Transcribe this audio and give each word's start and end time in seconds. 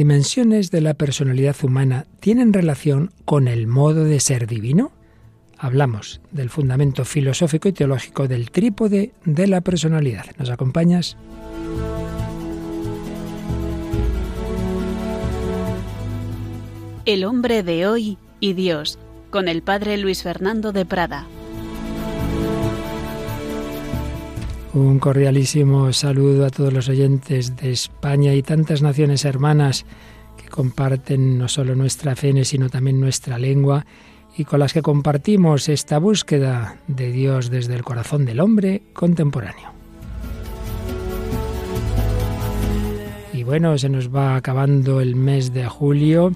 dimensiones 0.00 0.70
de 0.70 0.80
la 0.80 0.94
personalidad 0.94 1.54
humana 1.62 2.06
tienen 2.20 2.54
relación 2.54 3.12
con 3.26 3.48
el 3.48 3.66
modo 3.66 4.04
de 4.04 4.18
ser 4.18 4.46
divino? 4.46 4.92
Hablamos 5.58 6.22
del 6.30 6.48
fundamento 6.48 7.04
filosófico 7.04 7.68
y 7.68 7.74
teológico 7.74 8.26
del 8.26 8.50
trípode 8.50 9.12
de 9.26 9.46
la 9.46 9.60
personalidad. 9.60 10.24
¿Nos 10.38 10.48
acompañas? 10.48 11.18
El 17.04 17.24
hombre 17.24 17.62
de 17.62 17.86
hoy 17.86 18.16
y 18.40 18.54
Dios, 18.54 18.98
con 19.28 19.48
el 19.48 19.60
padre 19.60 19.98
Luis 19.98 20.22
Fernando 20.22 20.72
de 20.72 20.86
Prada. 20.86 21.26
Un 24.72 25.00
cordialísimo 25.00 25.92
saludo 25.92 26.46
a 26.46 26.50
todos 26.50 26.72
los 26.72 26.88
oyentes 26.88 27.56
de 27.56 27.72
España 27.72 28.34
y 28.34 28.42
tantas 28.42 28.82
naciones 28.82 29.24
hermanas 29.24 29.84
que 30.40 30.48
comparten 30.48 31.38
no 31.38 31.48
solo 31.48 31.74
nuestra 31.74 32.14
fe, 32.14 32.44
sino 32.44 32.68
también 32.70 33.00
nuestra 33.00 33.36
lengua 33.36 33.84
y 34.36 34.44
con 34.44 34.60
las 34.60 34.72
que 34.72 34.80
compartimos 34.80 35.68
esta 35.68 35.98
búsqueda 35.98 36.76
de 36.86 37.10
Dios 37.10 37.50
desde 37.50 37.74
el 37.74 37.82
corazón 37.82 38.24
del 38.24 38.38
hombre 38.38 38.82
contemporáneo. 38.92 39.70
Y 43.32 43.42
bueno, 43.42 43.76
se 43.76 43.88
nos 43.88 44.14
va 44.14 44.36
acabando 44.36 45.00
el 45.00 45.16
mes 45.16 45.52
de 45.52 45.66
julio 45.66 46.30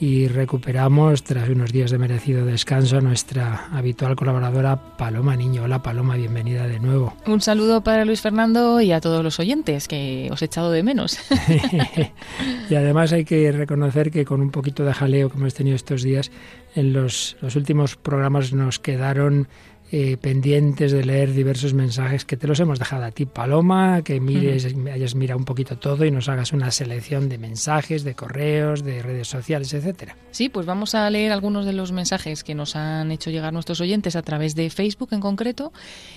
y 0.00 0.28
recuperamos, 0.28 1.22
tras 1.22 1.46
unos 1.50 1.72
días 1.72 1.90
de 1.90 1.98
merecido 1.98 2.46
descanso, 2.46 2.96
a 2.96 3.00
nuestra 3.02 3.68
habitual 3.70 4.16
colaboradora 4.16 4.96
Paloma 4.96 5.36
Niño. 5.36 5.64
Hola 5.64 5.82
Paloma, 5.82 6.16
bienvenida 6.16 6.66
de 6.66 6.80
nuevo. 6.80 7.14
Un 7.26 7.42
saludo 7.42 7.82
para 7.84 8.06
Luis 8.06 8.22
Fernando 8.22 8.80
y 8.80 8.92
a 8.92 9.00
todos 9.02 9.22
los 9.22 9.38
oyentes, 9.38 9.88
que 9.88 10.30
os 10.32 10.40
he 10.40 10.46
echado 10.46 10.72
de 10.72 10.82
menos. 10.82 11.18
y 12.70 12.74
además 12.74 13.12
hay 13.12 13.26
que 13.26 13.52
reconocer 13.52 14.10
que 14.10 14.24
con 14.24 14.40
un 14.40 14.50
poquito 14.50 14.84
de 14.86 14.94
jaleo 14.94 15.28
que 15.28 15.36
hemos 15.36 15.52
tenido 15.52 15.76
estos 15.76 16.02
días, 16.02 16.30
en 16.74 16.94
los, 16.94 17.36
los 17.42 17.54
últimos 17.54 17.96
programas 17.96 18.54
nos 18.54 18.78
quedaron 18.78 19.48
eh, 19.92 20.16
pendientes 20.16 20.92
de 20.92 21.04
leer 21.04 21.32
diversos 21.32 21.74
mensajes 21.74 22.24
que 22.24 22.36
te 22.36 22.46
los 22.46 22.60
hemos 22.60 22.78
dejado 22.78 23.04
a 23.04 23.10
ti, 23.10 23.26
Paloma, 23.26 24.02
que 24.02 24.20
mires, 24.20 24.66
hayas 24.92 25.14
mirado 25.14 25.38
un 25.38 25.44
poquito 25.44 25.78
todo 25.78 26.04
y 26.04 26.10
nos 26.10 26.28
hagas 26.28 26.52
una 26.52 26.70
selección 26.70 27.28
de 27.28 27.38
mensajes, 27.38 28.04
de 28.04 28.14
correos, 28.14 28.84
de 28.84 29.02
redes 29.02 29.28
sociales, 29.28 29.74
etcétera. 29.74 30.16
Sí, 30.30 30.48
pues 30.48 30.64
vamos 30.64 30.94
a 30.94 31.10
leer 31.10 31.32
algunos 31.32 31.66
de 31.66 31.72
los 31.72 31.90
mensajes 31.90 32.44
que 32.44 32.54
nos 32.54 32.76
han 32.76 33.10
hecho 33.10 33.30
llegar 33.30 33.52
nuestros 33.52 33.80
oyentes 33.80 34.14
a 34.14 34.22
través 34.22 34.54
de 34.54 34.70
Facebook 34.70 35.08
en 35.12 35.20
concreto. 35.20 35.72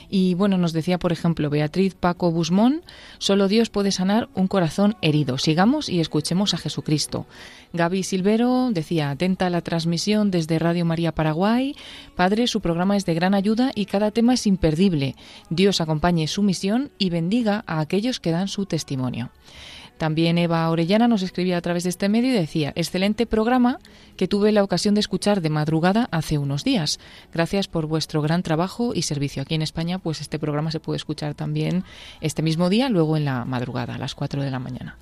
Y 0.10 0.36
bueno, 0.36 0.58
nos 0.58 0.72
decía, 0.72 1.00
por 1.00 1.12
ejemplo, 1.12 1.50
Beatriz 1.50 1.96
Paco 1.96 2.32
Busmón, 2.32 2.84
solo 3.18 3.48
Dios 3.48 3.70
puede 3.70 3.92
sanar 3.92 4.30
un 4.36 4.48
corazón 4.48 4.96
herido. 5.02 5.38
Sigamos 5.38 5.90
y 5.90 6.00
escuchemos 6.00 6.54
a 6.54 6.58
Jesucristo. 6.58 7.26
Gaby 7.76 8.04
Silvero 8.04 8.70
decía, 8.72 9.10
atenta 9.10 9.48
a 9.48 9.50
la 9.50 9.62
transmisión 9.62 10.30
desde 10.30 10.60
Radio 10.60 10.86
María 10.86 11.12
Paraguay. 11.12 11.76
Padre, 12.16 12.46
su 12.46 12.62
programa 12.62 12.96
es 12.96 13.06
de 13.06 13.16
gran 13.16 13.34
ayuda 13.34 13.72
y 13.74 13.88
cada 13.88 14.12
tema 14.12 14.36
es 14.36 14.46
imperdible. 14.46 15.16
Dios 15.50 15.82
acompañe 15.82 16.28
su 16.28 16.44
misión 16.44 16.92
y 17.00 17.10
bendiga 17.10 17.64
a 17.66 17.80
aquellos 17.80 18.20
que 18.20 18.30
dan 18.30 18.48
su 18.48 18.68
testimonio. 18.68 19.32
También 19.98 20.38
Eva 20.38 20.70
Orellana 20.70 21.08
nos 21.08 21.22
escribía 21.22 21.58
a 21.58 21.62
través 21.62 21.84
de 21.84 21.90
este 21.90 22.10
medio 22.10 22.30
y 22.32 22.34
decía, 22.34 22.74
excelente 22.76 23.26
programa 23.26 23.80
que 24.18 24.28
tuve 24.28 24.52
la 24.52 24.64
ocasión 24.64 24.96
de 24.96 25.00
escuchar 25.00 25.42
de 25.42 25.50
madrugada 25.50 26.08
hace 26.12 26.38
unos 26.38 26.64
días. 26.64 27.00
Gracias 27.34 27.68
por 27.68 27.88
vuestro 27.88 28.22
gran 28.22 28.44
trabajo 28.44 28.94
y 28.94 29.04
servicio. 29.04 29.42
Aquí 29.42 29.56
en 29.56 29.62
España, 29.62 30.00
pues 30.00 30.22
este 30.22 30.40
programa 30.40 30.72
se 30.72 30.80
puede 30.80 30.98
escuchar 30.98 31.36
también 31.36 31.84
este 32.22 32.42
mismo 32.42 32.70
día, 32.70 32.90
luego 32.90 33.18
en 33.18 33.26
la 33.26 33.46
madrugada, 33.46 33.96
a 33.96 33.98
las 33.98 34.16
4 34.16 34.44
de 34.44 34.52
la 34.52 34.60
mañana. 34.60 34.98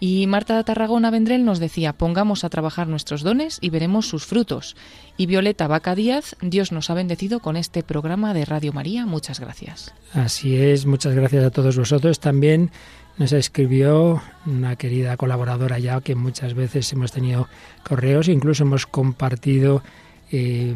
Y 0.00 0.26
Marta 0.26 0.62
Tarragona 0.64 1.10
Vendrell 1.10 1.44
nos 1.44 1.58
decía, 1.58 1.92
pongamos 1.92 2.44
a 2.44 2.50
trabajar 2.50 2.88
nuestros 2.88 3.22
dones 3.22 3.58
y 3.60 3.70
veremos 3.70 4.08
sus 4.08 4.26
frutos. 4.26 4.76
Y 5.16 5.26
Violeta 5.26 5.66
Vaca 5.68 5.94
Díaz, 5.94 6.36
Dios 6.40 6.72
nos 6.72 6.90
ha 6.90 6.94
bendecido 6.94 7.40
con 7.40 7.56
este 7.56 7.82
programa 7.82 8.34
de 8.34 8.44
Radio 8.44 8.72
María. 8.72 9.06
Muchas 9.06 9.40
gracias. 9.40 9.94
Así 10.12 10.56
es, 10.56 10.86
muchas 10.86 11.14
gracias 11.14 11.44
a 11.44 11.50
todos 11.50 11.76
vosotros. 11.76 12.20
También 12.20 12.70
nos 13.18 13.32
escribió 13.32 14.22
una 14.44 14.76
querida 14.76 15.16
colaboradora 15.16 15.78
ya 15.78 16.00
que 16.00 16.14
muchas 16.14 16.54
veces 16.54 16.92
hemos 16.92 17.12
tenido 17.12 17.48
correos, 17.82 18.28
incluso 18.28 18.64
hemos 18.64 18.86
compartido 18.86 19.82
eh, 20.32 20.74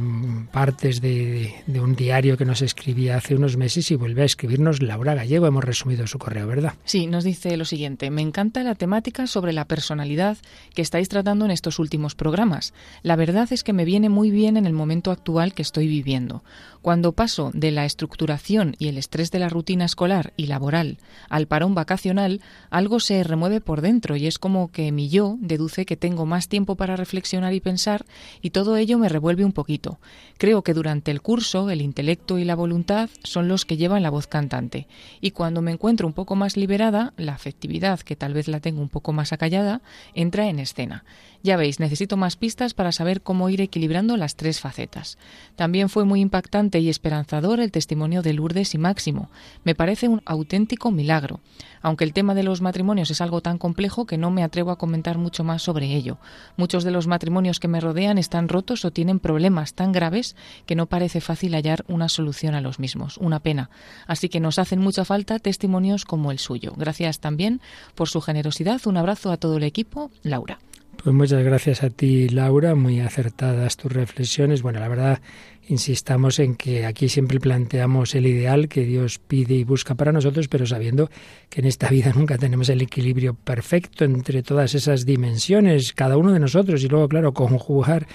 partes 0.52 1.00
de, 1.00 1.52
un 1.80 1.96
diario 1.96 2.36
que 2.36 2.44
nos 2.44 2.62
escribía 2.62 3.16
hace 3.16 3.34
unos 3.34 3.56
meses 3.56 3.90
y 3.90 3.96
vuelve 3.96 4.22
a 4.22 4.26
escribirnos 4.26 4.82
Laura 4.82 5.14
Gallego. 5.14 5.46
Hemos 5.46 5.64
resumido 5.64 6.06
su 6.06 6.18
correo, 6.18 6.46
¿verdad? 6.46 6.74
Sí, 6.84 7.06
nos 7.06 7.24
dice 7.24 7.56
lo 7.56 7.64
siguiente. 7.64 8.10
Me 8.10 8.22
encanta 8.22 8.62
la 8.62 8.74
temática 8.74 9.26
sobre 9.26 9.52
la 9.52 9.64
personalidad 9.64 10.38
que 10.74 10.82
estáis 10.82 11.08
tratando 11.08 11.44
en 11.44 11.50
estos 11.50 11.78
últimos 11.78 12.14
programas. 12.14 12.74
La 13.02 13.16
verdad 13.16 13.48
es 13.52 13.64
que 13.64 13.72
me 13.72 13.84
viene 13.84 14.08
muy 14.08 14.30
bien 14.30 14.56
en 14.56 14.66
el 14.66 14.72
momento 14.72 15.10
actual 15.10 15.54
que 15.54 15.62
estoy 15.62 15.86
viviendo. 15.88 16.44
Cuando 16.82 17.12
paso 17.12 17.50
de 17.52 17.72
la 17.72 17.84
estructuración 17.84 18.74
y 18.78 18.88
el 18.88 18.96
estrés 18.96 19.30
de 19.30 19.38
la 19.38 19.50
rutina 19.50 19.84
escolar 19.84 20.32
y 20.36 20.46
laboral 20.46 20.96
al 21.28 21.46
parón 21.46 21.74
vacacional, 21.74 22.40
algo 22.70 23.00
se 23.00 23.22
remueve 23.22 23.60
por 23.60 23.82
dentro 23.82 24.16
y 24.16 24.26
es 24.26 24.38
como 24.38 24.70
que 24.70 24.90
mi 24.90 25.10
yo 25.10 25.36
deduce 25.40 25.84
que 25.84 25.96
tengo 25.96 26.24
más 26.24 26.48
tiempo 26.48 26.76
para 26.76 26.96
reflexionar 26.96 27.52
y 27.52 27.60
pensar 27.60 28.06
y 28.40 28.50
todo 28.50 28.76
ello 28.76 28.96
me 28.98 29.10
revuelve 29.10 29.39
un 29.44 29.52
poquito. 29.52 29.98
Creo 30.38 30.62
que 30.62 30.74
durante 30.74 31.10
el 31.10 31.20
curso 31.20 31.70
el 31.70 31.80
intelecto 31.80 32.38
y 32.38 32.44
la 32.44 32.54
voluntad 32.54 33.10
son 33.24 33.48
los 33.48 33.64
que 33.64 33.76
llevan 33.76 34.02
la 34.02 34.10
voz 34.10 34.26
cantante 34.26 34.86
y 35.20 35.32
cuando 35.32 35.62
me 35.62 35.72
encuentro 35.72 36.06
un 36.06 36.12
poco 36.12 36.36
más 36.36 36.56
liberada, 36.56 37.12
la 37.16 37.34
afectividad, 37.34 38.00
que 38.00 38.16
tal 38.16 38.34
vez 38.34 38.48
la 38.48 38.60
tengo 38.60 38.80
un 38.80 38.88
poco 38.88 39.12
más 39.12 39.32
acallada, 39.32 39.82
entra 40.14 40.48
en 40.48 40.58
escena. 40.58 41.04
Ya 41.42 41.56
veis, 41.56 41.80
necesito 41.80 42.18
más 42.18 42.36
pistas 42.36 42.74
para 42.74 42.92
saber 42.92 43.22
cómo 43.22 43.48
ir 43.48 43.62
equilibrando 43.62 44.18
las 44.18 44.36
tres 44.36 44.60
facetas. 44.60 45.16
También 45.56 45.88
fue 45.88 46.04
muy 46.04 46.20
impactante 46.20 46.80
y 46.80 46.90
esperanzador 46.90 47.60
el 47.60 47.72
testimonio 47.72 48.20
de 48.20 48.34
Lourdes 48.34 48.74
y 48.74 48.78
Máximo. 48.78 49.30
Me 49.64 49.74
parece 49.74 50.08
un 50.08 50.20
auténtico 50.26 50.90
milagro, 50.90 51.40
aunque 51.80 52.04
el 52.04 52.12
tema 52.12 52.34
de 52.34 52.42
los 52.42 52.60
matrimonios 52.60 53.10
es 53.10 53.22
algo 53.22 53.40
tan 53.40 53.56
complejo 53.56 54.04
que 54.04 54.18
no 54.18 54.30
me 54.30 54.42
atrevo 54.42 54.70
a 54.70 54.76
comentar 54.76 55.16
mucho 55.16 55.42
más 55.42 55.62
sobre 55.62 55.94
ello. 55.94 56.18
Muchos 56.58 56.84
de 56.84 56.90
los 56.90 57.06
matrimonios 57.06 57.58
que 57.58 57.68
me 57.68 57.80
rodean 57.80 58.18
están 58.18 58.48
rotos 58.48 58.84
o 58.84 58.90
tienen 58.90 59.18
problemas 59.18 59.72
tan 59.72 59.92
graves 59.92 60.36
que 60.66 60.74
no 60.74 60.86
parece 60.86 61.22
fácil 61.22 61.54
hallar 61.54 61.86
una 61.88 62.10
solución 62.10 62.54
a 62.54 62.60
los 62.60 62.78
mismos. 62.78 63.16
Una 63.16 63.40
pena. 63.40 63.70
Así 64.06 64.28
que 64.28 64.40
nos 64.40 64.58
hacen 64.58 64.80
mucha 64.80 65.06
falta 65.06 65.38
testimonios 65.38 66.04
como 66.04 66.32
el 66.32 66.38
suyo. 66.38 66.74
Gracias 66.76 67.18
también 67.18 67.62
por 67.94 68.10
su 68.10 68.20
generosidad. 68.20 68.82
Un 68.84 68.98
abrazo 68.98 69.32
a 69.32 69.38
todo 69.38 69.56
el 69.56 69.62
equipo. 69.62 70.10
Laura. 70.22 70.58
Pues 71.02 71.16
muchas 71.16 71.42
gracias 71.42 71.82
a 71.82 71.88
ti, 71.88 72.28
Laura, 72.28 72.74
muy 72.74 73.00
acertadas 73.00 73.78
tus 73.78 73.90
reflexiones. 73.90 74.60
Bueno, 74.60 74.80
la 74.80 74.88
verdad, 74.88 75.20
insistamos 75.66 76.38
en 76.38 76.56
que 76.56 76.84
aquí 76.84 77.08
siempre 77.08 77.40
planteamos 77.40 78.14
el 78.14 78.26
ideal 78.26 78.68
que 78.68 78.84
Dios 78.84 79.18
pide 79.18 79.54
y 79.54 79.64
busca 79.64 79.94
para 79.94 80.12
nosotros, 80.12 80.48
pero 80.48 80.66
sabiendo 80.66 81.08
que 81.48 81.62
en 81.62 81.68
esta 81.68 81.88
vida 81.90 82.12
nunca 82.14 82.36
tenemos 82.36 82.68
el 82.68 82.82
equilibrio 82.82 83.32
perfecto 83.32 84.04
entre 84.04 84.42
todas 84.42 84.74
esas 84.74 85.06
dimensiones, 85.06 85.94
cada 85.94 86.18
uno 86.18 86.32
de 86.32 86.40
nosotros, 86.40 86.84
y 86.84 86.88
luego, 86.88 87.08
claro, 87.08 87.32
conjugar 87.32 88.06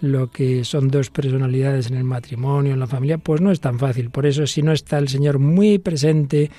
lo 0.00 0.30
que 0.30 0.64
son 0.64 0.88
dos 0.88 1.10
personalidades 1.10 1.90
en 1.90 1.98
el 1.98 2.04
matrimonio, 2.04 2.72
en 2.72 2.80
la 2.80 2.86
familia, 2.86 3.18
pues 3.18 3.42
no 3.42 3.52
es 3.52 3.60
tan 3.60 3.78
fácil. 3.78 4.08
Por 4.08 4.24
eso, 4.24 4.46
si 4.46 4.62
no 4.62 4.72
está 4.72 4.96
el 4.96 5.08
Señor 5.08 5.38
muy 5.38 5.78
presente, 5.78 6.50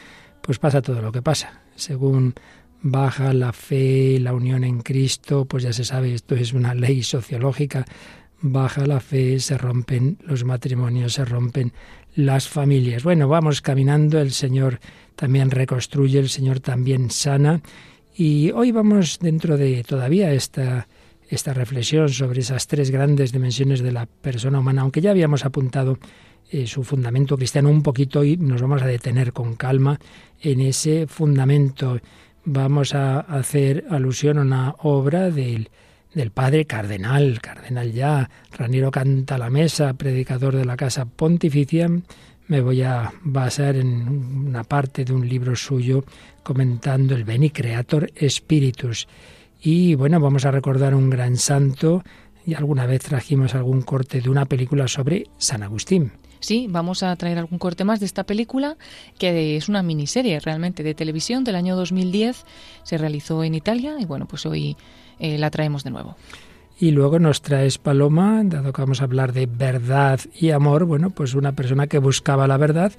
pues 0.42 0.60
pasa 0.60 0.84
todo 0.84 1.02
lo 1.02 1.12
que 1.12 1.24
pasa. 1.24 1.62
Según 1.76 2.36
baja 2.82 3.34
la 3.34 3.54
fe, 3.54 4.20
la 4.20 4.34
unión 4.34 4.64
en 4.64 4.82
Cristo, 4.82 5.46
pues 5.46 5.64
ya 5.64 5.74
se 5.74 5.84
sabe, 5.84 6.14
esto 6.14 6.36
es 6.36 6.54
una 6.54 6.74
ley 6.74 7.04
sociológica, 7.04 7.86
baja 8.42 8.86
la 8.86 9.00
fe, 9.00 9.40
se 9.40 9.58
rompen 9.58 10.18
los 10.26 10.44
matrimonios, 10.44 11.14
se 11.14 11.26
rompen 11.26 11.74
las 12.16 12.48
familias. 12.48 13.04
Bueno, 13.04 13.28
vamos 13.28 13.62
caminando, 13.62 14.20
el 14.20 14.32
Señor 14.32 14.80
también 15.16 15.52
reconstruye, 15.52 16.20
el 16.20 16.30
Señor 16.30 16.60
también 16.60 17.12
sana 17.12 17.62
y 18.16 18.52
hoy 18.52 18.72
vamos 18.72 19.20
dentro 19.20 19.58
de 19.58 19.84
todavía 19.84 20.34
esta 20.34 20.88
esta 21.32 21.54
reflexión 21.54 22.10
sobre 22.10 22.42
esas 22.42 22.68
tres 22.68 22.92
grandes 22.92 23.32
dimensiones 23.32 23.82
de 23.82 23.94
la 23.94 24.06
persona 24.06 24.60
humana, 24.60 24.82
aunque 24.82 25.00
ya 25.00 25.12
habíamos 25.12 25.46
apuntado 25.46 25.98
eh, 26.52 26.68
su 26.68 26.84
fundamento 26.84 27.38
cristiano 27.38 27.70
un 27.70 27.82
poquito 27.82 28.26
y 28.26 28.36
nos 28.36 28.62
vamos 28.62 28.82
a 28.82 28.86
detener 28.86 29.32
con 29.32 29.56
calma 29.56 29.98
en 30.42 30.60
ese 30.60 31.08
fundamento 31.08 32.02
vamos 32.46 32.96
a 32.96 33.20
hacer 33.20 33.86
alusión 33.90 34.38
a 34.38 34.42
una 34.42 34.76
obra 34.80 35.30
del, 35.30 35.70
del 36.14 36.32
padre 36.32 36.66
cardenal, 36.66 37.40
cardenal 37.42 37.92
ya, 37.92 38.30
Raniero 38.52 38.92
Canta 38.92 39.38
la 39.38 39.50
Mesa, 39.50 39.94
predicador 39.94 40.56
de 40.56 40.66
la 40.66 40.78
Casa 40.78 41.06
Pontificia. 41.06 41.90
Me 42.48 42.62
voy 42.62 42.82
a 42.82 43.14
basar 43.22 43.76
en 43.76 44.48
una 44.48 44.64
parte 44.64 45.06
de 45.06 45.14
un 45.14 45.28
libro 45.28 45.56
suyo 45.56 46.04
comentando 46.44 47.16
el 47.16 47.24
Beni 47.24 47.50
Creator 47.50 48.12
Spiritus. 48.28 49.08
Y 49.62 49.96
bueno, 49.96 50.20
vamos 50.20 50.46
a 50.46 50.52
recordar 50.52 50.96
un 50.96 51.10
gran 51.10 51.38
santo 51.38 52.04
y 52.46 52.56
alguna 52.56 52.86
vez 52.88 53.04
trajimos 53.04 53.54
algún 53.54 53.84
corte 53.84 54.20
de 54.20 54.30
una 54.30 54.46
película 54.46 54.88
sobre 54.88 55.28
San 55.38 55.64
Agustín. 55.64 56.12
Sí, 56.42 56.68
vamos 56.70 57.04
a 57.04 57.16
traer 57.16 57.38
algún 57.38 57.60
corte 57.60 57.84
más 57.84 58.00
de 58.00 58.08
esta 58.08 58.26
película, 58.26 58.76
que 59.18 59.56
es 59.56 59.70
una 59.70 59.84
miniserie 59.84 60.40
realmente 60.40 60.84
de 60.84 60.96
televisión 60.96 61.44
del 61.44 61.56
año 61.56 61.76
2010. 61.76 62.46
Se 62.84 62.98
realizó 62.98 63.44
en 63.44 63.54
Italia 63.54 63.96
y 64.00 64.06
bueno, 64.06 64.28
pues 64.28 64.46
hoy 64.46 64.76
eh, 65.20 65.38
la 65.38 65.52
traemos 65.52 65.84
de 65.84 65.92
nuevo. 65.92 66.18
Y 66.80 66.90
luego 66.90 67.20
nos 67.20 67.44
traes 67.44 67.78
Paloma, 67.78 68.42
dado 68.44 68.74
que 68.74 68.82
vamos 68.82 69.02
a 69.02 69.04
hablar 69.04 69.34
de 69.34 69.46
verdad 69.46 70.20
y 70.34 70.50
amor, 70.50 70.86
bueno, 70.86 71.12
pues 71.12 71.36
una 71.36 71.52
persona 71.52 71.86
que 71.86 72.00
buscaba 72.00 72.48
la 72.48 72.58
verdad 72.58 72.92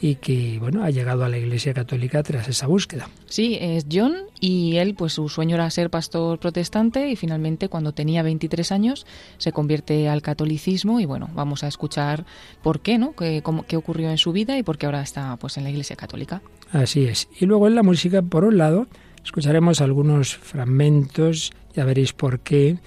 y 0.00 0.16
que 0.16 0.58
bueno 0.60 0.84
ha 0.84 0.90
llegado 0.90 1.24
a 1.24 1.28
la 1.28 1.38
Iglesia 1.38 1.74
Católica 1.74 2.22
tras 2.22 2.48
esa 2.48 2.66
búsqueda. 2.66 3.08
Sí, 3.26 3.56
es 3.60 3.86
John 3.90 4.14
y 4.40 4.76
él 4.76 4.94
pues 4.94 5.14
su 5.14 5.28
sueño 5.28 5.56
era 5.56 5.68
ser 5.70 5.90
pastor 5.90 6.38
protestante 6.38 7.08
y 7.08 7.16
finalmente 7.16 7.68
cuando 7.68 7.92
tenía 7.92 8.22
23 8.22 8.72
años 8.72 9.06
se 9.38 9.52
convierte 9.52 10.08
al 10.08 10.22
catolicismo 10.22 11.00
y 11.00 11.06
bueno, 11.06 11.28
vamos 11.34 11.64
a 11.64 11.68
escuchar 11.68 12.26
por 12.62 12.80
qué, 12.80 12.98
¿no? 12.98 13.14
qué, 13.14 13.42
qué 13.66 13.76
ocurrió 13.76 14.10
en 14.10 14.18
su 14.18 14.32
vida 14.32 14.58
y 14.58 14.62
por 14.62 14.78
qué 14.78 14.86
ahora 14.86 15.02
está 15.02 15.36
pues 15.36 15.56
en 15.56 15.64
la 15.64 15.70
Iglesia 15.70 15.96
Católica. 15.96 16.42
Así 16.72 17.04
es. 17.04 17.28
Y 17.38 17.46
luego 17.46 17.66
en 17.66 17.74
la 17.74 17.82
música, 17.82 18.22
por 18.22 18.44
un 18.44 18.58
lado, 18.58 18.86
escucharemos 19.24 19.80
algunos 19.80 20.36
fragmentos, 20.36 21.52
ya 21.74 21.84
veréis 21.84 22.12
por 22.12 22.40
qué, 22.40 22.78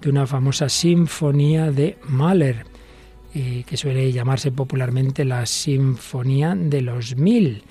de 0.00 0.10
una 0.10 0.26
famosa 0.26 0.68
sinfonía 0.68 1.70
de 1.70 1.98
Mahler 2.04 2.77
eh, 3.34 3.64
que 3.66 3.76
suele 3.76 4.10
llamarse 4.12 4.50
popularmente 4.50 5.24
la 5.24 5.44
Sinfonía 5.46 6.54
de 6.54 6.82
los 6.82 7.16
Mil. 7.16 7.62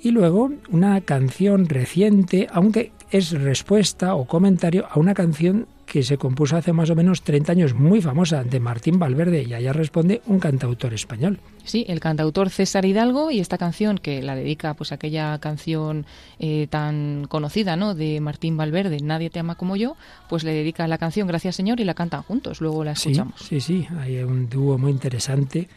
Y 0.00 0.10
luego 0.10 0.52
una 0.70 1.00
canción 1.00 1.68
reciente, 1.68 2.46
aunque 2.52 2.92
es 3.10 3.32
respuesta 3.32 4.14
o 4.14 4.26
comentario 4.26 4.86
a 4.90 4.98
una 4.98 5.14
canción 5.14 5.66
que 5.90 6.02
se 6.02 6.18
compuso 6.18 6.56
hace 6.56 6.72
más 6.72 6.90
o 6.90 6.94
menos 6.94 7.22
30 7.22 7.52
años, 7.52 7.74
muy 7.74 8.02
famosa, 8.02 8.44
de 8.44 8.60
Martín 8.60 8.98
Valverde, 8.98 9.42
y 9.42 9.54
allá 9.54 9.72
responde 9.72 10.20
un 10.26 10.38
cantautor 10.38 10.92
español. 10.92 11.40
Sí, 11.64 11.86
el 11.88 11.98
cantautor 11.98 12.50
César 12.50 12.84
Hidalgo, 12.84 13.30
y 13.30 13.40
esta 13.40 13.56
canción 13.56 13.96
que 13.98 14.22
la 14.22 14.34
dedica 14.34 14.74
pues 14.74 14.92
a 14.92 14.96
aquella 14.96 15.38
canción 15.38 16.04
eh, 16.38 16.66
tan 16.68 17.26
conocida, 17.28 17.76
¿no?, 17.76 17.94
de 17.94 18.20
Martín 18.20 18.56
Valverde, 18.56 18.98
Nadie 19.02 19.30
te 19.30 19.38
ama 19.38 19.54
como 19.54 19.76
yo, 19.76 19.96
pues 20.28 20.44
le 20.44 20.52
dedica 20.52 20.86
la 20.86 20.98
canción 20.98 21.26
Gracias 21.26 21.56
Señor 21.56 21.80
y 21.80 21.84
la 21.84 21.94
cantan 21.94 22.22
juntos, 22.22 22.60
luego 22.60 22.84
la 22.84 22.92
escuchamos. 22.92 23.40
Sí, 23.40 23.60
sí, 23.60 23.86
sí, 23.86 23.88
hay 23.98 24.18
un 24.18 24.48
dúo 24.48 24.76
muy 24.76 24.90
interesante. 24.90 25.68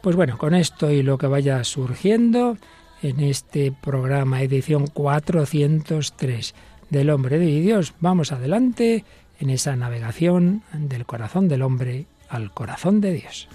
Pues 0.00 0.14
bueno, 0.14 0.38
con 0.38 0.54
esto 0.54 0.90
y 0.92 1.02
lo 1.02 1.18
que 1.18 1.26
vaya 1.26 1.64
surgiendo 1.64 2.56
en 3.02 3.20
este 3.20 3.72
programa, 3.72 4.42
edición 4.42 4.86
403 4.86 6.54
del 6.90 7.10
Hombre 7.10 7.38
de 7.38 7.60
Dios, 7.60 7.94
vamos 8.00 8.32
adelante 8.32 9.04
en 9.38 9.50
esa 9.50 9.76
navegación 9.76 10.62
del 10.72 11.06
corazón 11.06 11.48
del 11.48 11.62
hombre 11.62 12.06
al 12.28 12.52
corazón 12.52 13.00
de 13.00 13.12
Dios. 13.12 13.48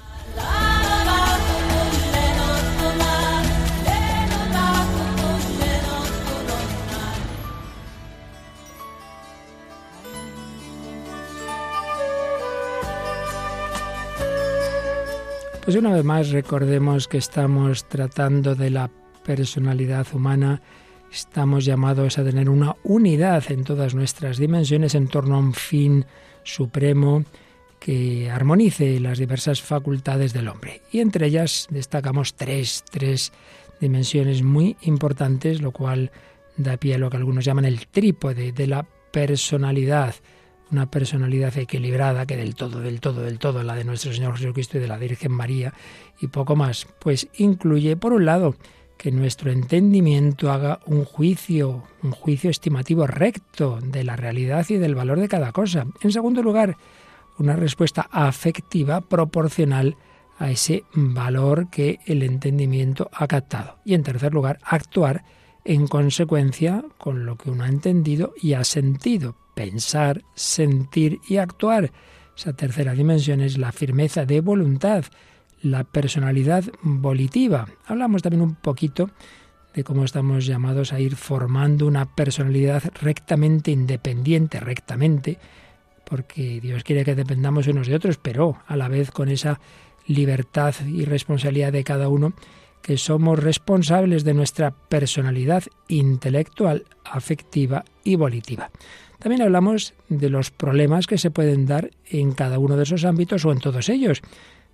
Pues 15.63 15.77
una 15.77 15.93
vez 15.93 16.03
más 16.03 16.29
recordemos 16.31 17.07
que 17.07 17.17
estamos 17.17 17.87
tratando 17.87 18.53
de 18.53 18.69
la 18.69 18.91
personalidad 19.23 20.05
humana 20.13 20.61
estamos 21.13 21.63
llamados 21.63 22.17
a 22.17 22.23
tener 22.23 22.49
una 22.49 22.75
unidad 22.83 23.43
en 23.51 23.63
todas 23.63 23.93
nuestras 23.93 24.37
dimensiones 24.37 24.95
en 24.95 25.07
torno 25.07 25.35
a 25.35 25.39
un 25.39 25.53
fin 25.53 26.05
supremo 26.43 27.23
que 27.79 28.31
armonice 28.31 28.99
las 28.99 29.19
diversas 29.19 29.61
facultades 29.61 30.33
del 30.33 30.47
hombre. 30.47 30.81
Y 30.91 31.01
entre 31.01 31.27
ellas 31.27 31.67
destacamos 31.69 32.33
tres, 32.33 32.83
tres 32.89 33.31
dimensiones 33.79 34.41
muy 34.41 34.75
importantes, 34.81 35.61
lo 35.61 35.71
cual 35.71 36.11
da 36.57 36.77
pie 36.77 36.95
a 36.95 36.97
lo 36.97 37.09
que 37.11 37.17
algunos 37.17 37.45
llaman 37.45 37.65
el 37.65 37.87
trípode 37.87 38.51
de 38.51 38.67
la 38.67 38.83
personalidad, 39.11 40.15
una 40.71 40.89
personalidad 40.89 41.55
equilibrada 41.57 42.25
que 42.25 42.37
del 42.37 42.55
todo, 42.55 42.79
del 42.79 42.99
todo, 42.99 43.21
del 43.21 43.37
todo, 43.37 43.61
la 43.61 43.75
de 43.75 43.83
nuestro 43.83 44.13
Señor 44.13 44.37
Jesucristo 44.37 44.77
y 44.77 44.81
de 44.81 44.87
la 44.87 44.97
Virgen 44.97 45.31
María 45.31 45.73
y 46.19 46.27
poco 46.27 46.55
más, 46.55 46.87
pues 46.99 47.27
incluye, 47.35 47.95
por 47.97 48.13
un 48.13 48.25
lado, 48.25 48.55
que 49.03 49.11
nuestro 49.11 49.51
entendimiento 49.51 50.49
haga 50.49 50.79
un 50.85 51.03
juicio, 51.03 51.83
un 52.03 52.11
juicio 52.11 52.49
estimativo 52.49 53.05
recto 53.05 53.79
de 53.81 54.05
la 54.05 54.15
realidad 54.15 54.65
y 54.69 54.77
del 54.77 54.95
valor 54.95 55.19
de 55.19 55.27
cada 55.27 55.51
cosa. 55.51 55.85
En 55.99 56.13
segundo 56.13 56.41
lugar, 56.41 56.77
una 57.37 57.57
respuesta 57.57 58.07
afectiva 58.09 59.01
proporcional 59.01 59.97
a 60.37 60.51
ese 60.51 60.85
valor 60.93 61.69
que 61.69 61.99
el 62.05 62.23
entendimiento 62.23 63.09
ha 63.11 63.27
captado. 63.27 63.75
Y 63.83 63.93
en 63.93 64.03
tercer 64.03 64.33
lugar, 64.33 64.59
actuar 64.63 65.25
en 65.65 65.85
consecuencia 65.87 66.85
con 66.97 67.25
lo 67.25 67.35
que 67.35 67.51
uno 67.51 67.65
ha 67.65 67.67
entendido 67.67 68.33
y 68.41 68.53
ha 68.53 68.63
sentido. 68.63 69.35
Pensar, 69.53 70.23
sentir 70.33 71.19
y 71.27 71.37
actuar. 71.37 71.91
Esa 72.37 72.53
tercera 72.53 72.93
dimensión 72.93 73.41
es 73.41 73.57
la 73.57 73.73
firmeza 73.73 74.25
de 74.25 74.39
voluntad 74.39 75.03
la 75.63 75.85
personalidad 75.85 76.65
volitiva. 76.83 77.67
Hablamos 77.87 78.21
también 78.21 78.41
un 78.41 78.55
poquito 78.55 79.09
de 79.73 79.83
cómo 79.83 80.03
estamos 80.03 80.45
llamados 80.45 80.93
a 80.93 80.99
ir 80.99 81.15
formando 81.15 81.87
una 81.87 82.13
personalidad 82.13 82.83
rectamente 83.01 83.71
independiente, 83.71 84.59
rectamente, 84.59 85.39
porque 86.05 86.59
Dios 86.61 86.83
quiere 86.83 87.05
que 87.05 87.15
dependamos 87.15 87.65
unos 87.67 87.87
de 87.87 87.95
otros, 87.95 88.17
pero 88.17 88.57
a 88.67 88.75
la 88.75 88.87
vez 88.87 89.09
con 89.09 89.29
esa 89.29 89.59
libertad 90.05 90.75
y 90.85 91.05
responsabilidad 91.05 91.71
de 91.71 91.83
cada 91.83 92.09
uno, 92.09 92.33
que 92.81 92.97
somos 92.97 93.39
responsables 93.39 94.25
de 94.25 94.33
nuestra 94.33 94.71
personalidad 94.71 95.63
intelectual, 95.87 96.83
afectiva 97.05 97.85
y 98.03 98.17
volitiva. 98.17 98.69
También 99.19 99.41
hablamos 99.41 99.93
de 100.09 100.29
los 100.29 100.51
problemas 100.51 101.07
que 101.07 101.17
se 101.17 101.31
pueden 101.31 101.65
dar 101.65 101.91
en 102.05 102.33
cada 102.33 102.59
uno 102.59 102.75
de 102.75 102.83
esos 102.83 103.05
ámbitos 103.05 103.45
o 103.45 103.53
en 103.53 103.59
todos 103.59 103.87
ellos 103.87 104.21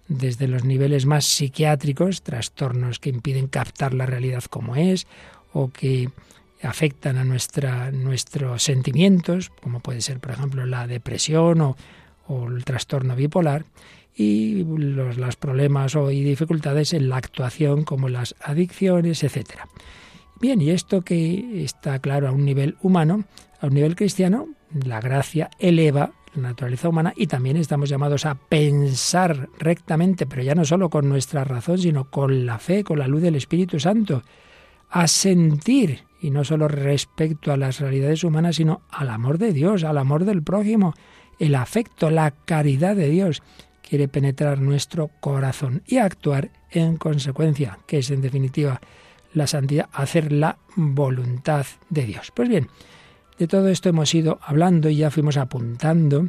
desde 0.09 0.47
los 0.47 0.65
niveles 0.65 1.05
más 1.05 1.23
psiquiátricos, 1.23 2.23
trastornos 2.23 2.99
que 2.99 3.09
impiden 3.09 3.47
captar 3.47 3.93
la 3.93 4.05
realidad 4.05 4.43
como 4.49 4.75
es 4.75 5.07
o 5.53 5.69
que 5.69 6.09
afectan 6.61 7.17
a 7.17 7.23
nuestra, 7.23 7.91
nuestros 7.91 8.63
sentimientos, 8.63 9.51
como 9.61 9.79
puede 9.79 10.01
ser, 10.01 10.19
por 10.19 10.31
ejemplo, 10.31 10.65
la 10.65 10.87
depresión 10.87 11.61
o, 11.61 11.75
el 12.47 12.63
trastorno 12.65 13.15
bipolar, 13.15 13.65
y 14.15 14.63
los, 14.63 15.17
los 15.17 15.35
problemas 15.37 15.95
o 15.95 16.11
y 16.11 16.23
dificultades 16.23 16.93
en 16.93 17.07
la 17.07 17.17
actuación, 17.17 17.83
como 17.85 18.09
las 18.09 18.35
adicciones, 18.41 19.23
etc. 19.23 19.61
Bien, 20.41 20.61
y 20.61 20.71
esto 20.71 21.01
que 21.01 21.63
está 21.63 21.99
claro 21.99 22.27
a 22.27 22.31
un 22.31 22.45
nivel 22.45 22.75
humano, 22.81 23.23
a 23.61 23.67
un 23.67 23.73
nivel 23.73 23.95
cristiano, 23.95 24.49
la 24.71 24.99
gracia 24.99 25.49
eleva 25.59 26.11
la 26.35 26.49
naturaleza 26.49 26.89
humana 26.89 27.13
y 27.15 27.27
también 27.27 27.57
estamos 27.57 27.89
llamados 27.89 28.25
a 28.25 28.35
pensar 28.35 29.49
rectamente, 29.57 30.25
pero 30.25 30.43
ya 30.43 30.55
no 30.55 30.65
solo 30.65 30.89
con 30.89 31.09
nuestra 31.09 31.43
razón, 31.43 31.77
sino 31.77 32.09
con 32.09 32.45
la 32.45 32.59
fe, 32.59 32.83
con 32.83 32.99
la 32.99 33.07
luz 33.07 33.21
del 33.21 33.35
Espíritu 33.35 33.79
Santo, 33.79 34.23
a 34.89 35.07
sentir, 35.07 36.03
y 36.21 36.31
no 36.31 36.43
solo 36.43 36.67
respecto 36.67 37.51
a 37.51 37.57
las 37.57 37.79
realidades 37.79 38.23
humanas, 38.23 38.57
sino 38.57 38.81
al 38.89 39.09
amor 39.09 39.37
de 39.37 39.53
Dios, 39.53 39.83
al 39.83 39.97
amor 39.97 40.25
del 40.25 40.43
prójimo, 40.43 40.93
el 41.39 41.55
afecto, 41.55 42.09
la 42.09 42.31
caridad 42.31 42.95
de 42.95 43.09
Dios 43.09 43.41
quiere 43.81 44.07
penetrar 44.07 44.59
nuestro 44.59 45.09
corazón 45.19 45.81
y 45.87 45.97
actuar 45.97 46.51
en 46.69 46.97
consecuencia, 46.97 47.79
que 47.87 47.99
es 47.99 48.11
en 48.11 48.21
definitiva 48.21 48.81
la 49.33 49.47
santidad, 49.47 49.89
hacer 49.93 50.31
la 50.31 50.57
voluntad 50.75 51.65
de 51.89 52.05
Dios. 52.05 52.31
Pues 52.33 52.49
bien, 52.49 52.67
de 53.39 53.47
todo 53.47 53.69
esto 53.69 53.87
hemos 53.89 54.13
ido 54.13 54.37
hablando 54.43 54.89
y 54.89 54.97
ya 54.97 55.09
fuimos 55.09 55.37
apuntando 55.37 56.27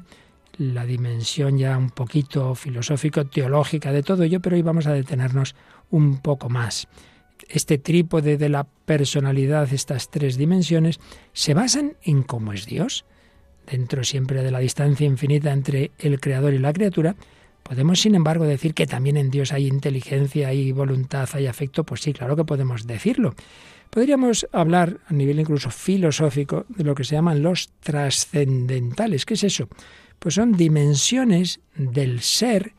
la 0.59 0.87
dimensión 0.87 1.59
ya 1.59 1.77
un 1.77 1.91
poquito 1.91 2.55
filosófico-teológica 2.55 3.91
de 3.93 4.05
todo 4.05 4.23
ello, 4.23 4.41
pero 4.41 4.55
hoy 4.55 4.63
vamos 4.63 4.87
a 4.87 4.93
detenernos 4.93 5.57
un 5.91 6.19
poco 6.19 6.49
más. 6.49 6.87
Este 7.49 7.79
trípode 7.79 8.37
de 8.37 8.49
la 8.49 8.65
personalidad, 8.65 9.73
estas 9.73 10.09
tres 10.09 10.37
dimensiones, 10.37 11.01
se 11.33 11.53
basan 11.53 11.97
en 12.03 12.23
cómo 12.23 12.53
es 12.53 12.67
Dios. 12.67 13.05
Dentro 13.67 14.05
siempre 14.05 14.45
de 14.45 14.53
la 14.53 14.61
distancia 14.61 15.07
infinita 15.07 15.53
entre 15.53 15.91
el 15.99 16.21
creador 16.21 16.55
y 16.55 16.59
la 16.59 16.73
criatura, 16.73 17.17
podemos 17.65 18.01
sin 18.01 18.15
embargo 18.15 18.45
decir 18.45 18.73
que 18.73 18.87
también 18.87 19.17
en 19.17 19.31
Dios 19.31 19.53
hay 19.53 19.67
inteligencia, 19.67 20.49
hay 20.49 20.71
voluntad, 20.71 21.29
hay 21.33 21.49
afecto, 21.49 21.83
pues 21.83 22.03
sí, 22.03 22.13
claro 22.13 22.37
que 22.37 22.45
podemos 22.45 22.87
decirlo. 22.87 23.35
Podríamos 23.91 24.47
hablar 24.53 24.99
a 25.09 25.13
nivel 25.13 25.41
incluso 25.41 25.71
filosófico 25.71 26.65
de 26.69 26.85
lo 26.85 26.95
que 26.95 27.03
se 27.03 27.17
llaman 27.17 27.43
los 27.43 27.71
trascendentales. 27.81 29.27
¿Qué 29.27 29.35
es 29.35 29.45
eso? 29.45 29.69
Pues 30.21 30.37
son 30.37 30.53
dimensiones 30.53 31.61
del 31.75 32.21
ser 32.21 32.73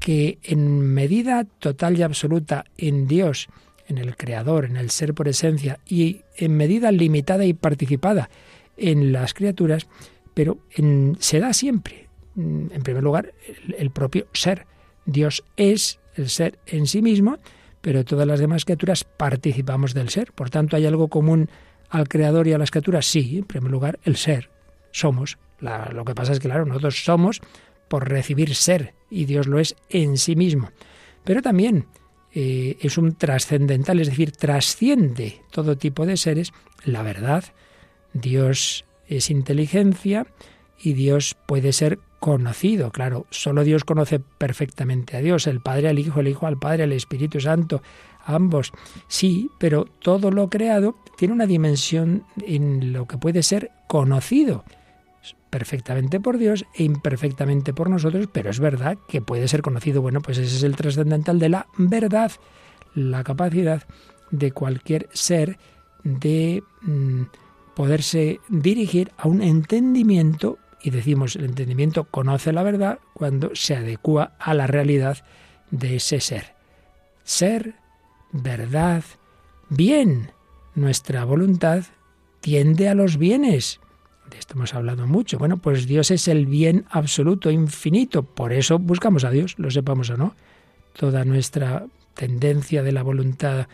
que 0.00 0.38
en 0.42 0.80
medida 0.80 1.44
total 1.44 1.96
y 1.98 2.02
absoluta 2.02 2.64
en 2.76 3.06
Dios, 3.06 3.48
en 3.86 3.98
el 3.98 4.16
Creador, 4.16 4.64
en 4.64 4.76
el 4.76 4.90
ser 4.90 5.14
por 5.14 5.28
esencia, 5.28 5.78
y 5.86 6.22
en 6.36 6.56
medida 6.56 6.90
limitada 6.92 7.44
y 7.44 7.54
participada 7.54 8.28
en 8.76 9.12
las 9.12 9.34
criaturas, 9.34 9.86
pero 10.34 10.58
se 11.18 11.40
da 11.40 11.52
siempre. 11.52 12.08
En 12.36 12.82
primer 12.82 13.02
lugar, 13.02 13.32
el 13.76 13.90
propio 13.90 14.26
ser. 14.32 14.66
Dios 15.04 15.44
es 15.56 15.98
el 16.14 16.28
ser 16.28 16.58
en 16.66 16.86
sí 16.86 17.02
mismo, 17.02 17.38
pero 17.88 18.04
todas 18.04 18.26
las 18.26 18.38
demás 18.38 18.66
criaturas 18.66 19.04
participamos 19.04 19.94
del 19.94 20.10
ser. 20.10 20.32
Por 20.34 20.50
tanto, 20.50 20.76
¿hay 20.76 20.84
algo 20.84 21.08
común 21.08 21.48
al 21.88 22.06
creador 22.06 22.46
y 22.46 22.52
a 22.52 22.58
las 22.58 22.70
criaturas? 22.70 23.06
Sí, 23.06 23.38
en 23.38 23.44
primer 23.44 23.70
lugar, 23.70 23.98
el 24.04 24.16
ser. 24.16 24.50
Somos. 24.90 25.38
lo 25.58 26.04
que 26.04 26.14
pasa 26.14 26.32
es 26.32 26.38
que, 26.38 26.48
claro, 26.48 26.66
nosotros 26.66 27.02
somos 27.02 27.40
por 27.88 28.06
recibir 28.06 28.54
ser 28.54 28.92
y 29.08 29.24
Dios 29.24 29.46
lo 29.46 29.58
es 29.58 29.74
en 29.88 30.18
sí 30.18 30.36
mismo. 30.36 30.70
Pero 31.24 31.40
también 31.40 31.86
eh, 32.34 32.76
es 32.82 32.98
un 32.98 33.14
trascendental, 33.14 34.00
es 34.00 34.10
decir, 34.10 34.32
trasciende 34.32 35.40
todo 35.50 35.78
tipo 35.78 36.04
de 36.04 36.18
seres 36.18 36.52
la 36.84 37.02
verdad. 37.02 37.42
Dios 38.12 38.84
es 39.06 39.30
inteligencia 39.30 40.26
y 40.80 40.92
Dios 40.92 41.36
puede 41.46 41.72
ser 41.72 41.98
conocido. 42.20 42.90
Claro, 42.90 43.26
solo 43.30 43.64
Dios 43.64 43.84
conoce 43.84 44.20
perfectamente 44.20 45.16
a 45.16 45.20
Dios, 45.20 45.46
el 45.46 45.60
Padre 45.60 45.88
al 45.88 45.98
Hijo, 45.98 46.20
el 46.20 46.28
Hijo 46.28 46.46
al 46.46 46.58
Padre, 46.58 46.84
el 46.84 46.92
Espíritu 46.92 47.40
Santo, 47.40 47.82
ambos. 48.24 48.72
Sí, 49.06 49.50
pero 49.58 49.84
todo 49.84 50.30
lo 50.30 50.48
creado 50.48 50.96
tiene 51.16 51.34
una 51.34 51.46
dimensión 51.46 52.24
en 52.46 52.92
lo 52.92 53.06
que 53.06 53.18
puede 53.18 53.42
ser 53.42 53.70
conocido 53.86 54.64
perfectamente 55.50 56.20
por 56.20 56.38
Dios 56.38 56.66
e 56.74 56.84
imperfectamente 56.84 57.72
por 57.72 57.88
nosotros, 57.90 58.28
pero 58.32 58.50
es 58.50 58.60
verdad 58.60 58.98
que 59.08 59.20
puede 59.20 59.48
ser 59.48 59.62
conocido. 59.62 60.02
Bueno, 60.02 60.20
pues 60.20 60.38
ese 60.38 60.56
es 60.56 60.62
el 60.62 60.76
trascendental 60.76 61.38
de 61.38 61.48
la 61.48 61.66
verdad, 61.78 62.32
la 62.94 63.24
capacidad 63.24 63.82
de 64.30 64.52
cualquier 64.52 65.08
ser 65.12 65.58
de 66.04 66.62
mm, 66.82 67.22
poderse 67.74 68.40
dirigir 68.48 69.12
a 69.16 69.28
un 69.28 69.42
entendimiento, 69.42 70.58
y 70.82 70.90
decimos 70.90 71.36
el 71.36 71.44
entendimiento 71.44 72.04
conoce 72.04 72.52
la 72.52 72.62
verdad 72.62 72.98
cuando 73.14 73.50
se 73.54 73.76
adecua 73.76 74.36
a 74.38 74.54
la 74.54 74.66
realidad 74.66 75.18
de 75.70 75.96
ese 75.96 76.20
ser. 76.20 76.54
Ser, 77.24 77.74
verdad, 78.32 79.04
bien. 79.68 80.30
Nuestra 80.74 81.24
voluntad 81.24 81.84
tiende 82.40 82.88
a 82.88 82.94
los 82.94 83.16
bienes 83.16 83.80
de 84.30 84.38
esto 84.38 84.54
hemos 84.54 84.74
hablado 84.74 85.06
mucho. 85.06 85.38
Bueno, 85.38 85.56
pues 85.56 85.86
Dios 85.86 86.10
es 86.10 86.28
el 86.28 86.46
bien 86.46 86.84
absoluto, 86.90 87.50
infinito. 87.50 88.22
Por 88.22 88.52
eso 88.52 88.78
buscamos 88.78 89.24
a 89.24 89.30
Dios, 89.30 89.54
lo 89.58 89.70
sepamos 89.70 90.10
o 90.10 90.16
no. 90.16 90.34
Toda 90.92 91.24
nuestra 91.24 91.86
tendencia 92.14 92.82
de 92.82 92.92
la 92.92 93.02
voluntad 93.02 93.68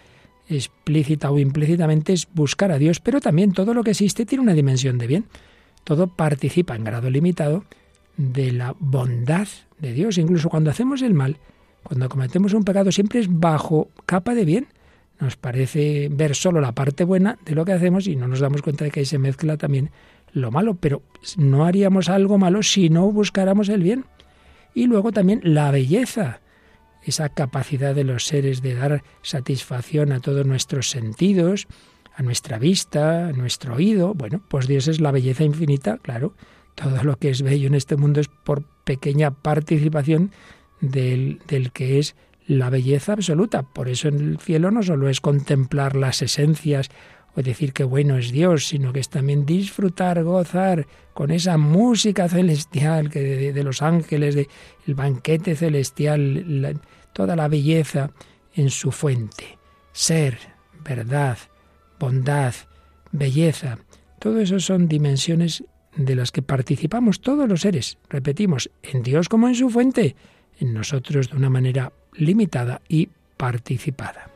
explícita 0.48 1.30
o 1.30 1.38
implícitamente 1.38 2.12
es 2.12 2.28
buscar 2.32 2.70
a 2.70 2.78
Dios, 2.78 3.00
pero 3.00 3.20
también 3.20 3.52
todo 3.52 3.72
lo 3.74 3.82
que 3.82 3.92
existe 3.92 4.26
tiene 4.26 4.42
una 4.42 4.52
dimensión 4.52 4.98
de 4.98 5.06
bien. 5.06 5.24
Todo 5.84 6.08
participa 6.08 6.74
en 6.74 6.84
grado 6.84 7.10
limitado 7.10 7.64
de 8.16 8.52
la 8.52 8.74
bondad 8.78 9.48
de 9.78 9.92
Dios. 9.92 10.18
Incluso 10.18 10.48
cuando 10.48 10.70
hacemos 10.70 11.02
el 11.02 11.14
mal, 11.14 11.38
cuando 11.82 12.08
cometemos 12.08 12.54
un 12.54 12.64
pecado, 12.64 12.90
siempre 12.90 13.20
es 13.20 13.28
bajo 13.30 13.88
capa 14.06 14.34
de 14.34 14.44
bien. 14.44 14.68
Nos 15.20 15.36
parece 15.36 16.08
ver 16.10 16.34
solo 16.34 16.60
la 16.60 16.72
parte 16.72 17.04
buena 17.04 17.38
de 17.44 17.54
lo 17.54 17.64
que 17.64 17.72
hacemos 17.72 18.06
y 18.06 18.16
no 18.16 18.26
nos 18.26 18.40
damos 18.40 18.62
cuenta 18.62 18.84
de 18.84 18.90
que 18.90 19.00
ahí 19.00 19.06
se 19.06 19.18
mezcla 19.18 19.56
también 19.56 19.90
lo 20.32 20.50
malo, 20.50 20.74
pero 20.74 21.02
no 21.36 21.64
haríamos 21.64 22.08
algo 22.08 22.38
malo 22.38 22.62
si 22.62 22.88
no 22.88 23.10
buscáramos 23.12 23.68
el 23.68 23.82
bien. 23.82 24.04
Y 24.74 24.86
luego 24.86 25.12
también 25.12 25.40
la 25.44 25.70
belleza, 25.70 26.40
esa 27.04 27.28
capacidad 27.28 27.94
de 27.94 28.04
los 28.04 28.24
seres 28.26 28.60
de 28.60 28.74
dar 28.74 29.04
satisfacción 29.22 30.10
a 30.10 30.20
todos 30.20 30.44
nuestros 30.46 30.90
sentidos, 30.90 31.68
a 32.14 32.22
nuestra 32.22 32.58
vista, 32.58 33.28
a 33.28 33.32
nuestro 33.32 33.74
oído. 33.74 34.14
Bueno, 34.14 34.40
pues 34.48 34.66
Dios 34.66 34.88
es 34.88 35.00
la 35.00 35.10
belleza 35.10 35.44
infinita, 35.44 35.98
claro. 35.98 36.34
Todo 36.74 37.02
lo 37.04 37.16
que 37.16 37.30
es 37.30 37.42
bello 37.42 37.66
en 37.66 37.74
este 37.74 37.96
mundo 37.96 38.20
es 38.20 38.28
por 38.28 38.64
pequeña 38.84 39.30
participación 39.30 40.32
del, 40.80 41.40
del 41.46 41.72
que 41.72 41.98
es 41.98 42.16
la 42.46 42.70
belleza 42.70 43.14
absoluta. 43.14 43.62
Por 43.62 43.88
eso 43.88 44.08
en 44.08 44.20
el 44.20 44.38
cielo 44.38 44.70
no 44.70 44.82
solo 44.82 45.08
es 45.08 45.20
contemplar 45.20 45.96
las 45.96 46.22
esencias 46.22 46.90
o 47.36 47.42
decir 47.42 47.72
que 47.72 47.84
bueno 47.84 48.16
es 48.16 48.30
Dios, 48.30 48.68
sino 48.68 48.92
que 48.92 49.00
es 49.00 49.08
también 49.08 49.44
disfrutar, 49.44 50.22
gozar 50.22 50.86
con 51.14 51.30
esa 51.30 51.56
música 51.56 52.28
celestial 52.28 53.10
que 53.10 53.52
de, 53.52 53.64
los 53.64 53.82
ángeles, 53.82 54.34
de 54.34 54.48
el 54.86 54.94
banquete 54.94 55.56
celestial, 55.56 56.80
toda 57.12 57.34
la 57.34 57.48
belleza 57.48 58.10
en 58.54 58.70
su 58.70 58.92
fuente. 58.92 59.58
Ser, 59.92 60.38
verdad, 60.84 61.38
bondad, 61.98 62.54
belleza, 63.12 63.78
todo 64.18 64.40
eso 64.40 64.60
son 64.60 64.88
dimensiones 64.88 65.64
de 65.96 66.14
las 66.14 66.32
que 66.32 66.42
participamos 66.42 67.20
todos 67.20 67.48
los 67.48 67.60
seres, 67.60 67.98
repetimos, 68.08 68.70
en 68.82 69.02
Dios 69.02 69.28
como 69.28 69.48
en 69.48 69.54
su 69.54 69.70
fuente, 69.70 70.16
en 70.58 70.74
nosotros 70.74 71.30
de 71.30 71.36
una 71.36 71.50
manera 71.50 71.92
limitada 72.14 72.80
y 72.88 73.08
participada. 73.36 74.30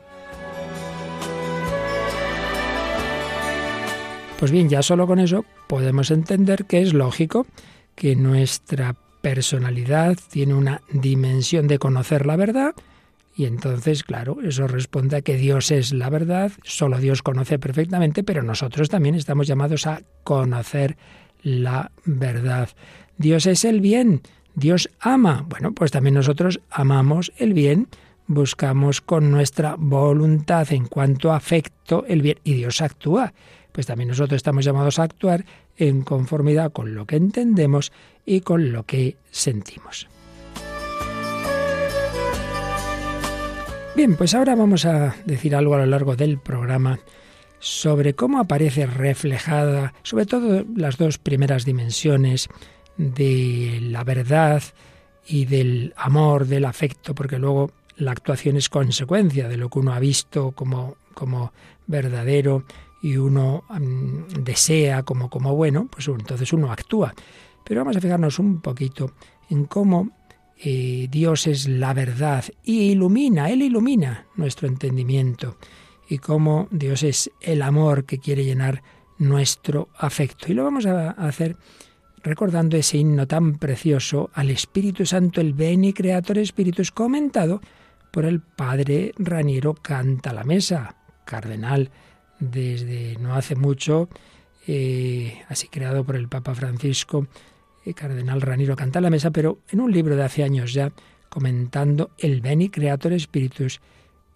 Pues 4.39 4.51
bien, 4.51 4.69
ya 4.69 4.81
solo 4.81 5.05
con 5.05 5.19
eso 5.19 5.43
podemos 5.67 6.11
entender 6.11 6.65
que 6.65 6.81
es 6.81 6.93
lógico 6.93 7.45
que 7.95 8.15
nuestra 8.15 8.95
personalidad 9.21 10.17
tiene 10.31 10.53
una 10.53 10.81
dimensión 10.91 11.67
de 11.67 11.77
conocer 11.77 12.25
la 12.25 12.37
verdad 12.37 12.73
y 13.39 13.45
entonces, 13.45 14.03
claro, 14.03 14.39
eso 14.43 14.67
responde 14.67 15.15
a 15.15 15.21
que 15.21 15.37
Dios 15.37 15.71
es 15.71 15.93
la 15.93 16.09
verdad, 16.09 16.51
solo 16.65 16.97
Dios 16.97 17.23
conoce 17.23 17.57
perfectamente, 17.57 18.21
pero 18.21 18.43
nosotros 18.43 18.89
también 18.89 19.15
estamos 19.15 19.47
llamados 19.47 19.87
a 19.87 20.01
conocer 20.25 20.97
la 21.41 21.89
verdad. 22.03 22.67
Dios 23.17 23.45
es 23.45 23.63
el 23.63 23.79
bien, 23.79 24.23
Dios 24.55 24.89
ama. 24.99 25.45
Bueno, 25.47 25.71
pues 25.71 25.89
también 25.89 26.15
nosotros 26.15 26.59
amamos 26.69 27.31
el 27.37 27.53
bien, 27.53 27.87
buscamos 28.27 28.99
con 28.99 29.31
nuestra 29.31 29.77
voluntad 29.77 30.67
en 30.73 30.87
cuanto 30.87 31.31
a 31.31 31.37
afecto 31.37 32.03
el 32.09 32.21
bien 32.21 32.39
y 32.43 32.55
Dios 32.55 32.81
actúa 32.81 33.31
pues 33.71 33.85
también 33.85 34.09
nosotros 34.09 34.35
estamos 34.35 34.65
llamados 34.65 34.99
a 34.99 35.03
actuar 35.03 35.45
en 35.77 36.01
conformidad 36.01 36.73
con 36.73 36.95
lo 36.95 37.05
que 37.05 37.15
entendemos 37.15 37.93
y 38.25 38.41
con 38.41 38.73
lo 38.73 38.83
que 38.83 39.15
sentimos. 39.31 40.09
Bien, 43.99 44.15
pues 44.15 44.33
ahora 44.33 44.55
vamos 44.55 44.85
a 44.85 45.13
decir 45.25 45.53
algo 45.53 45.75
a 45.75 45.79
lo 45.79 45.85
largo 45.85 46.15
del 46.15 46.39
programa 46.39 47.01
sobre 47.59 48.13
cómo 48.13 48.39
aparece 48.39 48.85
reflejada, 48.85 49.93
sobre 50.03 50.25
todo 50.25 50.63
las 50.73 50.95
dos 50.95 51.17
primeras 51.17 51.65
dimensiones 51.65 52.47
de 52.95 53.79
la 53.81 54.05
verdad 54.05 54.63
y 55.27 55.43
del 55.43 55.93
amor, 55.97 56.47
del 56.47 56.63
afecto, 56.63 57.13
porque 57.13 57.39
luego 57.39 57.71
la 57.97 58.11
actuación 58.11 58.55
es 58.55 58.69
consecuencia 58.69 59.49
de 59.49 59.57
lo 59.57 59.69
que 59.69 59.79
uno 59.79 59.91
ha 59.91 59.99
visto 59.99 60.53
como, 60.53 60.95
como 61.13 61.51
verdadero 61.85 62.63
y 63.01 63.17
uno 63.17 63.65
mm, 63.67 64.43
desea 64.45 65.03
como, 65.03 65.29
como 65.29 65.57
bueno, 65.57 65.89
pues 65.91 66.07
entonces 66.07 66.53
uno 66.53 66.71
actúa. 66.71 67.13
Pero 67.65 67.81
vamos 67.81 67.97
a 67.97 67.99
fijarnos 67.99 68.39
un 68.39 68.61
poquito 68.61 69.11
en 69.49 69.65
cómo 69.65 70.18
eh, 70.61 71.07
Dios 71.09 71.47
es 71.47 71.67
la 71.67 71.93
verdad 71.93 72.43
y 72.63 72.91
ilumina, 72.91 73.49
Él 73.49 73.61
ilumina 73.61 74.27
nuestro 74.35 74.67
entendimiento 74.67 75.57
y 76.09 76.17
cómo 76.17 76.67
Dios 76.71 77.03
es 77.03 77.31
el 77.39 77.61
amor 77.61 78.05
que 78.05 78.19
quiere 78.19 78.43
llenar 78.43 78.83
nuestro 79.17 79.89
afecto. 79.97 80.51
Y 80.51 80.55
lo 80.55 80.63
vamos 80.63 80.85
a 80.85 81.11
hacer 81.11 81.55
recordando 82.23 82.75
ese 82.75 82.97
himno 82.97 83.27
tan 83.27 83.57
precioso 83.57 84.29
al 84.33 84.49
Espíritu 84.49 85.05
Santo, 85.05 85.39
el 85.39 85.53
Beni 85.53 85.93
Creator 85.93 86.37
Espíritus, 86.39 86.91
comentado 86.91 87.61
por 88.11 88.25
el 88.25 88.41
Padre 88.41 89.13
Raniero 89.17 89.75
Canta 89.75 90.33
la 90.33 90.43
Mesa, 90.43 90.95
cardenal 91.25 91.91
desde 92.39 93.17
no 93.19 93.35
hace 93.35 93.55
mucho, 93.55 94.09
eh, 94.67 95.41
así 95.47 95.67
creado 95.67 96.03
por 96.03 96.15
el 96.15 96.27
Papa 96.27 96.55
Francisco, 96.55 97.27
el 97.89 97.95
Cardenal 97.95 98.41
Raniro 98.41 98.75
Canta 98.75 99.01
la 99.01 99.09
Mesa, 99.09 99.31
pero 99.31 99.59
en 99.69 99.81
un 99.81 99.91
libro 99.91 100.15
de 100.15 100.23
hace 100.23 100.43
años 100.43 100.73
ya, 100.73 100.91
comentando 101.29 102.11
el 102.19 102.39
Beni 102.41 102.69
Creator 102.69 103.19
Spiritus, 103.19 103.81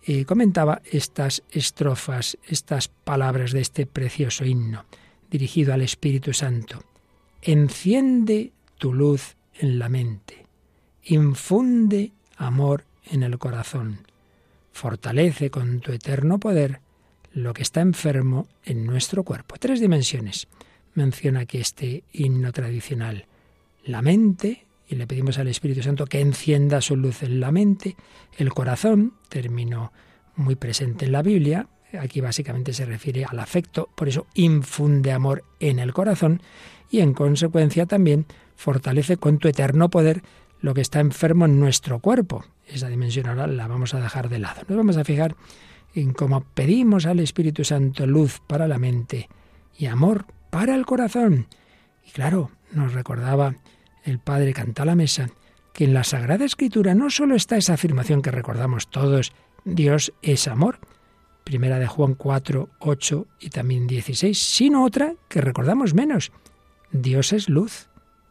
eh, 0.06 0.26
comentaba 0.26 0.82
estas 0.92 1.44
estrofas, 1.52 2.38
estas 2.48 2.88
palabras 2.88 3.52
de 3.52 3.62
este 3.62 3.86
precioso 3.86 4.44
himno, 4.44 4.86
dirigido 5.30 5.74
al 5.74 5.82
Espíritu 5.82 6.34
Santo. 6.34 6.84
Enciende 7.42 8.52
tu 8.78 8.94
luz 8.94 9.36
en 9.60 9.78
la 9.78 9.88
mente, 9.88 10.46
infunde 11.04 12.12
amor 12.38 12.86
en 13.06 13.24
el 13.24 13.38
corazón, 13.38 14.00
fortalece 14.72 15.52
con 15.52 15.80
tu 15.80 15.92
eterno 15.92 16.40
poder 16.40 16.82
lo 17.34 17.54
que 17.54 17.62
está 17.62 17.82
enfermo 17.82 18.48
en 18.66 18.86
nuestro 18.86 19.24
cuerpo. 19.24 19.56
Tres 19.60 19.80
dimensiones 19.80 20.48
menciona 20.96 21.42
aquí 21.42 21.60
este 21.60 22.04
himno 22.12 22.52
tradicional. 22.52 23.26
La 23.86 24.02
mente, 24.02 24.66
y 24.88 24.96
le 24.96 25.08
pedimos 25.08 25.38
al 25.40 25.48
Espíritu 25.48 25.82
Santo 25.82 26.06
que 26.06 26.22
encienda 26.22 26.82
su 26.82 26.96
luz 26.96 27.24
en 27.24 27.40
la 27.40 27.52
mente. 27.52 27.96
El 28.38 28.54
corazón, 28.54 29.14
término 29.30 29.92
muy 30.36 30.56
presente 30.56 31.06
en 31.06 31.12
la 31.12 31.22
Biblia, 31.22 31.68
aquí 32.00 32.22
básicamente 32.22 32.74
se 32.74 32.86
refiere 32.86 33.26
al 33.26 33.40
afecto, 33.40 33.90
por 33.96 34.08
eso 34.08 34.28
infunde 34.34 35.12
amor 35.12 35.44
en 35.60 35.80
el 35.80 35.94
corazón 35.94 36.42
y 36.90 37.02
en 37.02 37.14
consecuencia 37.14 37.86
también 37.86 38.26
fortalece 38.56 39.18
con 39.18 39.38
tu 39.40 39.48
eterno 39.48 39.90
poder 39.90 40.24
lo 40.62 40.74
que 40.74 40.82
está 40.82 41.00
enfermo 41.00 41.46
en 41.46 41.60
nuestro 41.60 42.00
cuerpo. 42.00 42.46
esa 42.68 42.88
dimensión 42.88 43.28
oral 43.28 43.58
la 43.58 43.68
vamos 43.68 43.94
a 43.94 44.00
dejar 44.00 44.30
de 44.30 44.40
lado. 44.40 44.62
Nos 44.68 44.78
vamos 44.78 44.98
a 44.98 45.04
fijar 45.04 45.36
en 45.94 46.14
cómo 46.14 46.46
pedimos 46.54 47.06
al 47.06 47.20
Espíritu 47.20 47.64
Santo 47.64 48.08
luz 48.08 48.42
para 48.48 48.68
la 48.68 48.80
mente 48.80 49.30
y 49.78 49.88
amor 49.88 50.26
para 50.50 50.76
el 50.76 50.86
corazón. 50.86 51.48
Y 52.08 52.12
claro, 52.12 52.52
nos 52.72 52.94
recordaba 52.94 53.56
el 54.04 54.20
Padre 54.20 54.54
Canta 54.54 54.86
la 54.86 54.96
Mesa 54.96 55.30
que 55.74 55.86
en 55.86 55.94
la 55.94 56.04
Sagrada 56.04 56.46
Escritura 56.46 56.94
no 56.94 57.10
solo 57.10 57.36
está 57.36 57.58
esa 57.58 57.74
afirmación 57.74 58.22
que 58.22 58.32
recordamos 58.32 58.90
todos, 58.90 59.34
Dios 59.66 60.14
es 60.22 60.48
amor, 60.48 60.80
primera 61.44 61.80
de 61.80 61.88
Juan 61.88 62.14
4, 62.14 62.70
8 62.80 63.28
y 63.40 63.50
también 63.50 63.88
16, 63.88 64.38
sino 64.38 64.86
otra 64.86 65.16
que 65.30 65.42
recordamos 65.42 65.96
menos, 65.96 66.32
Dios 66.92 67.34
es 67.34 67.50
luz, 67.50 67.90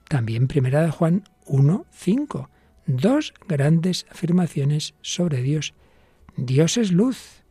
también 0.08 0.46
primera 0.46 0.82
de 0.82 0.90
Juan 0.90 1.24
1, 1.46 1.86
5. 1.90 2.50
Dos 2.86 3.34
grandes 3.48 4.06
afirmaciones 4.10 4.94
sobre 5.02 5.42
Dios. 5.42 5.74
Dios 6.36 6.76
es 6.76 6.92
luz 6.92 7.42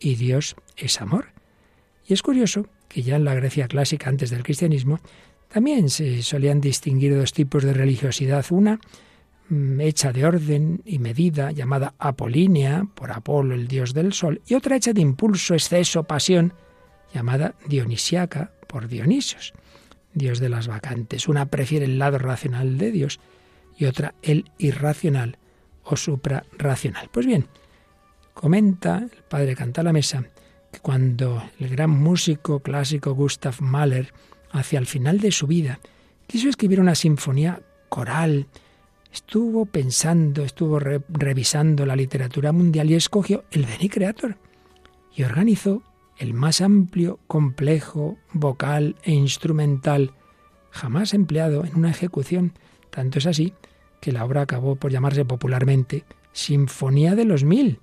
y 0.00 0.14
Dios 0.14 0.56
es 0.76 1.00
amor. 1.00 1.32
Y 2.06 2.14
es 2.14 2.22
curioso 2.22 2.66
que 2.88 3.02
ya 3.02 3.16
en 3.16 3.24
la 3.24 3.34
Grecia 3.34 3.68
clásica, 3.68 4.08
antes 4.08 4.30
del 4.30 4.42
cristianismo, 4.42 5.00
también 5.54 5.88
se 5.88 6.20
solían 6.24 6.60
distinguir 6.60 7.16
dos 7.16 7.32
tipos 7.32 7.62
de 7.62 7.72
religiosidad. 7.72 8.44
Una 8.50 8.80
mm, 9.48 9.80
hecha 9.82 10.12
de 10.12 10.26
orden 10.26 10.82
y 10.84 10.98
medida, 10.98 11.52
llamada 11.52 11.94
apolínea, 11.96 12.88
por 12.96 13.12
Apolo, 13.12 13.54
el 13.54 13.68
dios 13.68 13.94
del 13.94 14.12
sol, 14.12 14.42
y 14.48 14.54
otra 14.54 14.74
hecha 14.74 14.92
de 14.92 15.00
impulso, 15.00 15.54
exceso, 15.54 16.02
pasión, 16.02 16.54
llamada 17.14 17.54
dionisiaca, 17.68 18.50
por 18.66 18.88
Dionisios, 18.88 19.52
dios 20.12 20.40
de 20.40 20.48
las 20.48 20.66
vacantes. 20.66 21.28
Una 21.28 21.46
prefiere 21.46 21.84
el 21.84 22.00
lado 22.00 22.18
racional 22.18 22.76
de 22.76 22.90
Dios 22.90 23.20
y 23.78 23.84
otra 23.84 24.16
el 24.22 24.50
irracional 24.58 25.38
o 25.84 25.96
suprarracional. 25.96 27.10
Pues 27.12 27.26
bien, 27.26 27.46
comenta 28.32 28.98
el 28.98 29.22
padre 29.28 29.54
Canta 29.54 29.84
la 29.84 29.92
Mesa 29.92 30.24
que 30.72 30.80
cuando 30.80 31.48
el 31.60 31.68
gran 31.68 31.90
músico 31.90 32.58
clásico 32.58 33.14
Gustav 33.14 33.54
Mahler 33.60 34.12
hacia 34.54 34.78
el 34.78 34.86
final 34.86 35.18
de 35.18 35.32
su 35.32 35.46
vida, 35.46 35.80
quiso 36.26 36.48
escribir 36.48 36.80
una 36.80 36.94
sinfonía 36.94 37.60
coral. 37.88 38.46
Estuvo 39.12 39.66
pensando, 39.66 40.44
estuvo 40.44 40.78
revisando 40.78 41.84
la 41.84 41.96
literatura 41.96 42.52
mundial 42.52 42.90
y 42.90 42.94
escogió 42.94 43.44
el 43.50 43.66
Beni 43.66 43.88
Creator 43.88 44.38
y 45.14 45.24
organizó 45.24 45.82
el 46.18 46.34
más 46.34 46.60
amplio, 46.60 47.18
complejo, 47.26 48.16
vocal 48.32 48.96
e 49.02 49.12
instrumental 49.12 50.12
jamás 50.70 51.14
empleado 51.14 51.64
en 51.64 51.76
una 51.76 51.90
ejecución. 51.90 52.52
Tanto 52.90 53.18
es 53.18 53.26
así 53.26 53.54
que 54.00 54.12
la 54.12 54.24
obra 54.24 54.42
acabó 54.42 54.76
por 54.76 54.92
llamarse 54.92 55.24
popularmente 55.24 56.04
Sinfonía 56.32 57.14
de 57.14 57.24
los 57.24 57.44
Mil. 57.44 57.80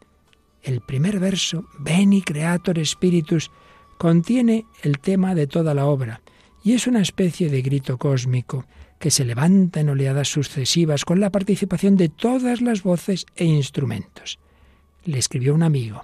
El 0.61 0.81
primer 0.81 1.19
verso, 1.19 1.65
Beni 1.79 2.21
Creator 2.21 2.85
Spiritus, 2.85 3.51
contiene 3.97 4.65
el 4.83 4.99
tema 4.99 5.35
de 5.35 5.47
toda 5.47 5.73
la 5.73 5.85
obra 5.85 6.21
y 6.63 6.73
es 6.73 6.87
una 6.87 7.01
especie 7.01 7.49
de 7.49 7.61
grito 7.61 7.97
cósmico 7.97 8.65
que 8.99 9.11
se 9.11 9.25
levanta 9.25 9.79
en 9.79 9.89
oleadas 9.89 10.27
sucesivas 10.27 11.05
con 11.05 11.19
la 11.19 11.31
participación 11.31 11.97
de 11.97 12.09
todas 12.09 12.61
las 12.61 12.83
voces 12.83 13.25
e 13.35 13.45
instrumentos. 13.45 14.39
Le 15.03 15.17
escribió 15.17 15.55
un 15.55 15.63
amigo, 15.63 16.03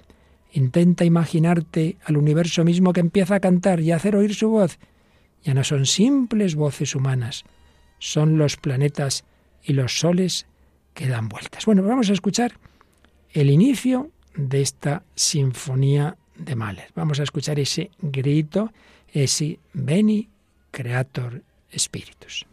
intenta 0.52 1.04
imaginarte 1.04 1.96
al 2.04 2.16
universo 2.16 2.64
mismo 2.64 2.92
que 2.92 3.00
empieza 3.00 3.36
a 3.36 3.40
cantar 3.40 3.80
y 3.80 3.92
a 3.92 3.96
hacer 3.96 4.16
oír 4.16 4.34
su 4.34 4.48
voz. 4.50 4.78
Ya 5.44 5.54
no 5.54 5.62
son 5.62 5.86
simples 5.86 6.56
voces 6.56 6.96
humanas, 6.96 7.44
son 8.00 8.36
los 8.36 8.56
planetas 8.56 9.24
y 9.62 9.74
los 9.74 10.00
soles 10.00 10.46
que 10.94 11.06
dan 11.06 11.28
vueltas. 11.28 11.64
Bueno, 11.66 11.84
vamos 11.84 12.10
a 12.10 12.14
escuchar 12.14 12.58
el 13.32 13.50
inicio 13.50 14.10
de 14.34 14.60
esta 14.60 15.04
sinfonía 15.14 16.16
de 16.36 16.56
Mahler. 16.56 16.90
Vamos 16.96 17.20
a 17.20 17.22
escuchar 17.22 17.60
ese 17.60 17.90
grito, 18.00 18.72
ese 19.12 19.60
Beni 19.72 20.28
Creator 20.78 21.42
Spiritus. 21.76 22.44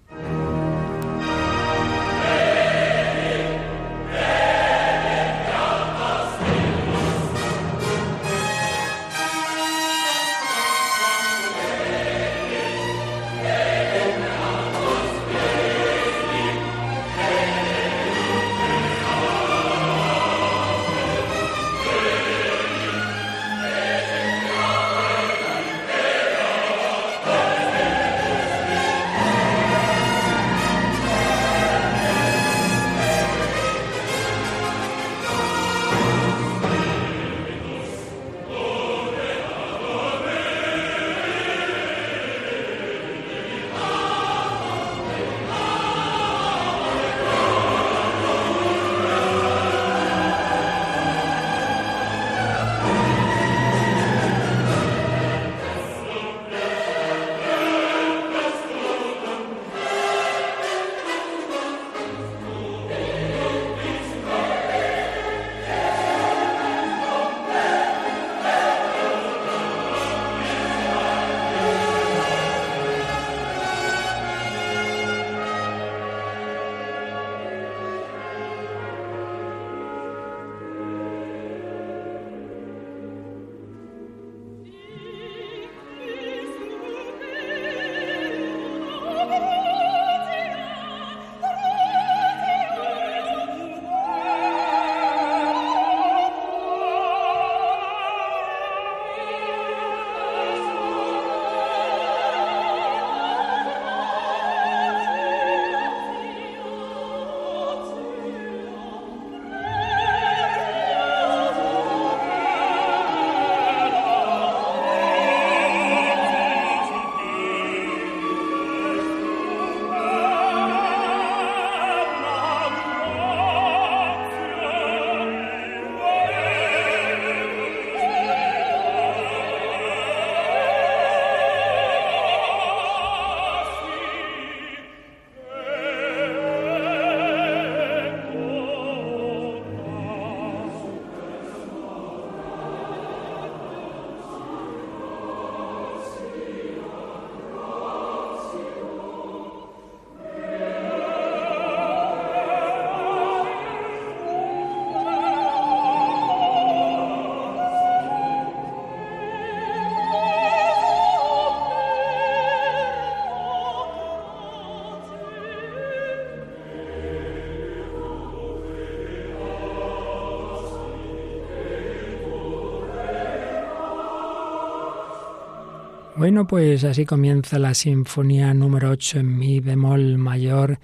Bueno, 176.26 176.48
pues 176.48 176.84
así 176.86 177.06
comienza 177.06 177.60
la 177.60 177.76
Sinfonía 177.76 178.52
número 178.56 178.90
8 178.90 179.20
en 179.20 179.38
Mi 179.38 179.60
bemol 179.60 180.18
mayor 180.18 180.80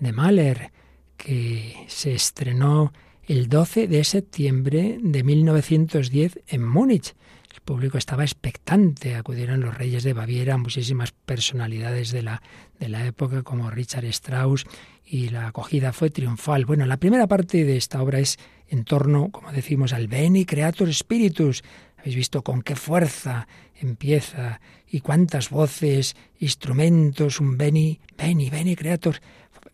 de 0.00 0.10
Mahler, 0.10 0.72
que 1.16 1.84
se 1.86 2.12
estrenó 2.12 2.92
el 3.22 3.48
12 3.48 3.86
de 3.86 4.02
septiembre 4.02 4.98
de 5.00 5.22
1910 5.22 6.40
en 6.48 6.66
Múnich. 6.66 7.14
El 7.54 7.60
público 7.60 7.98
estaba 7.98 8.24
expectante, 8.24 9.14
acudieron 9.14 9.60
los 9.60 9.78
reyes 9.78 10.02
de 10.02 10.12
Baviera, 10.12 10.56
muchísimas 10.56 11.12
personalidades 11.12 12.10
de 12.10 12.24
la, 12.24 12.42
de 12.80 12.88
la 12.88 13.06
época 13.06 13.44
como 13.44 13.70
Richard 13.70 14.06
Strauss 14.06 14.66
y 15.06 15.28
la 15.28 15.46
acogida 15.46 15.92
fue 15.92 16.10
triunfal. 16.10 16.64
Bueno, 16.64 16.84
la 16.86 16.96
primera 16.96 17.28
parte 17.28 17.64
de 17.64 17.76
esta 17.76 18.02
obra 18.02 18.18
es 18.18 18.38
en 18.66 18.84
torno, 18.84 19.30
como 19.30 19.52
decimos, 19.52 19.92
al 19.92 20.08
Beni 20.08 20.44
Creator 20.44 20.92
Spiritus, 20.92 21.62
habéis 22.00 22.16
visto 22.16 22.42
con 22.42 22.62
qué 22.62 22.76
fuerza 22.76 23.46
empieza 23.80 24.60
y 24.88 25.00
cuántas 25.00 25.50
voces, 25.50 26.16
instrumentos, 26.38 27.40
un 27.40 27.56
Beni, 27.56 28.00
Beni, 28.16 28.50
Beni 28.50 28.76
Creator, 28.76 29.20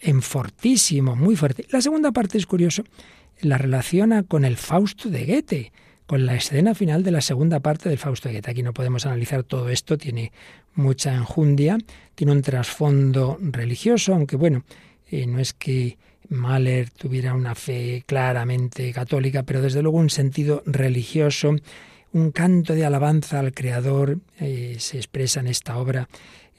en 0.00 0.22
fortísimo, 0.22 1.16
muy 1.16 1.36
fuerte. 1.36 1.66
La 1.70 1.80
segunda 1.80 2.12
parte 2.12 2.38
es 2.38 2.46
curioso, 2.46 2.84
la 3.40 3.58
relaciona 3.58 4.22
con 4.22 4.44
el 4.44 4.56
Fausto 4.56 5.08
de 5.08 5.24
Goethe, 5.24 5.72
con 6.06 6.26
la 6.26 6.36
escena 6.36 6.74
final 6.74 7.02
de 7.02 7.10
la 7.10 7.20
segunda 7.20 7.60
parte 7.60 7.88
del 7.88 7.98
Fausto 7.98 8.28
de 8.28 8.34
Goethe. 8.34 8.50
Aquí 8.50 8.62
no 8.62 8.74
podemos 8.74 9.06
analizar 9.06 9.42
todo 9.42 9.68
esto, 9.70 9.96
tiene 9.98 10.32
mucha 10.74 11.14
enjundia, 11.14 11.78
tiene 12.14 12.32
un 12.32 12.42
trasfondo 12.42 13.38
religioso, 13.40 14.14
aunque 14.14 14.36
bueno, 14.36 14.64
eh, 15.10 15.26
no 15.26 15.38
es 15.38 15.52
que 15.52 15.98
Mahler 16.28 16.90
tuviera 16.90 17.34
una 17.34 17.54
fe 17.54 18.02
claramente 18.06 18.92
católica, 18.92 19.44
pero 19.44 19.62
desde 19.62 19.82
luego 19.82 19.98
un 19.98 20.10
sentido 20.10 20.62
religioso 20.66 21.54
un 22.16 22.30
canto 22.30 22.72
de 22.72 22.86
alabanza 22.86 23.38
al 23.38 23.52
Creador, 23.52 24.20
eh, 24.40 24.76
se 24.78 24.96
expresa 24.96 25.40
en 25.40 25.48
esta 25.48 25.76
obra 25.76 26.08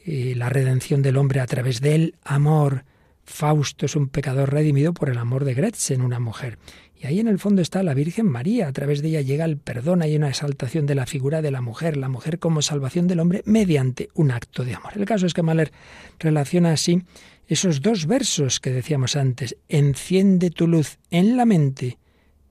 eh, 0.06 0.36
la 0.38 0.50
redención 0.50 1.02
del 1.02 1.18
hombre 1.18 1.40
a 1.40 1.48
través 1.48 1.82
del 1.82 2.14
amor. 2.24 2.86
Fausto 3.26 3.88
es 3.88 3.96
un 3.96 4.08
pecador 4.08 4.54
redimido 4.54 4.94
por 4.94 5.10
el 5.10 5.18
amor 5.18 5.46
de 5.46 5.56
Gretchen, 5.56 6.02
una 6.02 6.20
mujer. 6.20 6.60
Y 6.96 7.08
ahí 7.08 7.20
en 7.20 7.28
el 7.28 7.40
fondo 7.40 7.64
está 7.64 7.82
la 7.82 7.96
Virgen 7.96 8.28
María, 8.28 8.68
a 8.68 8.72
través 8.72 9.02
de 9.02 9.08
ella 9.08 9.22
llega 9.22 9.46
el 9.46 9.58
perdón, 9.58 10.04
hay 10.04 10.16
una 10.16 10.30
exaltación 10.30 10.86
de 10.86 10.94
la 10.94 11.08
figura 11.08 11.42
de 11.42 11.50
la 11.50 11.62
mujer, 11.62 11.98
la 11.98 12.08
mujer 12.08 12.38
como 12.38 12.62
salvación 12.62 13.08
del 13.08 13.20
hombre 13.20 13.42
mediante 13.46 14.10
un 14.14 14.30
acto 14.30 14.64
de 14.64 14.76
amor. 14.76 14.92
El 14.96 15.06
caso 15.06 15.26
es 15.26 15.34
que 15.34 15.42
Mahler 15.42 15.72
relaciona 16.20 16.72
así 16.72 17.02
esos 17.48 17.82
dos 17.82 18.06
versos 18.06 18.60
que 18.60 18.72
decíamos 18.72 19.16
antes, 19.16 19.58
enciende 19.70 20.52
tu 20.52 20.68
luz 20.68 21.00
en 21.10 21.36
la 21.36 21.46
mente, 21.46 21.98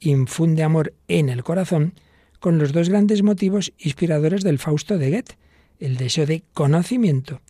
infunde 0.01 0.65
amor 0.65 0.93
en 1.07 1.29
el 1.29 1.45
corazón, 1.45 1.95
con 2.41 2.59
los 2.59 2.73
dos 2.73 2.89
grandes 2.89 3.23
motivos 3.23 3.73
inspiradores 3.79 4.43
del 4.43 4.59
Fausto 4.59 4.99
de 4.99 5.11
Goethe, 5.11 5.39
el 5.79 5.97
deseo 5.97 6.27
de 6.27 6.43
conocimiento 6.53 7.41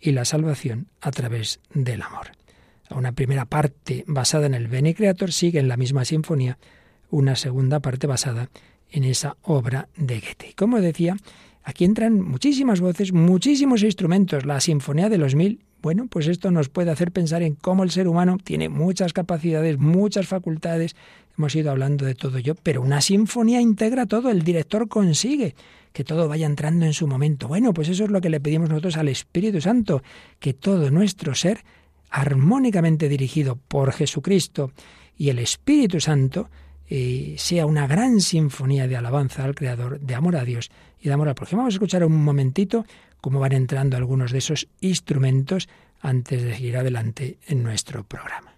y 0.00 0.12
la 0.12 0.24
salvación 0.24 0.88
a 1.00 1.10
través 1.10 1.60
del 1.72 2.02
amor. 2.02 2.32
Una 2.90 3.12
primera 3.12 3.46
parte 3.46 4.04
basada 4.06 4.46
en 4.46 4.54
el 4.54 4.68
Bene 4.68 4.94
Creator 4.94 5.32
sigue 5.32 5.58
en 5.58 5.68
la 5.68 5.76
misma 5.76 6.04
sinfonía 6.04 6.58
una 7.10 7.36
segunda 7.36 7.80
parte 7.80 8.06
basada 8.06 8.50
en 8.90 9.04
esa 9.04 9.36
obra 9.42 9.88
de 9.96 10.20
Goethe. 10.20 10.54
como 10.56 10.80
decía, 10.80 11.16
aquí 11.62 11.84
entran 11.84 12.20
muchísimas 12.20 12.80
voces, 12.80 13.12
muchísimos 13.12 13.82
instrumentos, 13.82 14.44
la 14.44 14.60
Sinfonía 14.60 15.08
de 15.08 15.18
los 15.18 15.34
Mil. 15.34 15.64
Bueno, 15.82 16.06
pues 16.08 16.26
esto 16.26 16.50
nos 16.50 16.68
puede 16.68 16.90
hacer 16.90 17.12
pensar 17.12 17.42
en 17.42 17.54
cómo 17.54 17.84
el 17.84 17.90
ser 17.90 18.08
humano 18.08 18.38
tiene 18.42 18.68
muchas 18.68 19.12
capacidades, 19.12 19.78
muchas 19.78 20.26
facultades, 20.26 20.96
Hemos 21.38 21.54
ido 21.54 21.70
hablando 21.70 22.06
de 22.06 22.14
todo 22.14 22.38
ello, 22.38 22.54
pero 22.62 22.80
una 22.80 23.00
sinfonía 23.00 23.60
integra 23.60 24.06
todo, 24.06 24.30
el 24.30 24.42
director 24.42 24.88
consigue 24.88 25.54
que 25.92 26.04
todo 26.04 26.28
vaya 26.28 26.46
entrando 26.46 26.84
en 26.86 26.92
su 26.92 27.06
momento. 27.06 27.48
Bueno, 27.48 27.72
pues 27.72 27.88
eso 27.88 28.04
es 28.04 28.10
lo 28.10 28.20
que 28.20 28.30
le 28.30 28.40
pedimos 28.40 28.68
nosotros 28.68 28.96
al 28.96 29.08
Espíritu 29.08 29.60
Santo, 29.60 30.02
que 30.38 30.52
todo 30.54 30.90
nuestro 30.90 31.34
ser, 31.34 31.64
armónicamente 32.10 33.08
dirigido 33.08 33.56
por 33.56 33.92
Jesucristo 33.92 34.72
y 35.16 35.30
el 35.30 35.38
Espíritu 35.38 36.00
Santo, 36.00 36.50
eh, 36.88 37.34
sea 37.38 37.66
una 37.66 37.86
gran 37.86 38.20
sinfonía 38.20 38.86
de 38.86 38.96
alabanza 38.96 39.44
al 39.44 39.54
Creador, 39.54 39.98
de 40.00 40.14
amor 40.14 40.36
a 40.36 40.44
Dios 40.44 40.70
y 41.00 41.08
de 41.08 41.14
amor 41.14 41.28
al 41.28 41.34
prójimo. 41.34 41.62
Vamos 41.62 41.74
a 41.74 41.76
escuchar 41.76 42.04
un 42.04 42.22
momentito 42.22 42.84
cómo 43.20 43.40
van 43.40 43.52
entrando 43.52 43.96
algunos 43.96 44.32
de 44.32 44.38
esos 44.38 44.68
instrumentos 44.80 45.68
antes 46.00 46.42
de 46.42 46.54
seguir 46.54 46.76
adelante 46.76 47.38
en 47.48 47.62
nuestro 47.62 48.04
programa. 48.04 48.54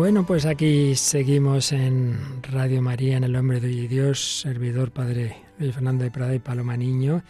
Bueno, 0.00 0.24
pues 0.24 0.46
aquí 0.46 0.96
seguimos 0.96 1.72
en 1.72 2.18
Radio 2.40 2.80
María, 2.80 3.18
en 3.18 3.24
el 3.24 3.32
nombre 3.32 3.60
de 3.60 3.86
Dios, 3.86 4.40
servidor 4.40 4.92
Padre 4.92 5.36
Luis 5.58 5.74
Fernando 5.74 6.04
de 6.04 6.10
Prada 6.10 6.34
y 6.34 6.38
Paloma 6.38 6.74
Niño. 6.74 7.22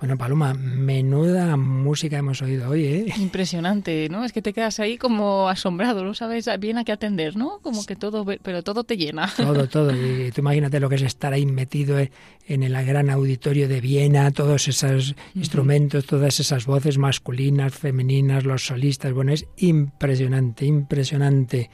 Bueno, 0.00 0.16
Paloma, 0.16 0.54
menuda 0.54 1.54
música 1.58 2.16
hemos 2.16 2.40
oído 2.40 2.70
hoy, 2.70 2.86
¿eh? 2.86 3.12
Impresionante, 3.18 4.08
¿no? 4.08 4.24
Es 4.24 4.32
que 4.32 4.40
te 4.40 4.54
quedas 4.54 4.80
ahí 4.80 4.96
como 4.96 5.50
asombrado, 5.50 6.02
no 6.02 6.14
sabes 6.14 6.48
bien 6.58 6.78
a 6.78 6.84
qué 6.84 6.92
atender, 6.92 7.36
¿no? 7.36 7.58
Como 7.60 7.84
que 7.84 7.94
todo, 7.94 8.24
pero 8.24 8.62
todo 8.62 8.84
te 8.84 8.96
llena. 8.96 9.30
Todo, 9.36 9.68
todo. 9.68 9.92
Y 9.92 10.32
tú 10.32 10.40
imagínate 10.40 10.80
lo 10.80 10.88
que 10.88 10.94
es 10.94 11.02
estar 11.02 11.34
ahí 11.34 11.44
metido 11.44 11.98
en 11.98 12.62
el 12.62 12.72
gran 12.86 13.10
auditorio 13.10 13.68
de 13.68 13.82
Viena, 13.82 14.30
todos 14.30 14.66
esos 14.66 15.14
instrumentos, 15.34 16.06
todas 16.06 16.40
esas 16.40 16.64
voces 16.64 16.96
masculinas, 16.96 17.74
femeninas, 17.74 18.44
los 18.44 18.64
solistas. 18.64 19.12
Bueno, 19.12 19.30
es 19.34 19.46
impresionante, 19.58 20.64
impresionante. 20.64 21.68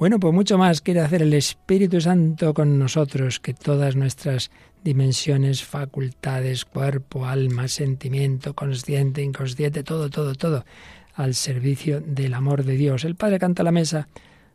Bueno, 0.00 0.18
pues 0.18 0.32
mucho 0.32 0.56
más 0.56 0.80
quiere 0.80 1.00
hacer 1.00 1.20
el 1.20 1.34
Espíritu 1.34 2.00
Santo 2.00 2.54
con 2.54 2.78
nosotros, 2.78 3.38
que 3.38 3.52
todas 3.52 3.96
nuestras 3.96 4.50
dimensiones, 4.82 5.62
facultades, 5.62 6.64
cuerpo, 6.64 7.26
alma, 7.26 7.68
sentimiento, 7.68 8.54
consciente, 8.54 9.22
inconsciente, 9.22 9.82
todo, 9.82 10.08
todo, 10.08 10.34
todo, 10.34 10.64
al 11.16 11.34
servicio 11.34 12.00
del 12.00 12.32
amor 12.32 12.64
de 12.64 12.78
Dios. 12.78 13.04
El 13.04 13.14
Padre 13.14 13.38
canta 13.38 13.62
la 13.62 13.72
mesa, 13.72 14.08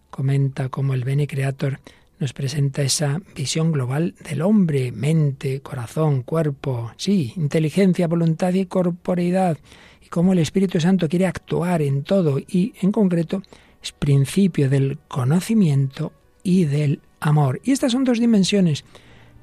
comenta 0.09 0.69
cómo 0.69 0.95
el 0.95 1.03
Bene 1.03 1.27
Creator 1.27 1.79
nos 2.17 2.33
presenta 2.33 2.81
esa 2.81 3.21
visión 3.35 3.71
global 3.71 4.15
del 4.27 4.41
hombre, 4.41 4.91
mente, 4.91 5.61
corazón, 5.61 6.23
cuerpo, 6.23 6.91
sí, 6.97 7.33
inteligencia, 7.35 8.07
voluntad 8.07 8.51
y 8.55 8.65
corporeidad, 8.65 9.59
y 10.01 10.07
cómo 10.07 10.33
el 10.33 10.39
Espíritu 10.39 10.79
Santo 10.79 11.07
quiere 11.07 11.27
actuar 11.27 11.83
en 11.83 12.01
todo 12.01 12.39
y, 12.39 12.73
en 12.81 12.91
concreto, 12.91 13.43
principio 13.91 14.69
del 14.69 14.97
conocimiento 15.07 16.13
y 16.43 16.65
del 16.65 17.01
amor. 17.19 17.59
Y 17.63 17.71
estas 17.71 17.91
son 17.91 18.03
dos 18.03 18.19
dimensiones 18.19 18.85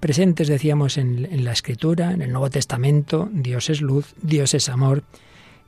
presentes, 0.00 0.48
decíamos, 0.48 0.98
en, 0.98 1.44
la 1.44 1.52
Escritura, 1.52 2.12
en 2.12 2.22
el 2.22 2.33
Nuevo 2.33 2.50
Testamento. 2.50 3.28
Dios 3.33 3.70
es 3.70 3.81
luz, 3.81 4.14
Dios 4.20 4.55
es 4.55 4.68
amor. 4.68 5.05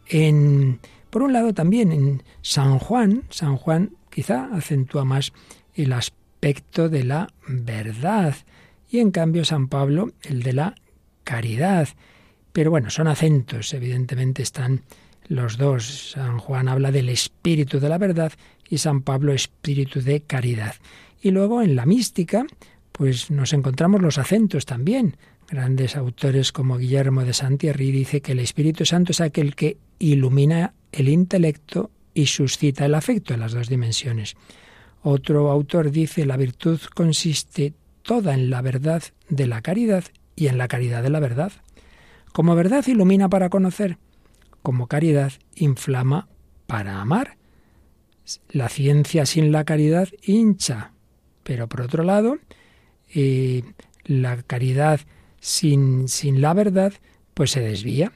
En, 0.08 0.80
por 1.10 1.22
un 1.22 1.32
lado 1.32 1.54
también 1.54 1.92
en 1.92 2.22
San 2.42 2.78
Juan, 2.78 3.22
San 3.30 3.56
Juan 3.56 3.92
quizá 4.10 4.48
acentúa 4.52 5.04
más 5.04 5.32
el 5.74 5.92
aspecto 5.92 6.88
de 6.88 7.04
la 7.04 7.28
verdad 7.48 8.34
y 8.90 8.98
en 8.98 9.10
cambio 9.10 9.44
San 9.44 9.68
Pablo 9.68 10.12
el 10.22 10.42
de 10.42 10.52
la 10.52 10.74
caridad. 11.24 11.88
Pero 12.52 12.70
bueno, 12.70 12.90
son 12.90 13.08
acentos, 13.08 13.72
evidentemente 13.74 14.42
están 14.42 14.82
los 15.26 15.56
dos. 15.56 16.12
San 16.12 16.38
Juan 16.38 16.68
habla 16.68 16.92
del 16.92 17.08
espíritu 17.08 17.80
de 17.80 17.88
la 17.88 17.98
verdad 17.98 18.32
y 18.68 18.78
San 18.78 19.02
Pablo 19.02 19.32
espíritu 19.32 20.00
de 20.00 20.22
caridad. 20.22 20.74
Y 21.22 21.30
luego 21.30 21.62
en 21.62 21.76
la 21.76 21.86
mística, 21.86 22.46
pues 22.92 23.30
nos 23.30 23.52
encontramos 23.52 24.02
los 24.02 24.18
acentos 24.18 24.66
también. 24.66 25.16
Grandes 25.48 25.96
autores 25.96 26.52
como 26.52 26.78
Guillermo 26.78 27.24
de 27.24 27.34
Santierri 27.34 27.90
dice 27.90 28.20
que 28.20 28.32
el 28.32 28.40
Espíritu 28.40 28.84
Santo 28.84 29.12
es 29.12 29.20
aquel 29.20 29.54
que 29.54 29.76
ilumina 29.98 30.74
el 30.92 31.08
intelecto 31.08 31.90
y 32.14 32.26
suscita 32.26 32.86
el 32.86 32.94
afecto 32.94 33.34
en 33.34 33.40
las 33.40 33.52
dos 33.52 33.68
dimensiones. 33.68 34.36
Otro 35.02 35.50
autor 35.50 35.90
dice 35.90 36.24
la 36.24 36.36
virtud 36.36 36.80
consiste 36.94 37.74
toda 38.02 38.34
en 38.34 38.48
la 38.48 38.62
verdad 38.62 39.02
de 39.28 39.46
la 39.46 39.60
caridad 39.60 40.04
y 40.36 40.46
en 40.46 40.56
la 40.56 40.68
caridad 40.68 41.02
de 41.02 41.10
la 41.10 41.20
verdad. 41.20 41.52
Como 42.32 42.54
verdad 42.54 42.84
ilumina 42.86 43.28
para 43.28 43.50
conocer, 43.50 43.98
como 44.62 44.86
caridad 44.86 45.32
inflama 45.54 46.28
para 46.66 47.00
amar. 47.00 47.36
La 48.50 48.68
ciencia 48.68 49.26
sin 49.26 49.52
la 49.52 49.64
caridad 49.64 50.08
hincha, 50.22 50.92
pero 51.42 51.68
por 51.68 51.82
otro 51.82 52.04
lado, 52.04 52.38
eh, 53.14 53.62
la 54.04 54.42
caridad 54.42 55.00
sin, 55.40 56.08
sin 56.08 56.40
la 56.40 56.54
verdad, 56.54 56.92
pues 57.34 57.50
se 57.50 57.60
desvía. 57.60 58.12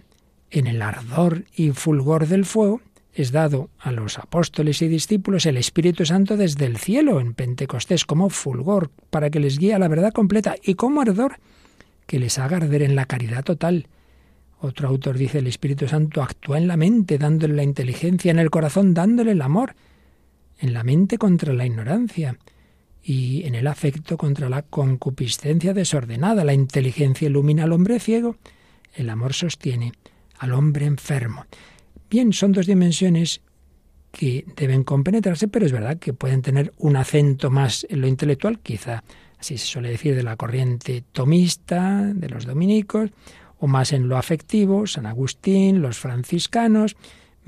En 0.51 0.67
el 0.67 0.81
ardor 0.81 1.45
y 1.55 1.71
fulgor 1.73 2.27
del 2.27 2.47
fuego 2.47 2.81
es 3.13 3.33
dado 3.33 3.69
a 3.79 3.91
los 3.91 4.19
apóstoles 4.19 4.81
y 4.81 4.89
discípulos 4.89 5.45
el 5.45 5.57
Espíritu 5.57 6.07
Santo 6.07 6.37
desde 6.37 6.67
el 6.67 6.79
cielo 6.79 7.21
en 7.21 7.35
Pentecostés 7.35 8.05
como 8.05 8.31
fulgor 8.31 8.91
para 9.11 9.29
que 9.29 9.41
les 9.41 9.59
guíe 9.59 9.75
a 9.75 9.79
la 9.79 9.89
verdad 9.89 10.13
completa 10.13 10.55
y 10.63 10.75
como 10.75 11.01
ardor 11.01 11.37
que 12.07 12.19
les 12.19 12.39
haga 12.39 12.59
arder 12.59 12.83
en 12.83 12.95
la 12.95 13.07
caridad 13.07 13.45
total. 13.45 13.89
Otro 14.61 14.89
autor 14.89 15.19
dice 15.19 15.39
el 15.39 15.47
Espíritu 15.47 15.87
Santo 15.87 16.23
actúa 16.23 16.59
en 16.59 16.69
la 16.69 16.77
mente 16.77 17.19
dándole 17.19 17.55
la 17.55 17.63
inteligencia, 17.63 18.31
en 18.31 18.39
el 18.39 18.51
corazón 18.51 18.95
dándole 18.95 19.33
el 19.33 19.43
amor, 19.43 19.75
en 20.59 20.73
la 20.73 20.85
mente 20.85 21.19
contra 21.19 21.53
la 21.53 21.67
ignorancia 21.67 22.39
y 23.03 23.45
en 23.47 23.55
el 23.55 23.67
afecto 23.67 24.17
contra 24.17 24.49
la 24.49 24.63
concupiscencia 24.63 25.73
desordenada. 25.73 26.45
La 26.45 26.55
inteligencia 26.55 27.29
ilumina 27.29 27.65
al 27.65 27.73
hombre 27.73 28.01
ciego, 28.01 28.37
el 28.95 29.09
amor 29.11 29.35
sostiene 29.35 29.93
al 30.39 30.53
hombre 30.53 30.87
enfermo. 30.87 31.47
Bien, 32.11 32.33
son 32.33 32.53
dos 32.53 32.67
dimensiones 32.67 33.41
que 34.11 34.45
deben 34.57 34.85
compenetrarse, 34.85 35.49
pero 35.49 35.67
es 35.67 35.73
verdad 35.73 35.99
que 35.99 36.13
pueden 36.13 36.43
tener 36.43 36.73
un 36.79 36.97
acento 36.97 37.51
más 37.51 37.87
en 37.89 38.01
lo 38.01 38.07
intelectual, 38.07 38.59
quizá 38.61 39.05
así 39.39 39.59
se 39.59 39.67
suele 39.67 39.91
decir 39.91 40.15
de 40.15 40.23
la 40.23 40.37
corriente 40.37 41.05
tomista, 41.13 42.03
de 42.03 42.29
los 42.29 42.45
dominicos, 42.45 43.11
o 43.59 43.67
más 43.67 43.93
en 43.93 44.09
lo 44.09 44.17
afectivo, 44.17 44.87
San 44.87 45.07
Agustín, 45.07 45.83
los 45.83 45.99
franciscanos, 45.99 46.97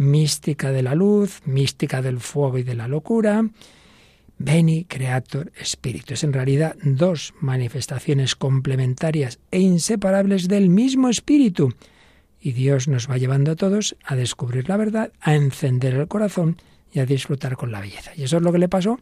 mística 0.00 0.72
de 0.72 0.82
la 0.82 0.94
luz, 0.94 1.42
mística 1.44 2.00
del 2.00 2.20
fuego 2.20 2.56
y 2.56 2.62
de 2.62 2.74
la 2.74 2.88
locura, 2.88 3.44
Beni 4.38 4.86
Creator 4.86 5.52
Spiritus. 5.62 6.24
En 6.24 6.32
realidad, 6.32 6.74
dos 6.82 7.34
manifestaciones 7.38 8.34
complementarias 8.34 9.38
e 9.50 9.60
inseparables 9.60 10.48
del 10.48 10.70
mismo 10.70 11.10
espíritu. 11.10 11.74
Y 12.40 12.52
Dios 12.52 12.88
nos 12.88 13.10
va 13.10 13.18
llevando 13.18 13.52
a 13.52 13.56
todos 13.56 13.94
a 14.02 14.16
descubrir 14.16 14.70
la 14.70 14.78
verdad, 14.78 15.12
a 15.20 15.34
encender 15.34 15.92
el 15.92 16.08
corazón 16.08 16.56
y 16.90 17.00
a 17.00 17.06
disfrutar 17.06 17.56
con 17.56 17.70
la 17.70 17.82
belleza. 17.82 18.12
Y 18.16 18.22
eso 18.22 18.38
es 18.38 18.42
lo 18.42 18.52
que 18.52 18.58
le 18.58 18.70
pasó 18.70 18.98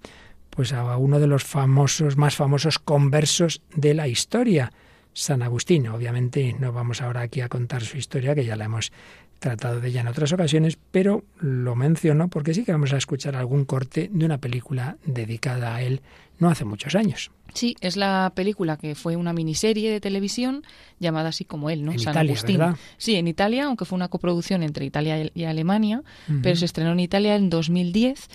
pues 0.51 0.73
a 0.73 0.97
uno 0.97 1.21
de 1.21 1.29
los 1.29 1.45
famosos, 1.45 2.17
más 2.17 2.35
famosos 2.35 2.81
conversos 2.81 3.63
de 3.77 3.95
la 3.95 4.09
historia, 4.09 4.73
San 5.13 5.43
Agustín. 5.43 5.87
Obviamente 5.87 6.57
no 6.59 6.73
vamos 6.73 7.01
ahora 7.01 7.21
aquí 7.21 7.41
a 7.41 7.49
contar 7.49 7.85
su 7.85 7.97
historia, 7.97 8.35
que 8.35 8.45
ya 8.45 8.57
la 8.57 8.65
hemos 8.65 8.91
tratado 9.39 9.81
de 9.81 9.89
ella 9.89 10.01
en 10.01 10.09
otras 10.09 10.33
ocasiones, 10.33 10.79
pero 10.91 11.25
lo 11.41 11.75
menciono 11.77 12.29
porque 12.29 12.55
sí 12.55 12.65
que 12.65 12.73
vamos 12.73 12.93
a 12.93 12.97
escuchar 12.97 13.37
algún 13.37 13.65
corte 13.65 14.11
de 14.13 14.25
una 14.25 14.39
película 14.39 14.97
dedicada 15.05 15.75
a 15.75 15.83
él 15.83 16.03
no 16.39 16.49
hace 16.49 16.65
muchos 16.65 16.95
años. 16.95 17.31
Sí, 17.55 17.77
es 17.81 17.97
la 17.97 18.33
película 18.35 18.77
que 18.77 18.95
fue 18.95 19.17
una 19.17 19.33
miniserie 19.33 19.91
de 19.91 20.01
televisión 20.01 20.63
llamada 21.01 21.31
así 21.31 21.45
como 21.45 21.71
él, 21.71 21.85
¿no? 21.85 21.93
En 21.93 21.99
San 21.99 22.13
Italia, 22.13 22.33
Agustín. 22.33 22.59
¿verdad? 22.59 22.77
Sí, 22.99 23.17
en 23.17 23.27
Italia, 23.27 23.65
aunque 23.65 23.85
fue 23.85 23.97
una 23.97 24.09
coproducción 24.09 24.63
entre 24.63 24.85
Italia 24.85 25.31
y 25.35 25.45
Alemania, 25.45 26.03
pero 26.43 26.57
se 26.57 26.67
estrenó 26.67 26.93
en 26.93 27.01
Italia 27.01 27.35
en 27.37 27.51
2010 27.51 28.29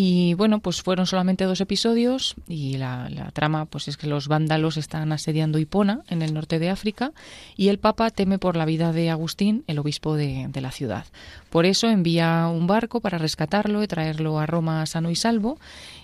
y 0.00 0.34
bueno, 0.34 0.60
pues 0.60 0.80
fueron 0.80 1.06
solamente 1.06 1.42
dos 1.42 1.60
episodios 1.60 2.36
y 2.46 2.76
la, 2.76 3.08
la, 3.10 3.32
trama 3.32 3.64
pues 3.64 3.88
es 3.88 3.96
que 3.96 4.06
los 4.06 4.28
vándalos 4.28 4.76
están 4.76 5.10
asediando 5.10 5.58
Hipona 5.58 6.02
en 6.08 6.22
el 6.22 6.34
norte 6.34 6.60
de 6.60 6.70
África 6.70 7.10
y 7.56 7.66
el 7.66 7.80
Papa 7.80 8.08
teme 8.10 8.38
por 8.38 8.54
la 8.54 8.64
vida 8.64 8.92
de 8.92 9.10
Agustín, 9.10 9.64
el 9.66 9.80
obispo 9.80 10.14
de, 10.14 10.46
de 10.50 10.60
la 10.60 10.70
ciudad. 10.70 11.06
Por 11.50 11.66
eso 11.66 11.88
envía 11.88 12.46
un 12.46 12.68
barco 12.68 13.00
para 13.00 13.18
rescatarlo 13.18 13.82
y 13.82 13.88
traerlo 13.88 14.38
a 14.38 14.46
Roma 14.46 14.86
sano 14.86 15.10
y 15.10 15.16
salvo 15.16 15.58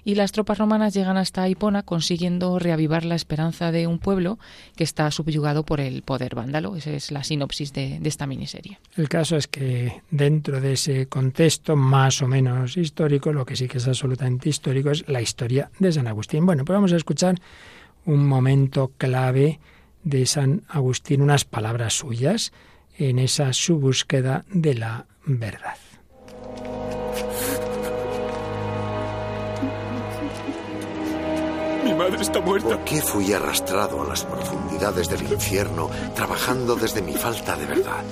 y 0.05 0.15
las 0.15 0.33
tropas 0.33 0.59
romanas 0.59 0.95
llegan 0.95 1.17
hasta 1.17 1.49
Hipona 1.49 1.83
consiguiendo 1.83 2.59
reavivar 2.59 3.05
la 3.05 3.15
esperanza 3.15 3.73
de 3.73 3.87
un 3.87 3.99
pueblo 3.99 4.39
que 4.77 4.85
está 4.85 5.11
subyugado 5.11 5.65
por 5.65 5.81
el 5.81 6.03
poder 6.03 6.35
vándalo. 6.35 6.77
Esa 6.77 6.91
es 6.91 7.11
la 7.11 7.25
sinopsis 7.25 7.73
de, 7.73 8.01
esta 8.05 8.27
miniserie. 8.27 8.79
El 8.97 9.09
caso 9.09 9.37
es 9.37 9.47
que 9.49 10.03
dentro 10.11 10.61
de 10.61 10.75
ese 10.75 11.07
contexto 11.07 11.77
más 11.77 12.21
o 12.23 12.29
menos 12.29 12.77
histórico, 12.77 13.33
lo 13.33 13.47
que 13.47 13.57
sí 13.57 13.67
que 13.67 13.79
es 13.79 13.89
absolutamente 13.89 14.49
histórico 14.49 14.91
es 14.91 15.09
la 15.09 15.23
historia 15.23 15.71
de 15.79 15.93
San 15.93 16.07
Agustín. 16.07 16.45
Bueno, 16.47 16.65
pues 16.65 16.77
vamos 16.77 16.93
a 16.93 16.97
escuchar 16.97 17.37
un 18.05 18.27
momento 18.27 18.93
clave 18.99 19.61
de 20.03 20.27
San 20.27 20.63
Agustín, 20.69 21.23
unas 21.23 21.45
palabras 21.45 21.95
suyas 21.95 22.53
en 22.99 23.19
esa 23.19 23.53
su 23.53 23.79
búsqueda 23.79 24.45
de 24.51 24.75
la 24.75 25.07
verdad. 25.25 25.77
Mi 31.85 31.93
madre 31.93 32.23
está 32.23 32.41
muerta. 32.41 32.69
¿Por 32.69 32.85
qué 32.85 33.03
fui 33.03 33.31
arrastrado 33.35 34.01
a 34.01 34.07
las 34.07 34.25
profundidades 34.25 35.07
del 35.11 35.31
infierno 35.31 35.91
trabajando 36.15 36.77
desde 36.77 37.03
mi 37.03 37.13
falta 37.13 37.57
de 37.57 37.67
verdad? 37.67 38.03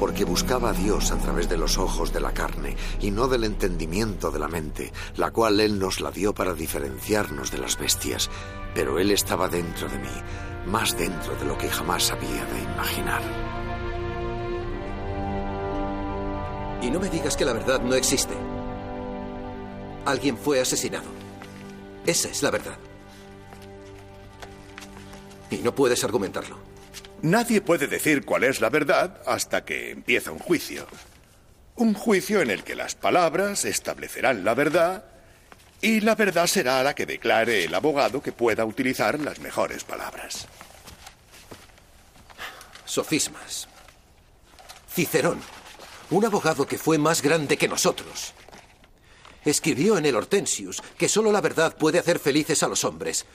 Porque 0.00 0.24
buscaba 0.24 0.70
a 0.70 0.72
Dios 0.72 1.12
a 1.12 1.18
través 1.18 1.48
de 1.48 1.56
los 1.56 1.78
ojos 1.78 2.12
de 2.12 2.20
la 2.20 2.32
carne 2.32 2.76
y 3.00 3.12
no 3.12 3.28
del 3.28 3.44
entendimiento 3.44 4.32
de 4.32 4.40
la 4.40 4.48
mente, 4.48 4.92
la 5.16 5.30
cual 5.30 5.60
Él 5.60 5.78
nos 5.78 6.00
la 6.00 6.10
dio 6.10 6.34
para 6.34 6.54
diferenciarnos 6.54 7.52
de 7.52 7.58
las 7.58 7.78
bestias. 7.78 8.30
Pero 8.74 8.98
Él 8.98 9.12
estaba 9.12 9.48
dentro 9.48 9.88
de 9.88 9.98
mí, 9.98 10.22
más 10.66 10.98
dentro 10.98 11.36
de 11.36 11.44
lo 11.44 11.56
que 11.56 11.68
jamás 11.68 12.10
había 12.10 12.44
de 12.46 12.62
imaginar. 12.64 13.22
Y 16.82 16.90
no 16.90 16.98
me 16.98 17.08
digas 17.08 17.36
que 17.36 17.44
la 17.44 17.52
verdad 17.52 17.80
no 17.80 17.94
existe. 17.94 18.34
Alguien 20.04 20.36
fue 20.36 20.60
asesinado. 20.60 21.06
Esa 22.04 22.28
es 22.28 22.42
la 22.42 22.50
verdad. 22.50 22.76
Y 25.54 25.58
no 25.58 25.74
puedes 25.74 26.02
argumentarlo. 26.02 26.58
Nadie 27.22 27.60
puede 27.60 27.86
decir 27.86 28.24
cuál 28.24 28.44
es 28.44 28.60
la 28.60 28.68
verdad 28.68 29.22
hasta 29.26 29.64
que 29.64 29.90
empieza 29.92 30.32
un 30.32 30.38
juicio. 30.38 30.86
Un 31.76 31.94
juicio 31.94 32.42
en 32.42 32.50
el 32.50 32.64
que 32.64 32.74
las 32.74 32.94
palabras 32.94 33.64
establecerán 33.64 34.44
la 34.44 34.54
verdad 34.54 35.04
y 35.80 36.00
la 36.00 36.14
verdad 36.14 36.46
será 36.46 36.82
la 36.82 36.94
que 36.94 37.06
declare 37.06 37.64
el 37.64 37.74
abogado 37.74 38.22
que 38.22 38.32
pueda 38.32 38.64
utilizar 38.64 39.18
las 39.20 39.38
mejores 39.40 39.84
palabras. 39.84 40.46
Sofismas. 42.84 43.68
Cicerón, 44.92 45.40
un 46.10 46.24
abogado 46.24 46.66
que 46.66 46.78
fue 46.78 46.98
más 46.98 47.22
grande 47.22 47.56
que 47.56 47.68
nosotros, 47.68 48.32
escribió 49.44 49.98
en 49.98 50.06
el 50.06 50.16
Hortensius 50.16 50.82
que 50.96 51.08
solo 51.08 51.32
la 51.32 51.40
verdad 51.40 51.76
puede 51.76 51.98
hacer 51.98 52.18
felices 52.18 52.62
a 52.62 52.68
los 52.68 52.84
hombres. 52.84 53.26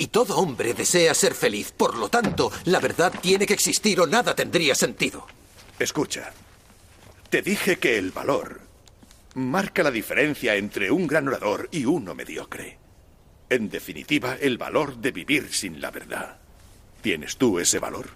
Y 0.00 0.06
todo 0.06 0.38
hombre 0.38 0.72
desea 0.72 1.12
ser 1.12 1.34
feliz. 1.34 1.72
Por 1.76 1.94
lo 1.94 2.08
tanto, 2.08 2.50
la 2.64 2.80
verdad 2.80 3.12
tiene 3.20 3.44
que 3.44 3.52
existir 3.52 4.00
o 4.00 4.06
nada 4.06 4.34
tendría 4.34 4.74
sentido. 4.74 5.26
Escucha, 5.78 6.32
te 7.28 7.42
dije 7.42 7.76
que 7.76 7.98
el 7.98 8.10
valor 8.10 8.62
marca 9.34 9.82
la 9.82 9.90
diferencia 9.90 10.56
entre 10.56 10.90
un 10.90 11.06
gran 11.06 11.28
orador 11.28 11.68
y 11.70 11.84
uno 11.84 12.14
mediocre. 12.14 12.78
En 13.50 13.68
definitiva, 13.68 14.38
el 14.40 14.56
valor 14.56 14.96
de 14.96 15.12
vivir 15.12 15.52
sin 15.52 15.82
la 15.82 15.90
verdad. 15.90 16.38
¿Tienes 17.02 17.36
tú 17.36 17.58
ese 17.58 17.78
valor? 17.78 18.08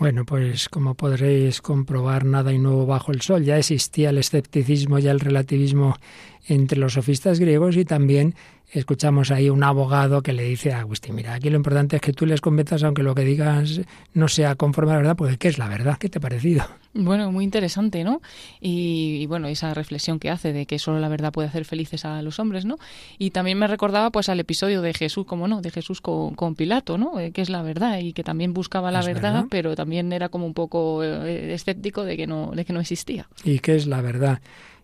Bueno, 0.00 0.24
pues 0.24 0.68
como 0.68 0.94
podréis 0.94 1.60
comprobar, 1.60 2.24
nada 2.24 2.50
hay 2.50 2.58
nuevo 2.58 2.86
bajo 2.86 3.12
el 3.12 3.20
sol. 3.20 3.44
Ya 3.44 3.56
existía 3.56 4.10
el 4.10 4.18
escepticismo, 4.18 4.98
ya 4.98 5.12
el 5.12 5.20
relativismo 5.20 5.96
entre 6.46 6.78
los 6.78 6.94
sofistas 6.94 7.38
griegos 7.38 7.76
y 7.76 7.84
también 7.84 8.34
escuchamos 8.72 9.30
ahí 9.30 9.50
un 9.50 9.64
abogado 9.64 10.22
que 10.22 10.32
le 10.32 10.44
dice 10.44 10.72
a 10.72 10.80
Agustín, 10.80 11.14
mira, 11.14 11.34
aquí 11.34 11.50
lo 11.50 11.56
importante 11.56 11.96
es 11.96 12.02
que 12.02 12.12
tú 12.12 12.26
les 12.26 12.40
convenzas 12.40 12.82
aunque 12.84 13.02
lo 13.02 13.14
que 13.14 13.24
digas 13.24 13.80
no 14.14 14.28
sea 14.28 14.54
conforme 14.54 14.92
a 14.92 14.94
la 14.94 15.00
verdad, 15.00 15.16
porque 15.16 15.38
¿qué 15.38 15.48
es 15.48 15.58
la 15.58 15.68
verdad? 15.68 15.98
¿Qué 15.98 16.08
te 16.08 16.18
ha 16.18 16.20
parecido? 16.20 16.64
Bueno, 16.92 17.30
muy 17.30 17.44
interesante, 17.44 18.02
¿no? 18.02 18.20
Y, 18.60 19.24
bueno, 19.26 19.46
esa 19.46 19.74
reflexión 19.74 20.18
que 20.18 20.28
hace 20.28 20.52
de 20.52 20.66
que 20.66 20.80
solo 20.80 20.98
la 20.98 21.08
verdad 21.08 21.32
puede 21.32 21.48
hacer 21.48 21.64
felices 21.64 22.04
a 22.04 22.20
los 22.22 22.40
hombres, 22.40 22.64
¿no? 22.64 22.78
Y 23.16 23.30
también 23.30 23.58
me 23.58 23.68
recordaba 23.68 24.10
pues 24.10 24.28
al 24.28 24.40
episodio 24.40 24.82
de 24.82 24.92
Jesús, 24.92 25.24
como 25.24 25.46
no, 25.46 25.60
de 25.60 25.70
Jesús 25.70 26.00
con, 26.00 26.54
Pilato, 26.56 26.98
¿no? 26.98 27.20
Eh, 27.20 27.30
que 27.30 27.42
es 27.42 27.48
la 27.48 27.62
verdad 27.62 27.98
y 28.00 28.12
que 28.12 28.24
también 28.24 28.52
buscaba 28.52 28.90
la 28.90 29.02
verdad, 29.02 29.46
pero 29.48 29.76
también 29.76 30.12
era 30.12 30.28
como 30.28 30.46
un 30.46 30.54
poco 30.54 31.04
eh, 31.04 31.54
escéptico 31.54 32.04
de 32.04 32.16
que 32.16 32.26
no 32.26 32.50
de 32.54 32.64
que 32.64 32.72
no 32.72 32.80
existía. 32.80 33.28
¿Y 33.44 33.60
qué 33.60 33.76
es 33.76 33.86
la 33.86 34.00
verdad? 34.00 34.40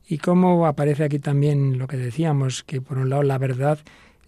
Y 0.09 0.19
cómo 0.19 0.67
aparece 0.67 1.05
aquí 1.05 1.19
también 1.19 1.79
lo 1.79 1.89
que 1.89 1.97
decíamos, 1.97 2.63
que 2.63 2.81
por 2.81 2.99
un 2.99 3.11
lado 3.11 3.23
la 3.23 3.39
verdad 3.39 3.79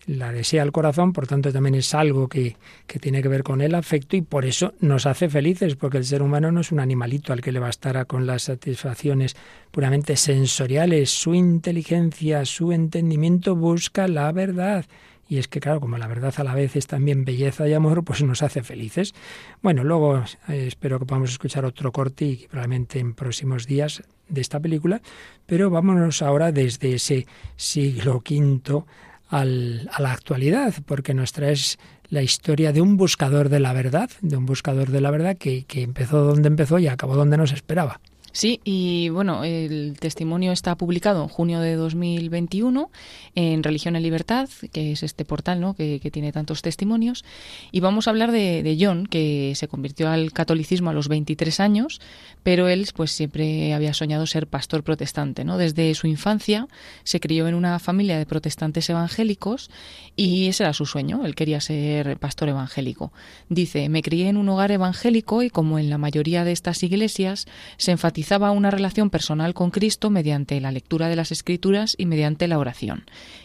la 0.09 0.33
desea 0.33 0.63
el 0.63 0.73
corazón, 0.73 1.13
por 1.13 1.27
tanto 1.27 1.53
también 1.53 1.75
es 1.75 1.95
algo 1.95 2.29
que, 2.29 2.57
que, 2.87 2.99
tiene 2.99 3.21
que 3.21 3.29
ver 3.29 3.43
con 3.43 3.61
el 3.61 3.75
afecto 3.75 4.17
y 4.17 4.23
por 4.23 4.47
eso 4.47 4.73
nos 4.81 5.05
hace 5.05 5.29
felices, 5.29 5.77
porque 5.77 5.99
el 5.99 6.05
ser 6.05 6.23
humano 6.23 6.51
no 6.51 6.63
es 6.63 6.73
un 6.73 6.81
animalito 6.81 7.33
al 7.33 7.43
que 7.43 7.53
le 7.53 7.61
bastará 7.61 8.07
con 8.07 8.27
las 8.27 8.45
satisfacciones 8.45 9.37
puramente 9.71 10.17
sensoriales, 10.17 11.11
su 11.11 11.35
inteligencia, 11.35 12.47
su 12.47 12.73
entendimiento 12.73 13.55
busca 13.55 14.09
la 14.09 14.33
verdad. 14.33 14.87
Y 15.29 15.37
es 15.37 15.47
que, 15.47 15.61
claro, 15.61 15.81
como 15.81 15.99
la 15.99 16.07
verdad 16.07 16.33
a 16.39 16.45
la 16.45 16.55
vez 16.55 16.75
es 16.75 16.87
también 16.87 17.27
belleza 17.27 17.69
y 17.69 17.75
amor, 17.75 18.03
pues 18.03 18.23
nos 18.23 18.43
hace 18.43 18.63
felices. 18.63 19.15
Bueno, 19.61 19.85
luego 19.85 20.25
eh, 20.49 20.65
espero 20.69 20.99
que 20.99 21.05
podamos 21.05 21.31
escuchar 21.31 21.67
otro 21.67 21.93
corte 21.93 22.25
y 22.25 22.47
probablemente 22.49 22.99
en 22.99 23.13
próximos 23.13 23.67
días 23.67 24.03
de 24.29 24.41
esta 24.41 24.61
película, 24.61 25.01
pero 25.47 25.71
vámonos 25.71 26.23
ahora 26.23 26.53
desde 26.53 26.95
ese 26.95 27.27
siglo 27.57 28.23
V 28.29 28.85
al, 29.29 29.91
a 29.93 30.03
la 30.03 30.13
actualidad, 30.13 30.75
porque 30.87 31.15
nos 31.15 31.33
traes 31.33 31.79
la 32.09 32.23
historia 32.23 32.73
de 32.73 32.81
un 32.81 32.97
buscador 32.97 33.49
de 33.49 33.61
la 33.61 33.73
verdad, 33.73 34.11
de 34.23 34.37
un 34.37 34.47
buscador 34.47 34.91
de 34.91 35.01
la 35.01 35.11
verdad 35.11 35.37
que, 35.37 35.65
que 35.65 35.83
empezó 35.83 36.25
donde 36.25 36.49
empezó 36.49 36.79
y 36.79 36.89
acabó 36.89 37.15
donde 37.15 37.37
nos 37.37 37.53
esperaba. 37.53 38.01
Sí, 38.33 38.61
y 38.63 39.09
bueno, 39.09 39.43
el 39.43 39.97
testimonio 39.99 40.53
está 40.53 40.77
publicado 40.77 41.23
en 41.23 41.29
junio 41.29 41.61
de 41.61 41.75
2021 41.77 42.91
en 43.35 43.63
Religión 43.63 43.97
en 43.97 44.03
Libertad, 44.03 44.49
que 44.73 44.93
es 44.93 45.03
este 45.03 45.25
portal 45.25 45.61
¿no? 45.61 45.75
que, 45.75 45.99
tiene 46.13 46.31
tantos 46.33 46.63
testimonios. 46.63 47.25
Y 47.73 47.81
vamos 47.81 48.07
a 48.07 48.11
hablar 48.11 48.31
de, 48.31 48.77
John, 48.79 49.07
que 49.07 49.53
se 49.57 49.67
convirtió 49.67 50.11
al 50.11 50.33
catolicismo 50.33 50.91
a 50.91 50.93
los 50.93 51.09
23 51.09 51.59
años, 51.61 52.01
pero 52.43 52.69
él 52.69 52.87
pues 52.95 53.13
siempre 53.13 53.73
había 53.73 53.95
soñado 53.95 54.27
ser 54.27 54.47
pastor 54.47 54.83
protestante. 54.83 55.45
¿no? 55.45 55.57
Desde 55.57 55.95
su 55.95 56.07
infancia 56.07 56.69
se 57.05 57.21
crió 57.21 57.49
en 57.49 57.55
una 57.55 57.79
familia 57.79 58.19
de 58.19 58.27
protestantes 58.27 58.89
evangélicos 58.91 59.71
y 60.17 60.49
ese 60.49 60.65
era 60.65 60.73
su 60.75 60.87
sueño, 60.87 61.25
él 61.25 61.35
quería 61.35 61.61
ser 61.61 62.19
pastor 62.19 62.51
evangélico. 62.51 63.13
Dice, 63.49 63.89
me 63.89 64.03
crié 64.03 64.29
en 64.29 64.37
un 64.37 64.49
hogar 64.49 64.71
evangélico 64.71 65.43
y 65.43 65.51
como 65.51 65.79
en 65.79 65.91
la 65.91 65.99
mayoría 65.99 66.45
de 66.45 66.53
estas 66.53 66.83
iglesias 66.83 67.47
se 67.77 67.93
enfatizó 67.93 68.18
una 68.51 68.71
relación 68.71 69.11
personal 69.11 69.55
con 69.55 69.71
Cristo 69.71 70.11
mediante 70.11 70.61
la 70.61 70.73
lectura 70.73 71.09
de 71.09 71.17
las 71.17 71.31
Escrituras 71.33 71.95
y 71.97 72.07
mediante 72.07 72.49
la 72.49 72.59
oración. 72.59 73.05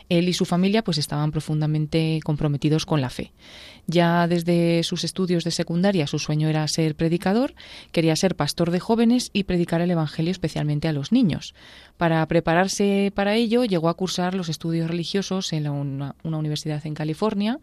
Él 0.10 0.30
y 0.30 0.34
su 0.34 0.46
familia 0.46 0.84
pues 0.84 0.98
estaban 0.98 1.32
profundamente 1.32 2.20
comprometidos 2.24 2.86
con 2.86 3.02
la 3.02 3.10
fe. 3.10 3.32
Ya 3.86 4.28
desde 4.28 4.82
sus 4.84 5.04
estudios 5.04 5.44
de 5.44 5.52
secundaria 5.52 6.08
su 6.08 6.18
sueño 6.18 6.48
era 6.48 6.66
ser 6.70 6.96
predicador, 6.96 7.54
quería 7.92 8.16
ser 8.16 8.36
pastor 8.36 8.72
de 8.72 8.80
jóvenes 8.80 9.30
y 9.34 9.44
predicar 9.44 9.82
el 9.82 9.92
Evangelio 9.92 10.32
especialmente 10.32 10.88
a 10.88 10.94
los 10.94 11.12
niños. 11.12 11.54
Para 11.98 12.26
prepararse 12.28 13.12
para 13.13 13.36
ello 13.36 13.66
llegó 13.66 13.89
a 13.89 13.94
cursar 13.94 14.36
los 14.36 14.50
estudios 14.50 14.89
religiosos 14.89 15.52
en 15.54 15.68
una, 15.70 16.16
universidad 16.24 16.86
en 16.86 16.94
California 16.94 17.60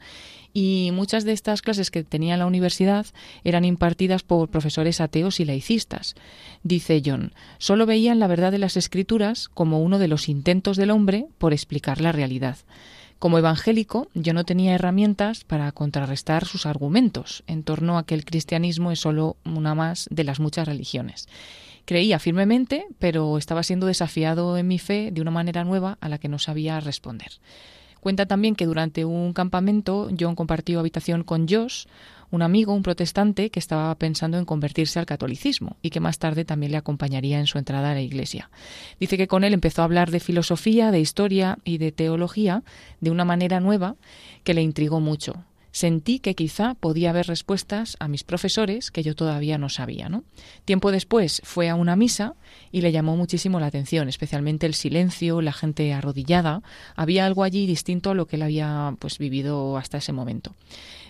y 0.53 0.91
muchas 0.93 1.25
de 1.25 1.33
estas 1.33 1.63
clases 1.63 1.91
que 1.91 2.05
tenía 2.05 2.37
la 2.37 2.47
universidad 2.47 3.07
eran 3.45 3.65
impartidas 3.65 4.23
por 4.23 4.49
profesores 4.51 5.01
ateos 5.01 5.41
y 5.41 5.45
laicistas. 5.45 6.15
Dice 6.63 7.03
John, 7.05 7.33
solo 7.59 7.87
veían 7.87 8.19
la 8.19 8.27
verdad 8.27 8.53
de 8.53 8.59
las 8.59 8.77
escrituras 8.77 9.49
como 9.49 9.81
uno 9.81 9.99
de 9.99 10.09
los 10.09 10.29
intentos 10.29 10.77
del 10.77 10.91
hombre 10.91 11.27
por 11.39 11.53
explicar 11.53 12.01
la 12.01 12.13
realidad. 12.13 12.30
Como 13.19 13.39
evangélico, 13.39 14.09
yo 14.15 14.33
no 14.33 14.45
tenía 14.45 14.75
herramientas 14.75 15.45
para 15.45 15.71
contrarrestar 15.73 16.47
sus 16.47 16.65
argumentos 16.65 17.43
en 17.47 17.65
torno 17.65 17.99
a 17.99 18.07
que 18.07 18.15
el 18.15 18.25
cristianismo 18.25 18.93
es 18.93 19.01
solo 19.01 19.37
una 19.45 19.75
más 19.75 20.09
de 20.11 20.25
las 20.25 20.41
muchas 20.41 20.67
religiones. 20.67 21.29
Creía 21.85 22.19
firmemente, 22.19 22.87
pero 22.99 23.37
estaba 23.37 23.63
siendo 23.63 23.87
desafiado 23.87 24.57
en 24.57 24.69
mi 24.69 24.79
fe 24.79 25.11
de 25.13 25.21
una 25.21 25.31
manera 25.31 25.65
nueva 25.65 25.99
a 26.01 26.09
la 26.09 26.19
que 26.19 26.29
no 26.29 26.39
sabía 26.39 26.81
responder. 26.81 27.33
Cuenta 28.01 28.25
también 28.25 28.55
que 28.55 28.65
durante 28.65 29.05
un 29.05 29.35
campamento 29.35 30.09
John 30.19 30.35
compartió 30.35 30.81
habitación 30.81 31.23
con 31.23 31.47
Josh, 31.47 31.85
un 32.31 32.43
amigo, 32.43 32.75
un 32.75 32.83
protestante, 32.83 33.51
que 33.51 33.59
estaba 33.59 33.95
pensando 33.97 34.39
en 34.39 34.45
convertirse 34.45 34.99
al 34.99 35.07
catolicismo 35.07 35.77
y 35.83 35.91
que 35.91 36.01
más 36.01 36.19
tarde 36.19 36.45
también 36.45 36.73
le 36.73 36.79
acompañaría 36.79 37.39
en 37.39 37.47
su 37.47 37.59
entrada 37.59 37.91
a 37.91 37.95
la 37.95 38.01
iglesia. 38.01 38.51
Dice 38.99 39.17
que 39.17 39.29
con 39.29 39.45
él 39.45 39.55
empezó 39.55 39.83
a 39.83 39.85
hablar 39.85 40.11
de 40.11 40.21
filosofía, 40.21 40.91
de 40.91 41.01
historia 41.01 41.59
y 41.65 41.79
de 41.79 41.93
teología 41.93 42.63
de 43.01 43.11
una 43.11 43.25
manera 43.25 43.61
nueva 43.61 43.97
que 44.45 44.55
le 44.55 44.63
intrigó 44.63 45.01
mucho 45.01 45.45
sentí 45.73 46.19
que 46.19 46.35
quizá 46.35 46.75
podía 46.75 47.11
haber 47.11 47.27
respuestas 47.27 47.97
a 48.01 48.09
mis 48.09 48.25
profesores 48.25 48.91
que 48.91 49.03
yo 49.03 49.15
todavía 49.15 49.59
no 49.59 49.69
sabía. 49.69 50.11
Tiempo 50.65 50.91
después 50.91 51.41
fue 51.45 51.69
a 51.69 51.75
una 51.75 51.97
misa 51.97 52.35
y 52.73 52.81
le 52.81 52.93
llamó 52.93 53.17
muchísimo 53.17 53.61
la 53.61 53.67
atención, 53.67 54.09
especialmente 54.09 54.67
el 54.67 54.75
silencio, 54.75 55.41
la 55.41 55.53
gente 55.53 55.93
arrodillada. 55.93 56.63
Había 56.97 57.27
algo 57.27 57.45
allí 57.45 57.67
distinto 57.67 58.11
a 58.11 58.15
lo 58.15 58.27
que 58.27 58.37
él 58.37 58.43
había 58.43 58.95
pues 58.99 59.19
vivido 59.19 59.77
hasta 59.77 59.99
ese 59.99 60.13
momento. 60.13 60.55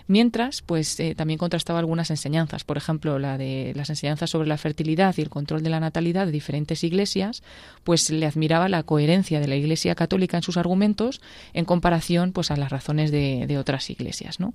Mientras, 0.07 0.61
pues 0.61 0.99
eh, 0.99 1.15
también 1.15 1.37
contrastaba 1.37 1.79
algunas 1.79 2.09
enseñanzas, 2.09 2.63
por 2.63 2.77
ejemplo, 2.77 3.19
la 3.19 3.37
de 3.37 3.73
las 3.75 3.89
enseñanzas 3.89 4.29
sobre 4.29 4.47
la 4.47 4.57
fertilidad 4.57 5.15
y 5.17 5.21
el 5.21 5.29
control 5.29 5.63
de 5.63 5.69
la 5.69 5.79
natalidad 5.79 6.25
de 6.25 6.31
diferentes 6.31 6.83
iglesias, 6.83 7.43
pues 7.83 8.09
le 8.09 8.25
admiraba 8.25 8.69
la 8.69 8.83
coherencia 8.83 9.39
de 9.39 9.47
la 9.47 9.55
Iglesia 9.55 9.95
católica 9.95 10.37
en 10.37 10.43
sus 10.43 10.57
argumentos 10.57 11.21
en 11.53 11.65
comparación 11.65 12.31
pues 12.31 12.51
a 12.51 12.57
las 12.57 12.71
razones 12.71 13.11
de, 13.11 13.45
de 13.47 13.57
otras 13.57 13.89
iglesias, 13.89 14.39
¿no? 14.39 14.53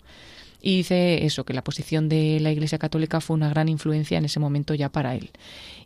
y 0.62 0.78
dice 0.78 1.24
eso, 1.24 1.44
que 1.44 1.54
la 1.54 1.62
posición 1.62 2.08
de 2.08 2.40
la 2.40 2.50
Iglesia 2.50 2.78
Católica 2.78 3.20
fue 3.20 3.34
una 3.34 3.48
gran 3.48 3.68
influencia 3.68 4.18
en 4.18 4.24
ese 4.24 4.40
momento 4.40 4.74
ya 4.74 4.88
para 4.88 5.14
él. 5.14 5.30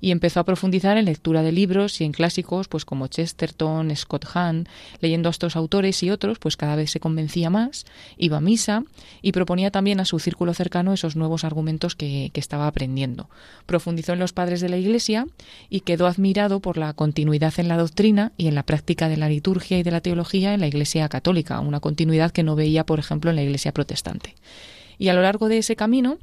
Y 0.01 0.11
empezó 0.11 0.41
a 0.41 0.45
profundizar 0.45 0.97
en 0.97 1.05
lectura 1.05 1.43
de 1.43 1.53
libros 1.53 2.01
y 2.01 2.05
en 2.05 2.13
clásicos 2.13 2.69
pues 2.69 2.85
como 2.85 3.07
Chesterton, 3.07 3.95
Scott 3.97 4.27
Hahn, 4.35 4.69
leyendo 5.01 5.29
a 5.29 5.31
estos 5.31 5.57
autores 5.57 6.03
y 6.03 6.11
otros, 6.11 6.39
pues 6.39 6.57
cada 6.57 6.77
vez 6.77 6.91
se 6.91 7.01
convencía 7.01 7.51
más, 7.51 7.85
iba 8.17 8.39
a 8.39 8.41
misa 8.41 8.85
y 9.23 9.33
proponía 9.33 9.71
también 9.71 10.01
a 10.01 10.05
su 10.05 10.19
círculo 10.19 10.55
cercano 10.55 10.93
esos 10.93 11.17
nuevos 11.17 11.45
argumentos 11.45 11.95
que, 11.97 12.31
que 12.33 12.41
estaba 12.41 12.67
aprendiendo. 12.67 13.29
Profundizó 13.67 14.13
en 14.13 14.19
los 14.19 14.33
padres 14.33 14.61
de 14.61 14.69
la 14.69 14.79
Iglesia 14.79 15.27
y 15.69 15.81
quedó 15.81 16.07
admirado 16.07 16.61
por 16.61 16.77
la 16.77 16.93
continuidad 16.93 17.55
en 17.59 17.69
la 17.69 17.77
doctrina 17.77 18.33
y 18.37 18.49
en 18.49 18.55
la 18.55 18.65
práctica 18.65 19.09
de 19.09 19.17
la 19.17 19.29
liturgia 19.29 19.79
y 19.79 19.83
de 19.83 19.91
la 19.91 20.01
teología 20.01 20.55
en 20.55 20.61
la 20.61 20.67
Iglesia 20.67 21.09
Católica, 21.09 21.61
una 21.61 21.81
continuidad 21.81 22.31
que 22.31 22.43
no 22.43 22.57
veía, 22.57 22.85
por 22.85 22.99
ejemplo, 22.99 23.31
en 23.31 23.37
la 23.37 23.43
Iglesia 23.43 23.73
Protestante. 23.73 24.35
Y 24.99 25.09
a 25.09 25.15
lo 25.15 25.23
largo 25.23 25.49
de 25.49 25.59
ese 25.59 25.77
camino, 25.77 26.19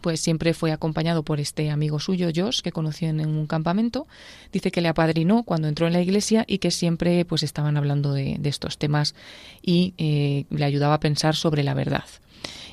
pues 0.00 0.20
siempre 0.20 0.54
fue 0.54 0.72
acompañado 0.72 1.22
por 1.22 1.40
este 1.40 1.70
amigo 1.70 2.00
suyo, 2.00 2.28
Josh, 2.34 2.60
que 2.60 2.72
conoció 2.72 3.08
en 3.08 3.20
un 3.20 3.46
campamento. 3.46 4.06
Dice 4.52 4.70
que 4.70 4.80
le 4.80 4.88
apadrinó 4.88 5.42
cuando 5.42 5.68
entró 5.68 5.86
en 5.86 5.92
la 5.92 6.00
iglesia 6.00 6.44
y 6.46 6.58
que 6.58 6.70
siempre 6.70 7.24
pues 7.24 7.42
estaban 7.42 7.76
hablando 7.76 8.12
de, 8.12 8.38
estos 8.44 8.78
temas 8.78 9.14
y 9.60 9.92
eh, 9.98 10.46
le 10.48 10.64
ayudaba 10.64 10.94
a 10.94 11.00
pensar 11.00 11.36
sobre 11.36 11.62
la 11.62 11.74
verdad. 11.74 12.04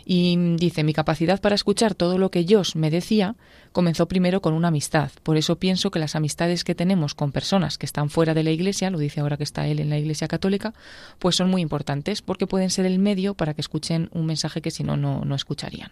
Y 0.05 0.37
dice, 0.57 0.83
mi 0.83 0.93
capacidad 0.93 1.41
para 1.41 1.55
escuchar 1.55 1.95
todo 1.95 2.19
lo 2.19 2.29
que 2.29 2.45
Josh 2.47 2.75
me 2.75 2.91
decía 2.91 3.35
comenzó 3.71 4.07
primero 4.07 4.39
con 4.39 4.53
una 4.53 4.67
amistad. 4.67 5.11
Por 5.23 5.35
eso 5.35 5.57
pienso 5.57 5.89
que 5.89 5.99
las 5.99 6.15
amistades 6.15 6.63
que 6.63 6.75
tenemos 6.75 7.15
con 7.15 7.31
personas 7.31 7.77
que 7.77 7.87
están 7.87 8.09
fuera 8.09 8.35
de 8.35 8.43
la 8.43 8.51
Iglesia, 8.51 8.91
lo 8.91 8.99
dice 8.99 9.19
ahora 9.19 9.35
que 9.35 9.43
está 9.43 9.67
él 9.67 9.79
en 9.79 9.89
la 9.89 9.97
Iglesia 9.97 10.27
Católica, 10.27 10.73
pues 11.17 11.35
son 11.35 11.49
muy 11.49 11.61
importantes 11.61 12.21
porque 12.21 12.47
pueden 12.47 12.69
ser 12.69 12.85
el 12.85 12.99
medio 12.99 13.33
para 13.33 13.55
que 13.55 13.61
escuchen 13.61 14.09
un 14.13 14.27
mensaje 14.27 14.61
que 14.61 14.71
si 14.71 14.83
no, 14.83 14.95
no 14.95 15.35
escucharían. 15.35 15.91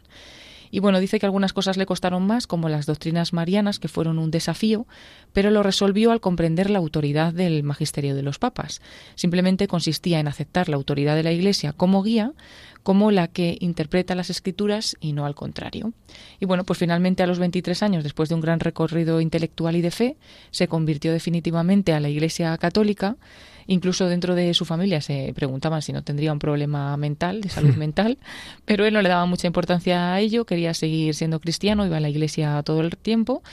Y 0.73 0.79
bueno, 0.79 0.99
dice 0.99 1.19
que 1.19 1.27
algunas 1.27 1.53
cosas 1.53 1.77
le 1.77 1.86
costaron 1.86 2.25
más, 2.25 2.47
como 2.47 2.67
las 2.67 2.88
doctrinas 2.88 3.31
marianas, 3.31 3.77
que 3.77 3.88
fueron 3.88 4.17
un 4.17 4.31
desafío, 4.31 4.88
pero 5.31 5.52
lo 5.52 5.62
resolvió 5.62 6.12
al 6.12 6.19
comprender 6.19 6.71
la 6.71 6.79
autoridad 6.79 7.31
del 7.31 7.62
magisterio 7.62 8.15
de 8.15 8.23
los 8.23 8.39
papas. 8.39 8.81
Simplemente 9.13 9.67
consistía 9.67 10.19
en 10.19 10.27
aceptar 10.27 10.69
la 10.69 10.75
autoridad 10.75 11.15
de 11.15 11.21
la 11.21 11.31
Iglesia 11.31 11.73
como 11.73 12.02
guía, 12.02 12.31
como 12.81 13.12
la 13.12 13.27
que 13.27 13.56
interpreta 13.60 14.15
las 14.15 14.31
escrituras 14.31 14.98
y 15.00 15.13
no 15.13 15.27
al 15.27 15.35
contrario. 15.35 15.93
Y 16.39 16.48
bueno, 16.48 16.63
pues 16.63 16.79
finalmente 16.79 17.21
a 17.21 17.27
los 17.27 17.37
23 17.37 17.83
años, 17.83 18.04
después 18.04 18.29
de 18.29 18.35
un 18.35 18.41
gran 18.41 18.60
recorrido 18.60 19.21
intelectual 19.21 19.75
y 19.75 19.81
de 19.81 19.91
fe, 19.91 20.17
se 20.50 20.67
convirtió 20.67 21.13
definitivamente 21.13 21.93
a 21.93 22.00
la 22.00 22.10
Iglesia 22.10 22.58
católica 22.58 23.15
Incluso 23.67 24.07
dentro 24.07 24.35
de 24.35 24.53
su 24.53 24.65
familia 24.65 25.01
se 25.01 25.33
preguntaban 25.35 25.81
si 25.81 25.93
no 25.93 26.03
tendría 26.03 26.33
un 26.33 26.39
problema 26.39 26.95
mental, 26.97 27.41
de 27.41 27.49
salud 27.49 27.75
mental, 27.77 28.17
pero 28.65 28.85
él 28.85 28.93
no 28.93 29.01
le 29.01 29.09
daba 29.09 29.25
mucha 29.25 29.47
importancia 29.47 30.13
a 30.13 30.19
ello, 30.19 30.45
quería 30.45 30.73
seguir 30.73 31.15
siendo 31.15 31.39
cristiano, 31.39 31.85
iba 31.85 31.97
a 31.97 32.01
la 32.01 32.09
iglesia 32.09 32.61
todo 32.63 32.81
el 32.81 32.95
tiempo 32.97 33.43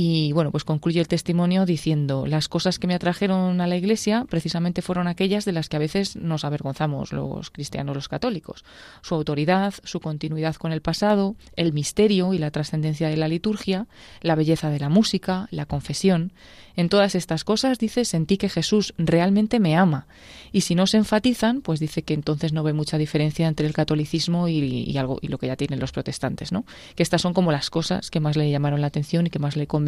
Y 0.00 0.30
bueno, 0.30 0.52
pues 0.52 0.62
concluye 0.62 1.00
el 1.00 1.08
testimonio 1.08 1.66
diciendo, 1.66 2.24
las 2.24 2.46
cosas 2.46 2.78
que 2.78 2.86
me 2.86 2.94
atrajeron 2.94 3.60
a 3.60 3.66
la 3.66 3.76
Iglesia 3.76 4.26
precisamente 4.30 4.80
fueron 4.80 5.08
aquellas 5.08 5.44
de 5.44 5.50
las 5.50 5.68
que 5.68 5.74
a 5.74 5.80
veces 5.80 6.14
nos 6.14 6.44
avergonzamos 6.44 7.12
los 7.12 7.50
cristianos, 7.50 7.96
los 7.96 8.06
católicos. 8.06 8.64
Su 9.02 9.16
autoridad, 9.16 9.74
su 9.82 9.98
continuidad 9.98 10.54
con 10.54 10.70
el 10.70 10.82
pasado, 10.82 11.34
el 11.56 11.72
misterio 11.72 12.32
y 12.32 12.38
la 12.38 12.52
trascendencia 12.52 13.08
de 13.08 13.16
la 13.16 13.26
liturgia, 13.26 13.88
la 14.20 14.36
belleza 14.36 14.70
de 14.70 14.78
la 14.78 14.88
música, 14.88 15.48
la 15.50 15.66
confesión. 15.66 16.32
En 16.76 16.88
todas 16.88 17.16
estas 17.16 17.42
cosas, 17.42 17.80
dice, 17.80 18.04
sentí 18.04 18.36
que 18.36 18.48
Jesús 18.48 18.94
realmente 18.98 19.58
me 19.58 19.76
ama. 19.76 20.06
Y 20.52 20.60
si 20.60 20.76
no 20.76 20.86
se 20.86 20.98
enfatizan, 20.98 21.60
pues 21.60 21.80
dice 21.80 22.02
que 22.02 22.14
entonces 22.14 22.52
no 22.52 22.62
ve 22.62 22.72
mucha 22.72 22.98
diferencia 22.98 23.48
entre 23.48 23.66
el 23.66 23.72
catolicismo 23.72 24.46
y, 24.46 24.96
algo, 24.96 25.18
y 25.20 25.26
lo 25.26 25.38
que 25.38 25.48
ya 25.48 25.56
tienen 25.56 25.80
los 25.80 25.90
protestantes, 25.90 26.52
¿no? 26.52 26.64
Que 26.94 27.02
estas 27.02 27.20
son 27.20 27.34
como 27.34 27.50
las 27.50 27.68
cosas 27.68 28.12
que 28.12 28.20
más 28.20 28.36
le 28.36 28.48
llamaron 28.48 28.80
la 28.80 28.86
atención 28.86 29.26
y 29.26 29.30
que 29.30 29.40
más 29.40 29.56
le 29.56 29.66
convencieron 29.66 29.87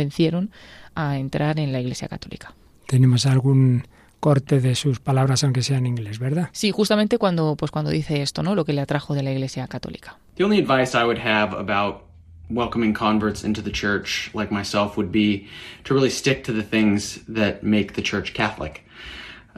a 0.95 1.19
entrar 1.19 1.59
en 1.59 1.73
la 1.73 1.81
Iglesia 1.81 2.09
Católica. 2.09 2.55
¿Tenemos 2.87 3.27
algún 3.27 3.85
corte 4.21 4.61
de 4.61 4.75
sus 4.75 5.01
palabras, 5.01 5.45
aunque 5.45 5.63
sea 5.63 5.79
en 5.79 5.87
inglés, 5.87 6.19
verdad? 6.19 6.51
Sí, 6.53 6.71
justamente 6.71 7.19
cuando, 7.19 7.57
pues 7.57 7.71
cuando 7.71 7.91
dice 7.91 8.23
esto, 8.23 8.43
¿no? 8.43 8.55
Lo 8.55 8.65
que 8.65 8.73
le 8.73 8.81
atrajo 8.81 9.15
de 9.15 9.23
la 9.23 9.33
Iglesia 9.33 9.67
Católica. 9.67 10.19
The 10.37 10.45
only 10.45 10.59
advice 10.59 10.97
I 10.97 11.05
would 11.05 11.19
have 11.19 11.55
about 11.59 12.05
welcoming 12.51 12.93
converts 12.93 13.45
into 13.45 13.63
the 13.63 13.71
church 13.71 14.31
like 14.35 14.53
myself 14.53 14.97
would 14.97 15.11
be 15.11 15.49
to 15.85 15.95
really 15.95 16.11
stick 16.11 16.45
to 16.45 16.53
the 16.53 16.63
things 16.63 17.21
that 17.29 17.63
make 17.63 17.95
the 17.95 18.03
church 18.03 18.35
Catholic. 18.35 18.85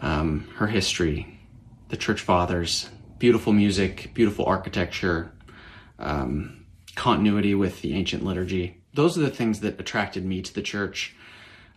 Um, 0.01 0.49
her 0.57 0.67
history, 0.67 1.27
the 1.89 1.97
church 1.97 2.21
fathers, 2.21 2.89
beautiful 3.19 3.53
music, 3.53 4.11
beautiful 4.15 4.45
architecture, 4.47 5.33
um, 5.99 6.65
continuity 6.97 7.55
with 7.55 7.81
the 7.83 7.95
ancient 7.95 8.25
liturgy. 8.25 8.82
Those 8.95 9.17
are 9.17 9.23
the 9.23 9.31
things 9.31 9.61
that 9.61 9.81
attracted 9.81 10.25
me 10.25 10.43
to 10.43 10.53
the 10.53 10.63
church. 10.63 11.15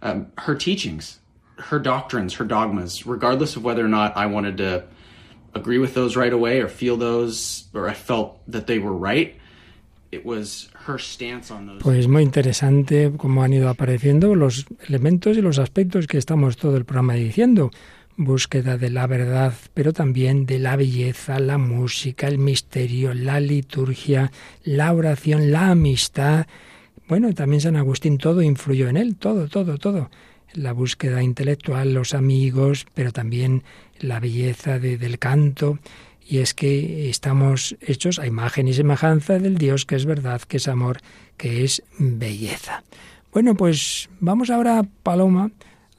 Um, 0.01 0.27
her 0.39 0.55
teachings, 0.55 1.19
her 1.57 1.79
doctrines, 1.79 2.35
her 2.35 2.45
dogmas, 2.45 3.05
regardless 3.05 3.55
of 3.55 3.63
whether 3.63 3.83
or 3.85 3.89
not 3.89 4.17
I 4.17 4.25
wanted 4.25 4.57
to 4.57 4.83
agree 5.53 5.77
with 5.77 5.93
those 5.93 6.15
right 6.17 6.33
away 6.33 6.59
or 6.59 6.67
feel 6.67 6.97
those 6.97 7.65
or 7.73 7.87
I 7.87 7.93
felt 7.93 8.39
that 8.51 8.67
they 8.67 8.77
were 8.77 8.91
right 8.91 9.39
Pues 11.81 12.07
muy 12.07 12.23
interesante 12.23 13.11
cómo 13.17 13.43
han 13.43 13.53
ido 13.53 13.69
apareciendo 13.69 14.35
los 14.35 14.65
elementos 14.87 15.37
y 15.37 15.41
los 15.41 15.59
aspectos 15.59 16.07
que 16.07 16.17
estamos 16.17 16.57
todo 16.57 16.77
el 16.77 16.85
programa 16.85 17.13
diciendo. 17.13 17.71
Búsqueda 18.17 18.77
de 18.77 18.91
la 18.91 19.07
verdad, 19.07 19.53
pero 19.73 19.91
también 19.91 20.45
de 20.45 20.59
la 20.59 20.77
belleza, 20.77 21.39
la 21.39 21.57
música, 21.57 22.27
el 22.27 22.37
misterio, 22.37 23.13
la 23.13 23.41
liturgia, 23.41 24.31
la 24.63 24.93
oración, 24.93 25.51
la 25.51 25.71
amistad. 25.71 26.47
Bueno, 27.07 27.33
también 27.33 27.61
San 27.61 27.75
Agustín 27.75 28.17
todo 28.17 28.41
influyó 28.41 28.89
en 28.89 28.97
él, 28.97 29.15
todo, 29.15 29.47
todo, 29.47 29.77
todo. 29.77 30.09
La 30.53 30.71
búsqueda 30.71 31.21
intelectual, 31.21 31.93
los 31.93 32.13
amigos, 32.13 32.85
pero 32.93 33.11
también 33.11 33.63
la 33.99 34.19
belleza 34.19 34.79
del 34.79 35.19
canto 35.19 35.79
y 36.27 36.39
es 36.39 36.53
que 36.53 37.09
estamos 37.09 37.75
hechos 37.81 38.17
a 38.17 38.25
imagen 38.25 38.67
y 38.67 38.73
semejanza 38.73 39.37
del 39.37 39.57
Dios 39.57 39.85
que 39.85 39.95
es 39.95 40.05
verdad, 40.05 40.41
que 40.41 40.57
es 40.57 40.67
amor, 40.67 40.99
que 41.37 41.63
es 41.63 41.83
belleza. 41.99 42.83
Bueno, 43.31 43.55
pues 43.55 44.09
vamos 44.19 44.49
ahora, 44.49 44.83
Paloma, 45.03 45.51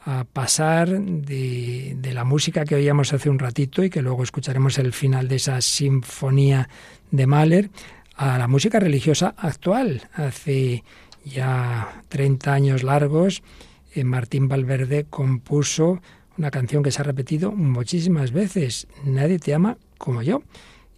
a 0.05 0.25
pasar 0.25 0.89
de, 0.89 1.97
la 2.13 2.25
música 2.25 2.65
que 2.65 2.75
oíamos 2.75 3.13
hace 3.13 3.29
un 3.29 3.39
ratito 3.39 3.85
y 3.85 3.91
que 3.91 4.03
luego 4.03 4.23
escucharemos 4.23 4.79
el 4.79 4.93
final 4.93 5.29
de 5.29 5.37
esa 5.37 5.61
sinfonía 5.61 6.69
de 7.11 7.27
Mahler, 7.27 7.71
a 8.17 8.39
la 8.39 8.49
música 8.49 8.81
religiosa 8.81 9.35
actual. 9.37 10.09
Hace 10.15 10.85
ya 11.25 12.03
30 12.09 12.53
años 12.53 12.83
largos, 12.83 13.43
eh, 13.95 14.05
Martín 14.05 14.49
Valverde 14.49 15.05
compuso 15.09 16.01
una 16.39 16.51
canción 16.51 16.83
que 16.83 16.91
se 16.91 17.01
ha 17.01 17.05
repetido 17.05 17.53
muchísimas 17.53 18.33
veces, 18.33 18.89
Nadie 19.05 19.39
te 19.39 19.55
ama 19.55 19.79
como 19.99 20.23
yo. 20.23 20.43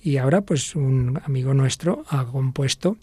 Y 0.02 0.16
ahora 0.16 0.42
pues 0.42 0.74
un 0.74 1.20
amigo 1.24 1.54
nuestro 1.54 2.04
ha 2.08 2.24
compuesto 2.24 2.96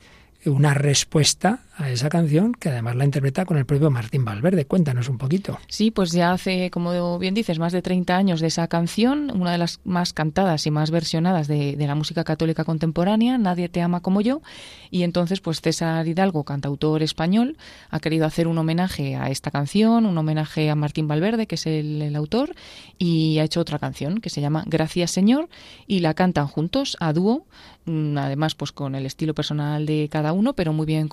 una 0.46 0.74
respuesta 0.74 1.65
a 1.78 1.90
esa 1.90 2.10
canción 2.10 2.54
que 2.54 2.70
además 2.70 2.96
la 2.96 3.06
interpreta 3.06 3.46
con 3.46 3.58
el 3.58 3.66
propio 3.66 3.92
Martín 3.92 4.24
Valverde. 4.24 4.66
Cuéntanos 4.66 5.10
un 5.10 5.18
poquito. 5.18 5.60
Sí, 5.68 5.92
pues 5.92 6.12
ya 6.12 6.32
hace, 6.32 6.72
como 6.72 7.20
bien 7.20 7.34
dices, 7.34 7.60
más 7.60 7.74
de 7.74 7.82
30 7.82 8.16
años 8.16 8.40
de 8.40 8.48
esa 8.48 8.68
canción, 8.68 9.32
una 9.36 9.52
de 9.52 9.58
las 9.58 9.80
más 9.84 10.14
cantadas 10.14 10.66
y 10.66 10.72
más 10.72 10.92
versionadas 10.92 11.48
de, 11.48 11.76
la 11.78 11.96
música 11.96 12.24
católica 12.24 12.64
contemporánea, 12.64 13.38
Nadie 13.38 13.70
te 13.70 13.82
ama 13.82 14.00
como 14.00 14.22
yo. 14.22 14.42
Y 14.90 15.04
entonces, 15.04 15.42
pues 15.42 15.62
César 15.62 16.08
Hidalgo, 16.08 16.44
cantautor 16.44 17.04
español, 17.04 17.58
ha 17.90 18.00
querido 18.00 18.26
hacer 18.26 18.48
un 18.48 18.58
homenaje 18.58 19.16
a 19.16 19.30
esta 19.30 19.52
canción, 19.52 20.06
un 20.06 20.18
homenaje 20.18 20.70
a 20.70 20.76
Martín 20.76 21.08
Valverde, 21.08 21.48
que 21.48 21.56
es 21.56 21.68
el, 21.68 22.02
el 22.02 22.16
autor, 22.16 22.56
y 22.98 23.38
ha 23.40 23.44
hecho 23.44 23.60
otra 23.60 23.80
canción 23.80 24.20
que 24.20 24.30
se 24.30 24.42
llama 24.42 24.64
Gracias 24.66 25.12
Señor, 25.12 25.50
y 25.86 26.00
la 26.00 26.14
cantan 26.14 26.48
juntos 26.48 26.98
a 27.00 27.14
dúo 27.14 27.46
Mm, 27.86 28.18
además 28.18 28.56
pues 28.56 28.72
con 28.72 28.96
el 28.96 29.06
estilo 29.06 29.36
personal 29.36 29.86
de 29.86 30.10
cada 30.12 30.34
uno, 30.34 30.54
pero 30.54 30.74
muy 30.74 30.88
bien 30.88 31.08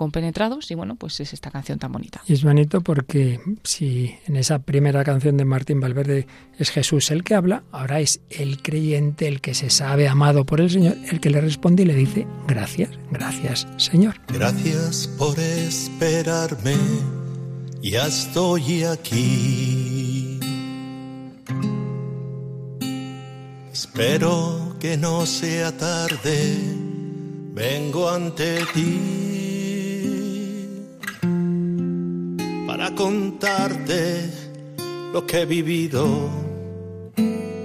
y 0.70 0.74
bueno, 0.74 0.96
pues 0.96 1.20
es 1.20 1.32
esta 1.32 1.50
canción 1.50 1.78
tan 1.78 1.92
bonita. 1.92 2.22
Y 2.26 2.34
es 2.34 2.44
bonito 2.44 2.80
porque 2.80 3.40
si 3.62 4.14
en 4.26 4.36
esa 4.36 4.61
primera 4.61 5.05
canción 5.05 5.36
de 5.36 5.44
Martín 5.44 5.80
Valverde 5.80 6.26
es 6.59 6.70
Jesús 6.70 7.11
el 7.11 7.24
que 7.24 7.34
habla, 7.34 7.62
ahora 7.72 8.00
es 8.00 8.20
el 8.30 8.62
creyente, 8.62 9.28
el 9.28 9.40
que 9.40 9.55
se 9.55 9.70
sabe 9.70 10.09
amado 10.09 10.44
por 10.44 10.61
el 10.61 10.70
Señor, 10.70 10.96
el 11.11 11.20
que 11.20 11.30
le 11.30 11.40
responde 11.40 11.82
y 11.82 11.86
le 11.86 11.94
dice 11.94 12.26
gracias, 12.46 12.90
gracias 13.11 13.66
Señor. 13.76 14.20
Gracias 14.28 15.09
por 15.18 15.38
esperarme, 15.38 16.76
ya 17.82 18.07
estoy 18.07 18.84
aquí. 18.84 20.40
Espero 23.72 24.76
que 24.78 24.96
no 24.96 25.26
sea 25.26 25.76
tarde, 25.76 26.57
vengo 27.55 28.11
ante 28.11 28.61
ti 28.74 29.51
contarte 32.95 34.30
lo 35.12 35.26
que 35.26 35.43
he 35.43 35.47
vivido, 35.47 36.28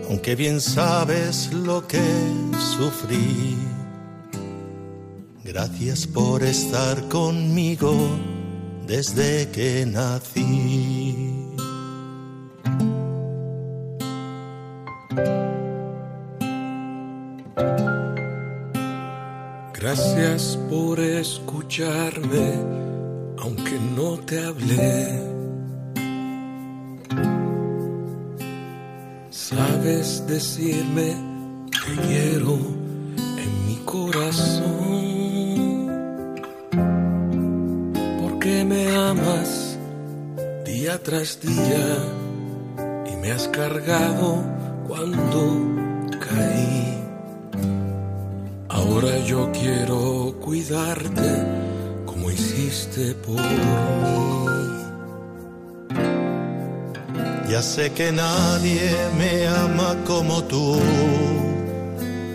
aunque 0.09 0.35
bien 0.35 0.59
sabes 0.61 1.51
lo 1.53 1.87
que 1.87 2.01
sufrí. 2.77 3.57
Gracias 5.43 6.05
por 6.05 6.43
estar 6.43 7.07
conmigo 7.07 7.93
desde 8.85 9.49
que 9.51 9.85
nací. 9.85 11.37
Gracias 19.73 20.59
por 20.69 20.99
escucharme, 20.99 22.51
aunque 23.39 23.79
no 23.95 24.17
te 24.19 24.43
hablé. 24.43 25.37
Sabes 29.29 30.25
decirme 30.27 31.15
que 31.71 31.95
quiero 32.07 32.57
en 33.43 33.67
mi 33.67 33.75
corazón. 33.85 34.67
Porque 38.21 38.65
me 38.65 38.95
amas 38.95 39.77
día 40.65 41.01
tras 41.01 41.39
día 41.41 41.87
y 43.11 43.15
me 43.21 43.31
has 43.31 43.47
cargado 43.49 44.43
cuando 44.87 45.39
caí. 46.19 47.03
Ahora 48.69 49.17
yo 49.25 49.49
quiero 49.51 50.35
cuidarte 50.41 51.66
hiciste 52.37 53.15
por 53.25 53.35
mí. 53.35 54.27
Ya 57.49 57.61
sé 57.61 57.91
que 57.91 58.11
nadie 58.11 58.91
me 59.17 59.47
ama 59.47 59.95
como 60.05 60.43
tú. 60.43 60.79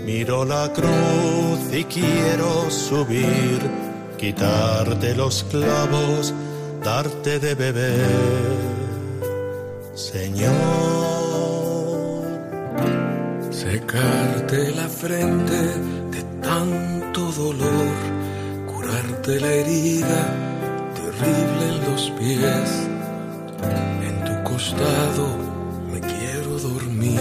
Miro 0.07 0.45
la 0.45 0.73
cruz 0.73 1.61
y 1.73 1.85
quiero 1.85 2.71
subir, 2.71 3.61
quitarte 4.19 5.15
los 5.15 5.45
clavos, 5.45 6.35
darte 6.83 7.39
de 7.39 7.55
beber. 7.55 8.63
Señor, 9.95 10.53
secarte 13.51 14.71
la 14.75 14.89
frente 14.89 15.93
tanto 16.43 17.21
dolor, 17.33 17.87
curarte 18.83 19.41
la 19.41 19.53
herida 19.53 20.21
terrible 20.95 21.65
en 21.69 21.91
los 21.91 22.11
pies. 22.19 22.71
En 24.09 24.25
tu 24.25 24.51
costado 24.51 25.27
me 25.93 26.01
quiero 26.01 26.59
dormir, 26.59 27.21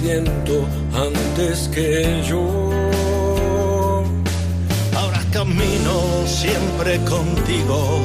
siento 0.00 0.66
antes 0.94 1.68
que 1.68 2.22
yo. 2.26 2.70
Ahora 4.96 5.22
camino 5.32 6.26
siempre 6.26 6.98
contigo, 7.04 8.00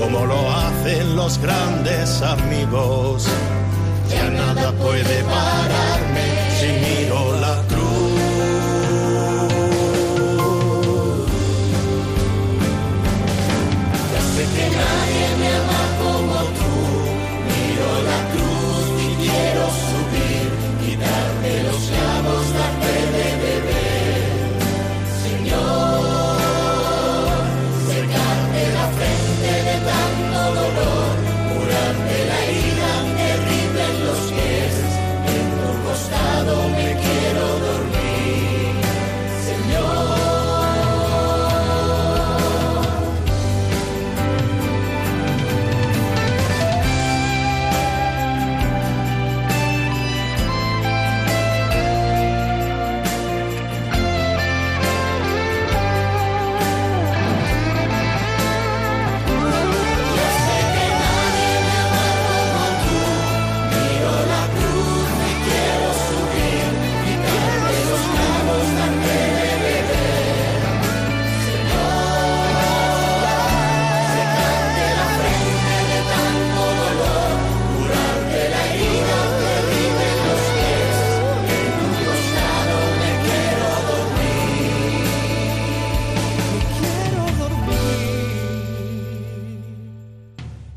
como 0.00 0.26
lo 0.26 0.50
hacen 0.50 1.16
los 1.16 1.38
grandes 1.38 2.22
amigos. 2.22 3.28
Ya 4.10 4.30
nada 4.30 4.72
puede 4.72 5.22
pararme 5.24 6.45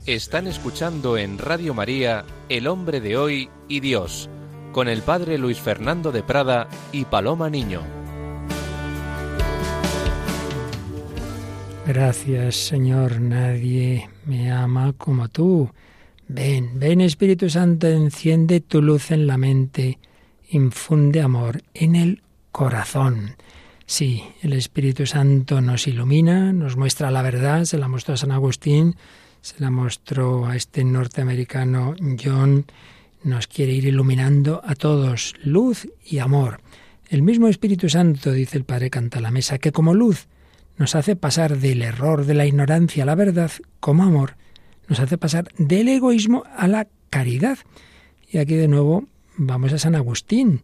Están 0.09 0.47
escuchando 0.47 1.19
en 1.19 1.37
Radio 1.37 1.75
María 1.75 2.25
El 2.49 2.65
hombre 2.65 2.99
de 2.99 3.15
hoy 3.15 3.47
y 3.67 3.79
Dios, 3.79 4.27
con 4.71 4.87
el 4.87 5.03
padre 5.03 5.37
Luis 5.37 5.59
Fernando 5.59 6.11
de 6.11 6.23
Prada 6.23 6.67
y 6.91 7.05
Paloma 7.05 7.47
Niño. 7.51 7.83
Gracias, 11.85 12.55
Señor. 12.55 13.21
Nadie 13.21 14.09
me 14.25 14.51
ama 14.51 14.93
como 14.93 15.27
tú. 15.27 15.69
Ven, 16.27 16.79
ven 16.79 17.01
Espíritu 17.01 17.47
Santo, 17.47 17.85
enciende 17.85 18.61
tu 18.61 18.81
luz 18.81 19.11
en 19.11 19.27
la 19.27 19.37
mente, 19.37 19.99
infunde 20.49 21.21
amor 21.21 21.61
en 21.75 21.95
el 21.95 22.23
corazón. 22.51 23.35
Sí, 23.85 24.23
el 24.41 24.53
Espíritu 24.53 25.05
Santo 25.05 25.61
nos 25.61 25.87
ilumina, 25.87 26.51
nos 26.51 26.77
muestra 26.77 27.11
la 27.11 27.21
verdad, 27.21 27.65
se 27.65 27.77
la 27.77 27.87
mostró 27.87 28.15
a 28.15 28.17
San 28.17 28.31
Agustín, 28.31 28.95
se 29.41 29.59
la 29.59 29.71
mostró 29.71 30.45
a 30.45 30.55
este 30.55 30.83
norteamericano 30.83 31.95
John, 32.21 32.65
nos 33.23 33.47
quiere 33.47 33.73
ir 33.73 33.85
iluminando 33.85 34.61
a 34.65 34.75
todos, 34.75 35.35
luz 35.43 35.87
y 36.05 36.19
amor. 36.19 36.61
El 37.09 37.21
mismo 37.21 37.47
Espíritu 37.47 37.89
Santo, 37.89 38.31
dice 38.31 38.57
el 38.57 38.63
Padre 38.63 38.89
Canta 38.89 39.19
la 39.19 39.31
Mesa, 39.31 39.57
que 39.57 39.71
como 39.71 39.93
luz 39.93 40.27
nos 40.77 40.95
hace 40.95 41.15
pasar 41.15 41.57
del 41.57 41.81
error, 41.81 42.25
de 42.25 42.33
la 42.33 42.45
ignorancia 42.45 43.03
a 43.03 43.05
la 43.05 43.15
verdad, 43.15 43.51
como 43.79 44.03
amor 44.03 44.35
nos 44.89 44.99
hace 44.99 45.17
pasar 45.17 45.47
del 45.57 45.87
egoísmo 45.87 46.43
a 46.57 46.67
la 46.67 46.87
caridad. 47.09 47.59
Y 48.27 48.39
aquí 48.39 48.55
de 48.55 48.67
nuevo 48.67 49.05
vamos 49.37 49.71
a 49.71 49.77
San 49.77 49.95
Agustín, 49.95 50.61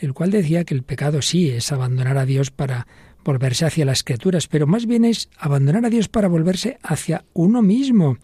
el 0.00 0.14
cual 0.14 0.30
decía 0.30 0.64
que 0.64 0.74
el 0.74 0.84
pecado 0.84 1.20
sí 1.20 1.50
es 1.50 1.72
abandonar 1.72 2.16
a 2.16 2.24
Dios 2.24 2.50
para 2.50 2.86
volverse 3.24 3.64
hacia 3.64 3.84
las 3.84 4.04
criaturas, 4.04 4.46
pero 4.46 4.66
más 4.66 4.86
bien 4.86 5.04
es 5.04 5.28
abandonar 5.38 5.84
a 5.84 5.90
Dios 5.90 6.08
para 6.08 6.28
volverse 6.28 6.78
hacia 6.82 7.24
uno 7.32 7.62
mismo. 7.62 8.18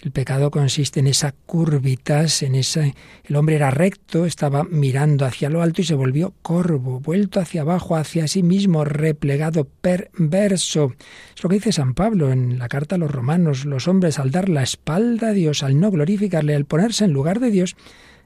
El 0.00 0.10
pecado 0.10 0.50
consiste 0.50 1.00
en 1.00 1.06
esa 1.06 1.32
curvitas, 1.32 2.42
en 2.42 2.54
esa 2.54 2.84
el 2.84 3.36
hombre 3.36 3.56
era 3.56 3.70
recto, 3.70 4.26
estaba 4.26 4.64
mirando 4.64 5.24
hacia 5.24 5.48
lo 5.48 5.62
alto 5.62 5.80
y 5.80 5.84
se 5.84 5.94
volvió 5.94 6.34
corvo, 6.42 7.00
vuelto 7.00 7.40
hacia 7.40 7.62
abajo, 7.62 7.96
hacia 7.96 8.28
sí 8.28 8.42
mismo, 8.42 8.84
replegado, 8.84 9.64
perverso. 9.64 10.92
Es 11.34 11.42
lo 11.42 11.48
que 11.48 11.54
dice 11.56 11.72
San 11.72 11.94
Pablo 11.94 12.30
en 12.30 12.58
la 12.58 12.68
carta 12.68 12.96
a 12.96 12.98
los 12.98 13.10
romanos, 13.10 13.64
los 13.64 13.88
hombres 13.88 14.18
al 14.18 14.30
dar 14.30 14.50
la 14.50 14.62
espalda 14.62 15.28
a 15.28 15.32
Dios, 15.32 15.62
al 15.62 15.80
no 15.80 15.90
glorificarle, 15.90 16.54
al 16.54 16.66
ponerse 16.66 17.06
en 17.06 17.12
lugar 17.12 17.40
de 17.40 17.50
Dios, 17.50 17.74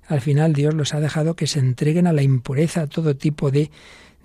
al 0.09 0.21
final 0.21 0.55
Dios 0.55 0.75
los 0.75 0.95
ha 0.95 1.01
dejado 1.01 1.37
que 1.37 1.47
se 1.47 1.61
entreguen 1.61 2.09
a 2.09 2.13
la 2.13 2.23
impureza, 2.23 2.83
a 2.83 2.87
todo 2.89 3.15
tipo 3.15 3.53
de 3.53 3.71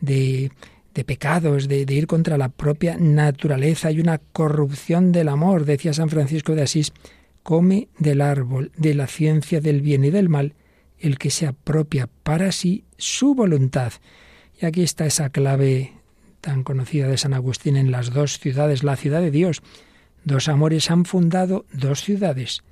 de 0.03 0.51
de 0.93 1.03
pecados, 1.03 1.67
de, 1.67 1.85
ir 1.89 2.07
contra 2.07 2.37
la 2.37 2.49
propia 2.49 2.97
naturaleza. 2.97 3.87
Hay 3.87 3.99
una 3.99 4.19
corrupción 4.19 5.11
del 5.11 5.29
amor, 5.29 5.65
decía 5.65 5.93
San 5.93 6.09
Francisco 6.09 6.55
de 6.55 6.63
Asís, 6.63 6.93
come 7.41 7.89
del 7.97 8.21
árbol 8.21 8.71
de 8.77 8.93
la 8.93 9.07
ciencia 9.07 9.59
del 9.59 9.81
bien 9.81 10.03
y 10.03 10.11
del 10.11 10.29
mal 10.29 10.53
el 10.99 11.17
que 11.17 11.31
se 11.31 11.47
apropia 11.47 12.07
para 12.23 12.51
sí 12.51 12.85
su 12.97 13.35
voluntad. 13.35 13.93
Y 14.61 14.65
aquí 14.65 14.83
está 14.83 15.05
esa 15.05 15.29
clave 15.29 15.93
tan 16.39 16.63
conocida 16.63 17.07
de 17.07 17.17
San 17.17 17.33
Agustín 17.33 17.75
en 17.75 17.91
las 17.91 18.11
dos 18.11 18.39
ciudades, 18.39 18.83
la 18.83 18.95
ciudad 18.95 19.19
de 19.19 19.31
Dios. 19.31 19.61
Dos 20.23 20.47
amores 20.47 20.89
han 20.91 21.03
fundado 21.03 21.65
dos 21.73 22.03
ciudades. 22.03 22.63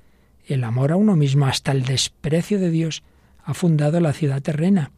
El 0.46 0.64
amor 0.64 0.94
a 0.94 0.96
uno 0.96 1.16
mismo 1.16 1.46
hasta 1.46 1.72
el 1.72 1.84
desprecio 1.84 2.60
de 2.60 2.70
Dios 2.70 3.04
ha 3.44 3.54
fundado 3.54 4.00
la 4.00 4.14
ciudad 4.14 4.42
terrena 4.42 4.92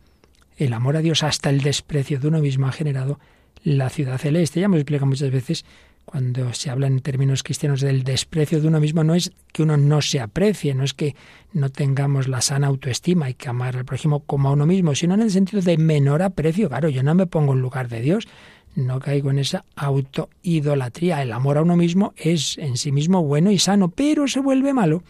el 0.57 0.73
amor 0.73 0.97
a 0.97 1.01
Dios 1.01 1.23
hasta 1.23 1.49
el 1.49 1.61
desprecio 1.61 2.19
de 2.19 2.27
uno 2.27 2.39
mismo 2.39 2.67
ha 2.67 2.71
generado 2.71 3.19
la 3.63 3.89
ciudad 3.89 4.17
celeste. 4.17 4.59
Ya 4.59 4.65
hemos 4.65 4.79
explicado 4.79 5.07
muchas 5.07 5.31
veces 5.31 5.65
cuando 6.05 6.53
se 6.53 6.69
habla 6.69 6.87
en 6.87 6.99
términos 6.99 7.43
cristianos 7.43 7.81
del 7.81 8.03
desprecio 8.03 8.61
de 8.61 8.67
uno 8.67 8.79
mismo, 8.79 9.03
no 9.03 9.15
es 9.15 9.31
que 9.51 9.63
uno 9.63 9.77
no 9.77 10.01
se 10.01 10.19
aprecie, 10.19 10.73
no 10.73 10.83
es 10.83 10.93
que 10.93 11.15
no 11.53 11.69
tengamos 11.69 12.27
la 12.27 12.41
sana 12.41 12.67
autoestima, 12.67 13.29
y 13.29 13.35
que 13.35 13.49
amar 13.49 13.77
al 13.77 13.85
prójimo 13.85 14.19
como 14.21 14.49
a 14.49 14.51
uno 14.51 14.65
mismo, 14.65 14.95
sino 14.95 15.13
en 15.13 15.21
el 15.21 15.31
sentido 15.31 15.61
de 15.61 15.77
menor 15.77 16.21
aprecio. 16.21 16.69
Claro, 16.69 16.89
yo 16.89 17.03
no 17.03 17.15
me 17.15 17.25
pongo 17.25 17.53
en 17.53 17.61
lugar 17.61 17.87
de 17.87 18.01
Dios, 18.01 18.27
no 18.75 18.99
caigo 18.99 19.31
en 19.31 19.39
esa 19.39 19.65
autoidolatría. 19.75 21.21
El 21.21 21.31
amor 21.31 21.57
a 21.57 21.61
uno 21.61 21.77
mismo 21.77 22.13
es 22.17 22.57
en 22.57 22.75
sí 22.75 22.91
mismo 22.91 23.23
bueno 23.23 23.51
y 23.51 23.59
sano, 23.59 23.89
pero 23.89 24.27
se 24.27 24.39
vuelve 24.39 24.73
malo 24.73 25.03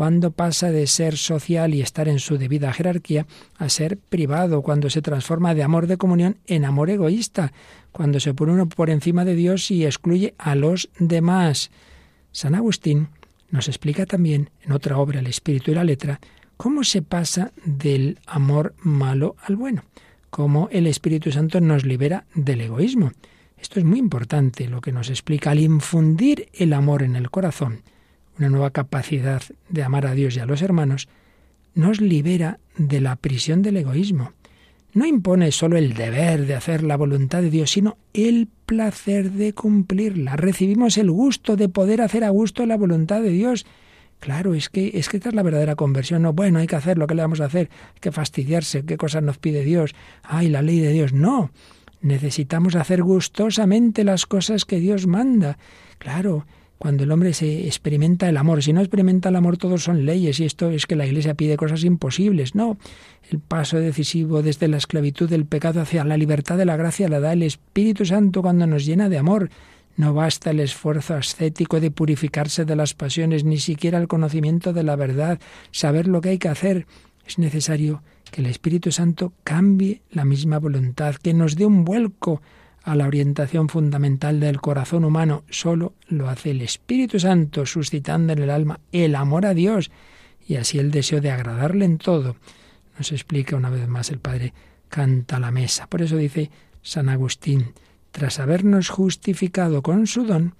cuando 0.00 0.30
pasa 0.30 0.70
de 0.70 0.86
ser 0.86 1.18
social 1.18 1.74
y 1.74 1.82
estar 1.82 2.08
en 2.08 2.20
su 2.20 2.38
debida 2.38 2.72
jerarquía 2.72 3.26
a 3.58 3.68
ser 3.68 3.98
privado, 3.98 4.62
cuando 4.62 4.88
se 4.88 5.02
transforma 5.02 5.54
de 5.54 5.62
amor 5.62 5.86
de 5.86 5.98
comunión 5.98 6.38
en 6.46 6.64
amor 6.64 6.88
egoísta, 6.88 7.52
cuando 7.92 8.18
se 8.18 8.32
pone 8.32 8.52
uno 8.54 8.66
por 8.66 8.88
encima 8.88 9.26
de 9.26 9.34
Dios 9.34 9.70
y 9.70 9.84
excluye 9.84 10.34
a 10.38 10.54
los 10.54 10.88
demás. 10.98 11.70
San 12.32 12.54
Agustín 12.54 13.08
nos 13.50 13.68
explica 13.68 14.06
también 14.06 14.48
en 14.62 14.72
otra 14.72 14.96
obra, 14.96 15.20
El 15.20 15.26
Espíritu 15.26 15.70
y 15.70 15.74
la 15.74 15.84
Letra, 15.84 16.18
cómo 16.56 16.82
se 16.82 17.02
pasa 17.02 17.52
del 17.66 18.20
amor 18.24 18.74
malo 18.78 19.36
al 19.44 19.56
bueno, 19.56 19.84
cómo 20.30 20.70
el 20.72 20.86
Espíritu 20.86 21.30
Santo 21.30 21.60
nos 21.60 21.84
libera 21.84 22.24
del 22.34 22.62
egoísmo. 22.62 23.12
Esto 23.58 23.78
es 23.78 23.84
muy 23.84 23.98
importante 23.98 24.66
lo 24.66 24.80
que 24.80 24.92
nos 24.92 25.10
explica 25.10 25.50
al 25.50 25.58
infundir 25.58 26.48
el 26.54 26.72
amor 26.72 27.02
en 27.02 27.16
el 27.16 27.30
corazón 27.30 27.82
una 28.40 28.48
nueva 28.48 28.70
capacidad 28.70 29.42
de 29.68 29.82
amar 29.82 30.06
a 30.06 30.14
Dios 30.14 30.36
y 30.36 30.40
a 30.40 30.46
los 30.46 30.62
hermanos, 30.62 31.08
nos 31.74 32.00
libera 32.00 32.58
de 32.76 33.00
la 33.00 33.16
prisión 33.16 33.62
del 33.62 33.76
egoísmo. 33.76 34.32
No 34.92 35.06
impone 35.06 35.52
solo 35.52 35.76
el 35.76 35.94
deber 35.94 36.46
de 36.46 36.54
hacer 36.54 36.82
la 36.82 36.96
voluntad 36.96 37.42
de 37.42 37.50
Dios, 37.50 37.70
sino 37.70 37.96
el 38.12 38.48
placer 38.66 39.30
de 39.30 39.52
cumplirla. 39.52 40.36
Recibimos 40.36 40.98
el 40.98 41.10
gusto 41.10 41.54
de 41.54 41.68
poder 41.68 42.00
hacer 42.00 42.24
a 42.24 42.30
gusto 42.30 42.66
la 42.66 42.76
voluntad 42.76 43.20
de 43.20 43.30
Dios. 43.30 43.66
Claro, 44.18 44.54
es 44.54 44.68
que, 44.68 44.90
es 44.94 45.08
que 45.08 45.18
esta 45.18 45.28
es 45.28 45.34
la 45.34 45.42
verdadera 45.42 45.76
conversión. 45.76 46.22
No, 46.22 46.32
bueno, 46.32 46.58
hay 46.58 46.66
que 46.66 46.76
hacer 46.76 46.98
lo 46.98 47.06
que 47.06 47.14
le 47.14 47.22
vamos 47.22 47.40
a 47.40 47.44
hacer, 47.44 47.70
hay 47.94 48.00
que 48.00 48.10
fastidiarse, 48.10 48.84
qué 48.84 48.96
cosas 48.96 49.22
nos 49.22 49.38
pide 49.38 49.62
Dios. 49.64 49.94
Ay, 50.22 50.48
la 50.48 50.62
ley 50.62 50.80
de 50.80 50.90
Dios. 50.90 51.12
No, 51.12 51.52
necesitamos 52.00 52.74
hacer 52.74 53.02
gustosamente 53.02 54.02
las 54.02 54.26
cosas 54.26 54.64
que 54.64 54.80
Dios 54.80 55.06
manda. 55.06 55.56
Claro, 55.98 56.46
cuando 56.80 57.04
el 57.04 57.12
hombre 57.12 57.34
se 57.34 57.66
experimenta 57.66 58.26
el 58.26 58.38
amor. 58.38 58.62
Si 58.62 58.72
no 58.72 58.80
experimenta 58.80 59.28
el 59.28 59.36
amor, 59.36 59.58
todos 59.58 59.84
son 59.84 60.06
leyes 60.06 60.40
y 60.40 60.46
esto 60.46 60.70
es 60.70 60.86
que 60.86 60.96
la 60.96 61.04
Iglesia 61.04 61.34
pide 61.34 61.58
cosas 61.58 61.84
imposibles. 61.84 62.54
No, 62.54 62.78
el 63.28 63.38
paso 63.38 63.76
decisivo 63.76 64.40
desde 64.40 64.66
la 64.66 64.78
esclavitud 64.78 65.28
del 65.28 65.44
pecado 65.44 65.82
hacia 65.82 66.04
la 66.04 66.16
libertad 66.16 66.56
de 66.56 66.64
la 66.64 66.78
gracia 66.78 67.10
la 67.10 67.20
da 67.20 67.34
el 67.34 67.42
Espíritu 67.42 68.06
Santo 68.06 68.40
cuando 68.40 68.66
nos 68.66 68.86
llena 68.86 69.10
de 69.10 69.18
amor. 69.18 69.50
No 69.98 70.14
basta 70.14 70.52
el 70.52 70.60
esfuerzo 70.60 71.16
ascético 71.16 71.80
de 71.80 71.90
purificarse 71.90 72.64
de 72.64 72.76
las 72.76 72.94
pasiones, 72.94 73.44
ni 73.44 73.58
siquiera 73.58 73.98
el 73.98 74.08
conocimiento 74.08 74.72
de 74.72 74.82
la 74.82 74.96
verdad, 74.96 75.38
saber 75.72 76.08
lo 76.08 76.22
que 76.22 76.30
hay 76.30 76.38
que 76.38 76.48
hacer. 76.48 76.86
Es 77.26 77.38
necesario 77.38 78.02
que 78.30 78.40
el 78.40 78.46
Espíritu 78.46 78.90
Santo 78.90 79.34
cambie 79.44 80.00
la 80.10 80.24
misma 80.24 80.58
voluntad, 80.58 81.16
que 81.16 81.34
nos 81.34 81.56
dé 81.56 81.66
un 81.66 81.84
vuelco 81.84 82.40
a 82.82 82.94
la 82.94 83.06
orientación 83.06 83.68
fundamental 83.68 84.40
del 84.40 84.60
corazón 84.60 85.04
humano. 85.04 85.44
Solo 85.50 85.94
lo 86.08 86.28
hace 86.28 86.50
el 86.52 86.62
Espíritu 86.62 87.18
Santo, 87.20 87.66
suscitando 87.66 88.32
en 88.32 88.40
el 88.40 88.50
alma 88.50 88.80
el 88.92 89.14
amor 89.14 89.46
a 89.46 89.54
Dios 89.54 89.90
y 90.46 90.56
así 90.56 90.78
el 90.78 90.90
deseo 90.90 91.20
de 91.20 91.30
agradarle 91.30 91.84
en 91.84 91.98
todo. 91.98 92.36
Nos 92.98 93.12
explica 93.12 93.56
una 93.56 93.70
vez 93.70 93.86
más 93.88 94.10
el 94.10 94.18
Padre 94.18 94.52
canta 94.88 95.38
la 95.40 95.50
mesa. 95.50 95.86
Por 95.86 96.02
eso 96.02 96.16
dice 96.16 96.50
San 96.82 97.08
Agustín, 97.08 97.72
tras 98.10 98.38
habernos 98.40 98.88
justificado 98.88 99.82
con 99.82 100.06
su 100.06 100.24
don, 100.24 100.54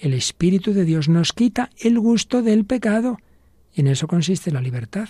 el 0.00 0.14
Espíritu 0.14 0.72
de 0.72 0.84
Dios 0.84 1.08
nos 1.08 1.32
quita 1.32 1.70
el 1.78 1.98
gusto 1.98 2.42
del 2.42 2.64
pecado. 2.64 3.18
Y 3.74 3.80
en 3.80 3.88
eso 3.88 4.06
consiste 4.06 4.50
la 4.50 4.60
libertad. 4.60 5.08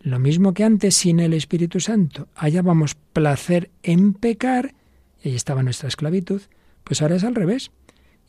Lo 0.00 0.18
mismo 0.18 0.52
que 0.52 0.64
antes 0.64 0.96
sin 0.96 1.18
el 1.20 1.32
Espíritu 1.32 1.80
Santo 1.80 2.28
hallábamos 2.34 2.94
placer 3.12 3.70
en 3.82 4.12
pecar, 4.12 4.74
y 5.24 5.30
ahí 5.30 5.34
estaba 5.34 5.62
nuestra 5.62 5.88
esclavitud, 5.88 6.42
pues 6.84 7.00
ahora 7.00 7.16
es 7.16 7.24
al 7.24 7.34
revés. 7.34 7.70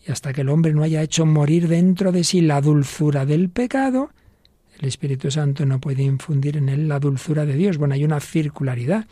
Y 0.07 0.11
hasta 0.11 0.31
que 0.31 0.41
el 0.41 0.49
hombre 0.49 0.73
no 0.73 0.81
haya 0.81 1.01
hecho 1.01 1.25
morir 1.25 1.67
dentro 1.67 2.11
de 2.11 2.23
sí 2.23 2.39
la 2.39 2.61
dulzura 2.61 3.25
del 3.25 3.49
pecado, 3.49 4.11
el 4.79 4.87
Espíritu 4.87 5.29
Santo 5.29 5.65
no 5.65 5.79
puede 5.79 6.03
infundir 6.03 6.57
en 6.57 6.69
él 6.69 6.87
la 6.87 6.99
dulzura 6.99 7.45
de 7.45 7.55
Dios. 7.55 7.77
Bueno, 7.77 7.93
hay 7.95 8.05
una 8.05 8.19
circularidad. 8.19 9.05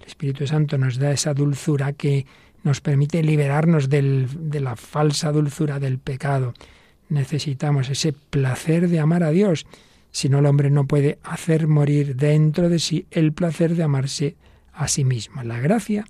El 0.00 0.06
Espíritu 0.06 0.46
Santo 0.46 0.76
nos 0.78 0.98
da 0.98 1.10
esa 1.10 1.32
dulzura 1.32 1.92
que 1.92 2.26
nos 2.64 2.80
permite 2.80 3.22
liberarnos 3.22 3.88
del, 3.88 4.28
de 4.50 4.60
la 4.60 4.76
falsa 4.76 5.32
dulzura 5.32 5.78
del 5.78 5.98
pecado. 5.98 6.54
Necesitamos 7.08 7.88
ese 7.88 8.12
placer 8.12 8.88
de 8.88 9.00
amar 9.00 9.22
a 9.22 9.30
Dios. 9.30 9.66
Si 10.10 10.28
no, 10.28 10.40
el 10.40 10.46
hombre 10.46 10.70
no 10.70 10.86
puede 10.86 11.18
hacer 11.22 11.66
morir 11.66 12.16
dentro 12.16 12.68
de 12.68 12.78
sí 12.78 13.06
el 13.10 13.32
placer 13.32 13.74
de 13.74 13.82
amarse 13.84 14.36
a 14.72 14.88
sí 14.88 15.04
mismo. 15.04 15.42
La 15.42 15.60
gracia 15.60 16.06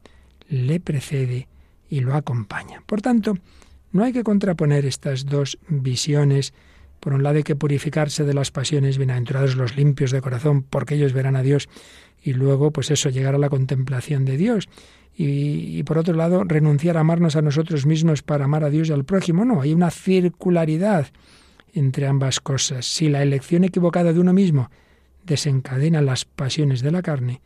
le 0.52 0.80
precede 0.80 1.48
y 1.88 2.00
lo 2.00 2.14
acompaña. 2.14 2.82
Por 2.84 3.00
tanto, 3.00 3.38
no 3.90 4.04
hay 4.04 4.12
que 4.12 4.22
contraponer 4.22 4.84
estas 4.84 5.24
dos 5.24 5.58
visiones. 5.68 6.52
Por 7.00 7.14
un 7.14 7.22
lado 7.22 7.38
hay 7.38 7.42
que 7.42 7.56
purificarse 7.56 8.24
de 8.24 8.34
las 8.34 8.50
pasiones, 8.50 8.98
bienaventurados 8.98 9.56
los 9.56 9.76
limpios 9.76 10.10
de 10.10 10.20
corazón, 10.20 10.62
porque 10.62 10.94
ellos 10.94 11.14
verán 11.14 11.36
a 11.36 11.42
Dios, 11.42 11.70
y 12.22 12.34
luego, 12.34 12.70
pues 12.70 12.90
eso, 12.90 13.08
llegar 13.08 13.34
a 13.34 13.38
la 13.38 13.48
contemplación 13.48 14.26
de 14.26 14.36
Dios. 14.36 14.68
Y, 15.14 15.78
y, 15.78 15.82
por 15.84 15.98
otro 15.98 16.14
lado, 16.14 16.44
renunciar 16.44 16.96
a 16.96 17.00
amarnos 17.00 17.34
a 17.34 17.42
nosotros 17.42 17.86
mismos 17.86 18.22
para 18.22 18.44
amar 18.44 18.62
a 18.62 18.70
Dios 18.70 18.90
y 18.90 18.92
al 18.92 19.04
prójimo. 19.04 19.44
No, 19.44 19.62
hay 19.62 19.72
una 19.72 19.90
circularidad 19.90 21.08
entre 21.72 22.06
ambas 22.06 22.40
cosas. 22.40 22.86
Si 22.86 23.08
la 23.08 23.22
elección 23.22 23.64
equivocada 23.64 24.12
de 24.12 24.20
uno 24.20 24.32
mismo 24.32 24.70
desencadena 25.24 26.02
las 26.02 26.24
pasiones 26.24 26.82
de 26.82 26.92
la 26.92 27.02
carne, 27.02 27.40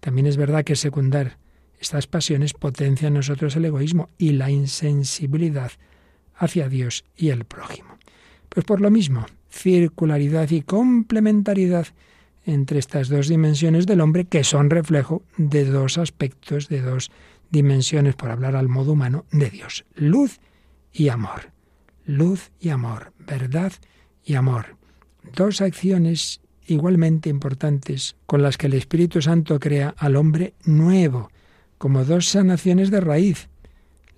también 0.00 0.26
es 0.26 0.36
verdad 0.36 0.64
que 0.64 0.76
secundar 0.76 1.38
estas 1.80 2.06
pasiones 2.06 2.54
potencian 2.54 3.12
en 3.12 3.18
nosotros 3.18 3.56
el 3.56 3.64
egoísmo 3.66 4.10
y 4.18 4.32
la 4.32 4.50
insensibilidad 4.50 5.72
hacia 6.36 6.68
Dios 6.68 7.04
y 7.16 7.30
el 7.30 7.44
prójimo. 7.44 7.98
Pues 8.48 8.64
por 8.64 8.80
lo 8.80 8.90
mismo, 8.90 9.26
circularidad 9.50 10.50
y 10.50 10.62
complementariedad 10.62 11.86
entre 12.46 12.78
estas 12.78 13.08
dos 13.08 13.28
dimensiones 13.28 13.86
del 13.86 14.00
hombre 14.00 14.26
que 14.26 14.44
son 14.44 14.70
reflejo 14.70 15.22
de 15.36 15.64
dos 15.64 15.98
aspectos, 15.98 16.68
de 16.68 16.82
dos 16.82 17.10
dimensiones, 17.50 18.16
por 18.16 18.30
hablar 18.30 18.56
al 18.56 18.68
modo 18.68 18.92
humano, 18.92 19.24
de 19.30 19.50
Dios. 19.50 19.84
Luz 19.94 20.40
y 20.92 21.08
amor. 21.08 21.52
Luz 22.04 22.50
y 22.60 22.68
amor. 22.68 23.12
Verdad 23.18 23.72
y 24.24 24.34
amor. 24.34 24.76
Dos 25.34 25.60
acciones 25.60 26.40
igualmente 26.66 27.28
importantes 27.28 28.16
con 28.26 28.42
las 28.42 28.56
que 28.56 28.66
el 28.66 28.74
Espíritu 28.74 29.22
Santo 29.22 29.58
crea 29.58 29.94
al 29.96 30.16
hombre 30.16 30.54
nuevo, 30.64 31.30
como 31.84 32.06
dos 32.06 32.30
sanaciones 32.30 32.90
de 32.90 33.02
raíz. 33.02 33.50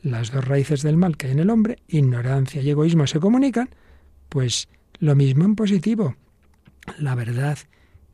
Las 0.00 0.30
dos 0.30 0.44
raíces 0.44 0.82
del 0.82 0.96
mal 0.96 1.16
que 1.16 1.26
hay 1.26 1.32
en 1.32 1.40
el 1.40 1.50
hombre, 1.50 1.78
ignorancia 1.88 2.62
y 2.62 2.70
egoísmo, 2.70 3.08
se 3.08 3.18
comunican, 3.18 3.70
pues 4.28 4.68
lo 5.00 5.16
mismo 5.16 5.44
en 5.44 5.56
positivo, 5.56 6.14
la 6.96 7.16
verdad 7.16 7.58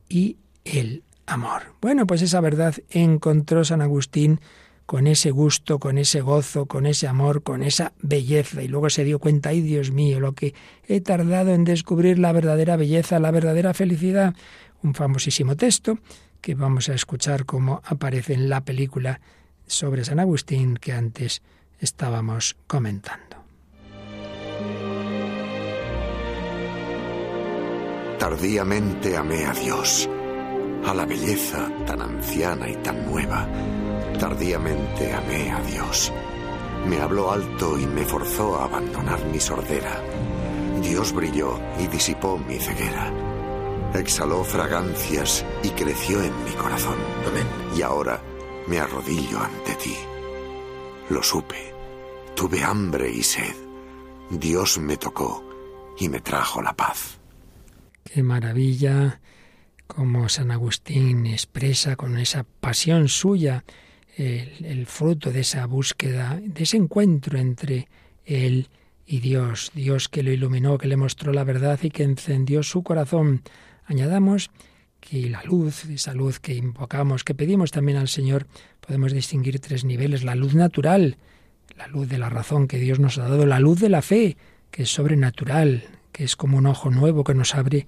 y 0.09 0.39
el 0.65 1.03
amor. 1.27 1.75
Bueno, 1.83 2.07
pues 2.07 2.23
esa 2.23 2.41
verdad 2.41 2.77
encontró 2.89 3.63
San 3.63 3.83
Agustín 3.83 4.41
con 4.87 5.07
ese 5.07 5.31
gusto, 5.33 5.79
con 5.79 5.99
ese 5.99 6.23
gozo, 6.23 6.65
con 6.65 6.87
ese 6.87 7.07
amor, 7.07 7.43
con 7.43 7.63
esa 7.63 7.93
belleza. 8.01 8.63
Y 8.63 8.69
luego 8.69 8.89
se 8.89 9.05
dio 9.05 9.19
cuenta, 9.19 9.51
ay 9.51 9.61
Dios 9.61 9.91
mío, 9.91 10.19
lo 10.19 10.33
que 10.33 10.55
he 10.89 11.03
tardado 11.03 11.53
en 11.53 11.65
descubrir 11.65 12.19
la 12.19 12.33
verdadera 12.33 12.77
belleza, 12.77 13.19
la 13.19 13.31
verdadera 13.31 13.75
felicidad. 13.75 14.35
Un 14.83 14.95
famosísimo 14.95 15.59
texto 15.59 15.99
que 16.41 16.55
vamos 16.55 16.89
a 16.89 16.95
escuchar 16.95 17.45
cómo 17.45 17.83
aparece 17.85 18.33
en 18.33 18.49
la 18.49 18.65
película 18.65 19.21
sobre 19.67 20.05
San 20.05 20.21
Agustín 20.21 20.77
que 20.77 20.93
antes 20.93 21.43
estábamos 21.79 22.57
comentando. 22.67 23.43
Tardíamente 28.19 29.17
amé 29.17 29.45
a 29.47 29.53
Dios, 29.53 30.09
a 30.87 30.95
la 30.95 31.05
belleza 31.05 31.69
tan 31.85 32.01
anciana 32.01 32.71
y 32.71 32.77
tan 32.77 33.05
nueva. 33.05 33.49
Tardíamente 34.19 35.13
amé 35.13 35.51
a 35.51 35.61
Dios. 35.63 36.13
Me 36.87 37.01
habló 37.01 37.33
alto 37.33 37.79
y 37.79 37.87
me 37.87 38.05
forzó 38.05 38.57
a 38.57 38.65
abandonar 38.65 39.25
mi 39.27 39.41
sordera. 39.41 40.01
Dios 40.83 41.13
brilló 41.13 41.59
y 41.81 41.89
disipó 41.89 42.39
mi 42.39 42.59
ceguera. 42.59 43.13
Exhaló 43.95 44.45
fragancias 44.45 45.45
y 45.65 45.71
creció 45.71 46.23
en 46.23 46.45
mi 46.45 46.53
corazón. 46.53 46.97
Amén. 47.27 47.47
Y 47.77 47.83
ahora 47.83 48.21
me 48.73 48.79
arrodillo 48.79 49.39
ante 49.39 49.75
ti. 49.75 49.95
Lo 51.11 51.23
supe. 51.23 51.75
Tuve 52.35 52.63
hambre 52.63 53.11
y 53.11 53.23
sed. 53.23 53.55
Dios 54.31 54.79
me 54.79 54.97
tocó 54.97 55.45
y 55.99 56.09
me 56.09 56.21
trajo 56.21 56.63
la 56.63 56.73
paz. 56.73 57.21
Qué 58.03 58.23
maravilla 58.23 59.21
como 59.87 60.31
San 60.31 60.51
Agustín 60.51 61.27
expresa 61.27 61.97
con 61.97 62.17
esa 62.17 62.45
pasión 62.45 63.09
suya 63.09 63.63
el, 64.17 64.65
el, 64.65 64.87
fruto 64.87 65.31
de 65.33 65.41
esa 65.41 65.67
búsqueda, 65.67 66.41
de 66.43 66.63
ese 66.63 66.79
encuentro 66.79 67.39
entre 67.39 67.89
él 68.25 68.71
y 69.05 69.21
Dios, 69.21 69.71
Dios 69.75 70.09
que 70.09 70.23
lo 70.23 70.33
iluminó, 70.33 70.79
que 70.79 70.89
le 70.89 70.97
mostró 70.97 71.35
la 71.35 71.45
verdad 71.45 71.79
y 71.83 71.91
que 71.91 72.05
encendió 72.05 72.63
su 72.63 72.83
corazón. 72.83 73.43
Añadamos 73.85 74.51
que 75.03 75.29
la 75.29 75.43
luz, 75.43 75.85
esa 75.87 76.15
luz 76.15 76.39
que 76.39 76.55
invocamos, 76.55 77.25
que 77.25 77.35
pedimos 77.35 77.73
también 77.73 77.99
al 77.99 78.09
Señor, 78.09 78.47
podemos 78.81 79.13
distinguir 79.13 79.59
tres 79.59 79.85
niveles. 79.85 80.23
La 80.23 80.37
luz 80.37 80.55
natural, 80.55 81.17
la 81.77 81.89
luz 81.89 82.09
de 82.09 82.19
la 82.19 82.31
razón 82.31 82.69
que 82.69 82.79
Dios 82.79 83.01
nos 83.01 83.19
ha 83.19 83.23
dado, 83.29 83.45
la 83.45 83.59
luz 83.59 83.81
de 83.81 83.89
la 83.89 84.01
fe, 84.01 84.37
que 84.71 84.85
es 84.85 84.91
sobrenatural, 84.91 85.85
que 86.13 86.25
es 86.25 86.37
como 86.37 86.57
un 86.57 86.67
ojo 86.67 86.91
nuevo 86.91 87.25
que 87.25 87.35
nos 87.35 87.55
abre 87.55 87.87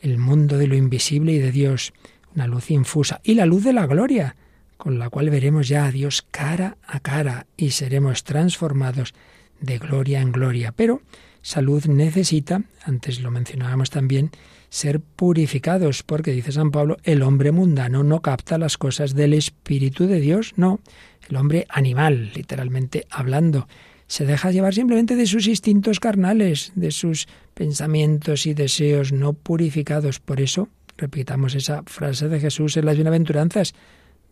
el 0.00 0.18
mundo 0.18 0.58
de 0.58 0.66
lo 0.66 0.74
invisible 0.74 1.32
y 1.32 1.38
de 1.38 1.52
Dios, 1.52 1.92
una 2.34 2.48
luz 2.48 2.70
infusa, 2.70 3.20
y 3.22 3.34
la 3.34 3.46
luz 3.46 3.62
de 3.62 3.72
la 3.72 3.86
gloria, 3.86 4.36
con 4.76 4.98
la 4.98 5.10
cual 5.10 5.30
veremos 5.30 5.68
ya 5.68 5.86
a 5.86 5.92
Dios 5.92 6.26
cara 6.30 6.76
a 6.86 7.00
cara 7.00 7.46
y 7.56 7.70
seremos 7.70 8.24
transformados 8.24 9.14
de 9.60 9.78
gloria 9.78 10.20
en 10.20 10.32
gloria. 10.32 10.72
Pero 10.72 11.02
salud 11.40 11.86
necesita, 11.86 12.62
antes 12.82 13.20
lo 13.20 13.30
mencionábamos 13.30 13.90
también, 13.90 14.32
ser 14.70 15.00
purificados, 15.00 16.02
porque 16.02 16.32
dice 16.32 16.52
San 16.52 16.70
Pablo, 16.70 16.96
el 17.04 17.22
hombre 17.22 17.52
mundano 17.52 18.02
no 18.04 18.20
capta 18.20 18.58
las 18.58 18.76
cosas 18.76 19.14
del 19.14 19.34
Espíritu 19.34 20.06
de 20.06 20.20
Dios, 20.20 20.52
no, 20.56 20.80
el 21.28 21.36
hombre 21.36 21.66
animal, 21.70 22.32
literalmente 22.34 23.06
hablando, 23.10 23.66
se 24.06 24.24
deja 24.24 24.50
llevar 24.50 24.74
simplemente 24.74 25.16
de 25.16 25.26
sus 25.26 25.46
instintos 25.46 26.00
carnales, 26.00 26.72
de 26.74 26.90
sus 26.90 27.28
pensamientos 27.54 28.46
y 28.46 28.54
deseos 28.54 29.12
no 29.12 29.34
purificados. 29.34 30.18
Por 30.18 30.40
eso, 30.40 30.68
repitamos 30.96 31.54
esa 31.54 31.82
frase 31.84 32.28
de 32.28 32.40
Jesús 32.40 32.76
en 32.78 32.86
las 32.86 32.96
bienaventuranzas, 32.96 33.74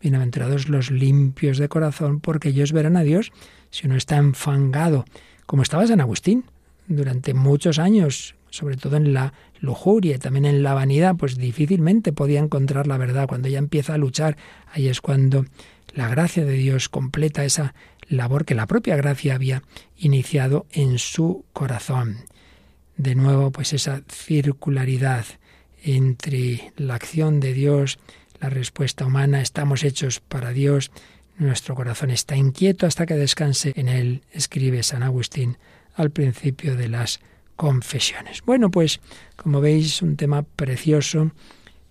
bienaventurados 0.01 0.67
los 0.67 0.89
limpios 0.89 1.59
de 1.59 1.69
corazón, 1.69 2.19
porque 2.19 2.49
ellos 2.49 2.71
verán 2.71 2.97
a 2.97 3.03
Dios. 3.03 3.31
Si 3.69 3.85
uno 3.85 3.95
está 3.95 4.17
enfangado, 4.17 5.05
como 5.45 5.61
estaba 5.61 5.85
San 5.85 6.01
Agustín, 6.01 6.45
durante 6.87 7.35
muchos 7.35 7.77
años, 7.77 8.35
sobre 8.57 8.75
todo 8.75 8.97
en 8.97 9.13
la 9.13 9.33
lujuria 9.59 10.15
y 10.15 10.19
también 10.19 10.45
en 10.45 10.63
la 10.63 10.73
vanidad, 10.73 11.15
pues 11.15 11.37
difícilmente 11.37 12.11
podía 12.11 12.39
encontrar 12.39 12.87
la 12.87 12.97
verdad. 12.97 13.27
Cuando 13.27 13.47
ya 13.47 13.59
empieza 13.59 13.93
a 13.93 13.97
luchar, 13.97 14.35
ahí 14.73 14.87
es 14.87 14.99
cuando 14.99 15.45
la 15.93 16.07
gracia 16.07 16.43
de 16.43 16.53
Dios 16.53 16.89
completa 16.89 17.45
esa 17.45 17.75
labor 18.09 18.45
que 18.45 18.55
la 18.55 18.67
propia 18.67 18.95
gracia 18.95 19.35
había 19.35 19.63
iniciado 19.97 20.65
en 20.71 20.97
su 20.99 21.45
corazón. 21.53 22.25
de 22.97 23.13
nuevo 23.13 23.51
pues 23.51 23.73
esa 23.73 24.01
circularidad 24.09 25.25
entre 25.83 26.73
la 26.77 26.95
acción 26.95 27.39
de 27.39 27.53
Dios, 27.53 27.99
la 28.41 28.49
respuesta 28.49 29.05
humana, 29.05 29.39
estamos 29.39 29.83
hechos 29.83 30.19
para 30.19 30.51
Dios, 30.51 30.89
nuestro 31.37 31.75
corazón 31.75 32.09
está 32.09 32.35
inquieto 32.35 32.87
hasta 32.87 33.05
que 33.05 33.13
descanse 33.13 33.73
en 33.75 33.87
él, 33.87 34.23
escribe 34.31 34.81
San 34.81 35.03
Agustín 35.03 35.59
al 35.93 36.09
principio 36.09 36.75
de 36.75 36.87
las 36.87 37.19
confesiones. 37.57 38.41
Bueno, 38.45 38.71
pues 38.71 39.01
como 39.35 39.59
veis, 39.59 40.01
un 40.01 40.15
tema 40.15 40.43
precioso, 40.43 41.31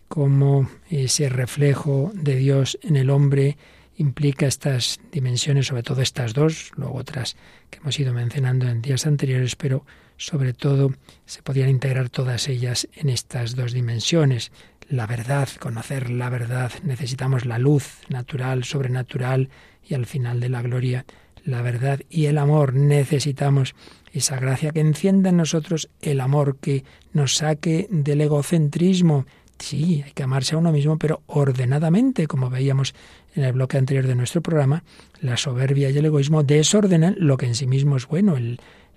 como 0.09 0.71
ese 0.89 1.29
reflejo 1.29 2.13
de 2.15 2.37
Dios 2.37 2.79
en 2.83 2.97
el 2.97 3.11
hombre 3.11 3.59
implica 3.97 4.47
estas 4.47 5.01
dimensiones, 5.11 5.67
sobre 5.67 5.83
todo 5.83 6.01
estas 6.01 6.33
dos, 6.33 6.71
luego 6.77 6.95
otras 6.95 7.37
que 7.71 7.79
hemos 7.79 7.99
ido 7.99 8.15
mencionando 8.15 8.69
en 8.69 8.83
días 8.83 9.07
anteriores, 9.07 9.57
pero 9.57 9.85
sobre 10.17 10.53
todo 10.53 10.95
se 11.25 11.43
podían 11.43 11.69
integrar 11.69 12.09
todas 12.09 12.49
ellas 12.49 12.89
en 12.95 13.09
estas 13.09 13.57
dos 13.57 13.73
dimensiones. 13.73 14.53
La 14.89 15.07
verdad, 15.07 15.49
conocer 15.59 16.11
la 16.11 16.31
verdad, 16.31 16.73
necesitamos 16.85 17.45
la 17.45 17.59
luz 17.59 18.01
natural, 18.09 18.65
sobrenatural 18.65 19.51
y 19.83 19.95
al 19.95 20.07
final 20.07 20.41
de 20.41 20.49
la 20.49 20.63
gloria, 20.63 21.05
la 21.47 21.63
verdad 21.63 22.01
y 22.11 22.27
el 22.27 22.37
amor. 22.37 22.75
Necesitamos 22.75 23.75
esa 24.13 24.39
gracia 24.39 24.73
que 24.73 24.81
encienda 24.81 25.31
en 25.31 25.39
nosotros 25.39 25.89
el 26.03 26.21
amor, 26.21 26.59
que 26.61 26.85
nos 27.13 27.37
saque 27.37 27.87
del 27.91 28.21
egocentrismo. 28.21 29.25
Sí, 29.59 30.03
hay 30.05 30.13
que 30.13 30.25
amarse 30.25 30.55
a 30.55 30.59
uno 30.59 30.73
mismo, 30.73 30.99
pero 30.99 31.23
ordenadamente, 31.27 32.27
como 32.27 32.51
veíamos 32.51 32.95
en 33.35 33.45
el 33.45 33.53
bloque 33.53 33.79
anterior 33.79 34.07
de 34.07 34.15
nuestro 34.15 34.43
programa, 34.43 34.85
la 35.21 35.37
soberbia 35.37 35.89
y 35.89 35.97
el 35.97 36.05
egoísmo 36.05 36.43
desordenan 36.43 37.17
lo 37.19 37.39
que 37.39 37.47
en 37.47 37.55
sí 37.55 37.67
mismo 37.67 37.97
es 37.97 38.07
bueno, 38.07 38.37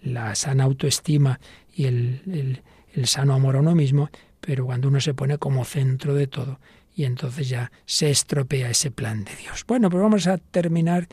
la 0.01 0.35
sana 0.35 0.65
autoestima 0.65 1.39
y 1.73 1.85
el, 1.85 2.61
el 2.93 3.07
sano 3.07 3.35
amor 3.35 3.55
a 3.55 3.59
uno 3.59 3.75
mismo, 3.75 4.09
pero 4.41 4.65
cuando 4.65 4.89
uno 4.89 4.99
se 4.99 5.13
pone 5.13 5.37
como 5.37 5.63
centro 5.63 6.13
de 6.13 6.27
todo, 6.27 6.59
y 6.95 7.05
entonces 7.05 7.47
ya 7.47 7.71
se 7.85 8.09
estropea 8.09 8.69
ese 8.69 8.91
plan 8.91 9.23
de 9.23 9.33
Dios. 9.35 9.63
Bueno, 9.65 9.89
pues 9.89 10.01
vamos 10.01 10.27
a 10.27 10.37
terminar 10.37 11.07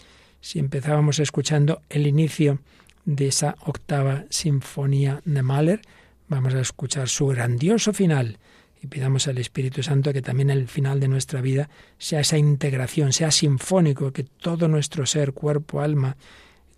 si 0.46 0.60
empezábamos 0.60 1.18
escuchando 1.18 1.82
el 1.88 2.06
inicio 2.06 2.60
de 3.04 3.26
esa 3.26 3.56
octava 3.64 4.26
sinfonía 4.30 5.20
de 5.24 5.42
Mahler, 5.42 5.80
vamos 6.28 6.54
a 6.54 6.60
escuchar 6.60 7.08
su 7.08 7.26
grandioso 7.26 7.92
final 7.92 8.38
y 8.80 8.86
pidamos 8.86 9.26
al 9.26 9.38
Espíritu 9.38 9.82
Santo 9.82 10.12
que 10.12 10.22
también 10.22 10.50
el 10.50 10.68
final 10.68 11.00
de 11.00 11.08
nuestra 11.08 11.40
vida 11.40 11.68
sea 11.98 12.20
esa 12.20 12.38
integración, 12.38 13.12
sea 13.12 13.32
sinfónico, 13.32 14.12
que 14.12 14.22
todo 14.22 14.68
nuestro 14.68 15.04
ser, 15.04 15.32
cuerpo, 15.32 15.80
alma, 15.80 16.16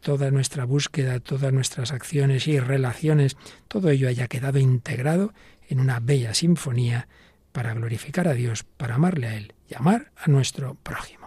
toda 0.01 0.31
nuestra 0.31 0.65
búsqueda, 0.65 1.21
todas 1.21 1.53
nuestras 1.53 1.93
acciones 1.93 2.49
y 2.49 2.59
relaciones, 2.61 3.37
todo 3.69 3.91
ello 3.91 4.09
haya 4.09 4.29
quedado 4.29 4.59
integrado 4.59 5.35
en 5.69 5.81
una 5.81 6.01
bella 6.01 6.33
sinfonía 6.33 7.07
para 7.53 7.75
glorificar 7.75 8.29
a 8.29 8.33
Dios, 8.33 8.65
para 8.65 8.95
amarle 8.95 9.27
a 9.27 9.37
Él 9.37 9.53
y 9.69 9.75
amar 9.75 10.11
a 10.17 10.31
nuestro 10.31 10.75
prójimo. 10.77 11.18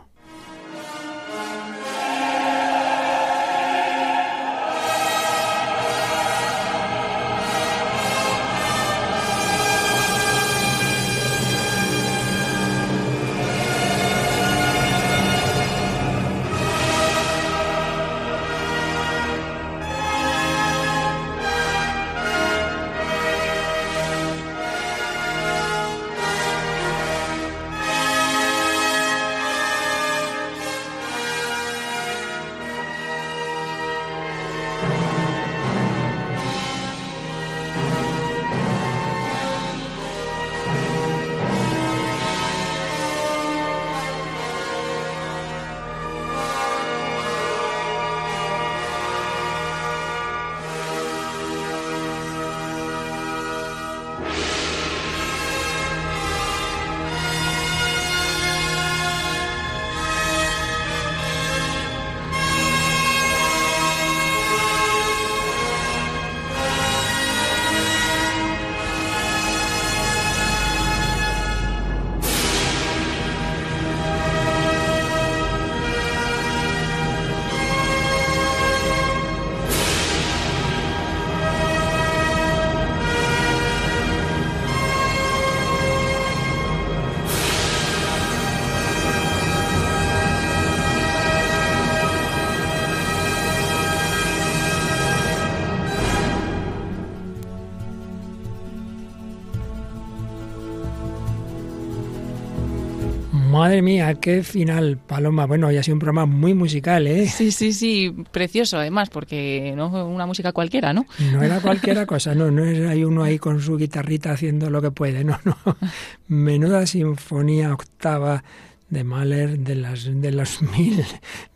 Madre 103.71 103.83
mía, 103.83 104.13
qué 104.15 104.43
final, 104.43 104.97
Paloma. 104.97 105.45
Bueno, 105.45 105.67
hoy 105.67 105.77
ha 105.77 105.83
sido 105.83 105.95
un 105.95 105.99
programa 105.99 106.25
muy 106.25 106.53
musical, 106.53 107.07
¿eh? 107.07 107.25
Sí, 107.29 107.53
sí, 107.53 107.71
sí, 107.71 108.13
precioso 108.29 108.77
además, 108.77 109.09
porque 109.09 109.73
no 109.77 109.87
una 110.07 110.25
música 110.25 110.51
cualquiera, 110.51 110.91
¿no? 110.91 111.05
No 111.31 111.41
era 111.41 111.61
cualquiera 111.61 112.05
cosa, 112.05 112.35
no, 112.35 112.51
no 112.51 112.65
es 112.65 112.85
hay 112.85 113.05
uno 113.05 113.23
ahí 113.23 113.39
con 113.39 113.61
su 113.61 113.77
guitarrita 113.77 114.33
haciendo 114.33 114.69
lo 114.69 114.81
que 114.81 114.91
puede, 114.91 115.23
no, 115.23 115.39
no. 115.45 115.55
Menuda 116.27 116.85
sinfonía 116.85 117.71
octava 117.71 118.43
de 118.89 119.05
Mahler 119.05 119.59
de 119.59 119.75
las 119.75 120.03
de 120.03 120.31
los 120.33 120.61
mil, 120.61 121.05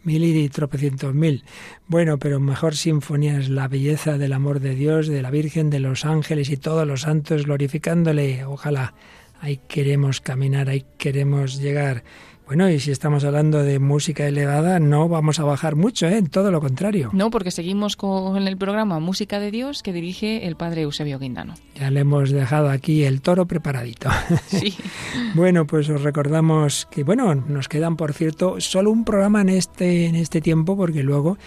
mil 0.05 0.24
y 0.24 0.47
tropecientos 0.47 1.13
mil. 1.13 1.43
Bueno, 1.86 2.18
pero 2.18 2.39
mejor 2.39 2.78
sinfonía 2.78 3.38
es 3.38 3.49
la 3.49 3.68
belleza 3.68 4.18
del 4.18 4.32
amor 4.32 4.61
de 4.61 4.74
Dios, 4.74 5.09
de 5.09 5.22
la 5.22 5.32
Virgen, 5.32 5.70
de 5.70 5.82
los 5.82 6.05
ángeles 6.05 6.49
y 6.49 6.55
todos 6.55 6.88
los 6.88 7.01
santos 7.01 7.43
glorificándole. 7.43 8.45
Ojalá 8.45 8.93
ahí 9.45 9.59
queremos 9.67 10.21
caminar, 10.21 10.69
ahí 10.69 10.83
queremos 10.97 11.59
llegar. 11.61 12.03
Bueno, 12.47 12.69
y 12.69 12.79
si 12.79 12.91
estamos 12.91 13.23
hablando 13.23 13.63
de 13.63 13.77
música 13.77 14.27
elevada, 14.27 14.79
no 14.79 15.07
vamos 15.07 15.39
a 15.39 15.43
bajar 15.43 15.75
mucho, 15.75 16.07
¿eh? 16.07 16.23
todo 16.29 16.49
lo 16.49 16.61
contrario. 16.61 17.09
No, 17.13 17.29
porque 17.29 17.51
seguimos 17.51 17.95
con 17.95 18.47
el 18.47 18.57
programa 18.57 18.99
Música 18.99 19.39
de 19.39 19.51
Dios 19.51 19.83
que 19.83 19.93
dirige 19.93 20.47
el 20.47 20.55
padre 20.55 20.81
Eusebio 20.81 21.19
Guindano. 21.19 21.53
Ya 21.75 21.91
le 21.91 21.99
hemos 21.99 22.31
dejado 22.31 22.69
aquí 22.69 23.03
el 23.03 23.21
toro 23.21 23.45
preparadito. 23.45 24.09
Sí. 24.47 24.75
bueno, 25.35 25.67
pues 25.67 25.89
os 25.89 26.01
recordamos 26.01 26.87
que, 26.89 27.03
bueno, 27.03 27.35
nos 27.35 27.67
quedan, 27.67 27.97
por 27.97 28.13
cierto, 28.13 28.59
solo 28.59 28.91
un 28.91 29.05
programa 29.05 29.41
en 29.41 29.49
este, 29.49 30.05
en 30.05 30.15
este 30.15 30.41
tiempo, 30.41 30.75
porque 30.77 31.03
luego 31.03 31.37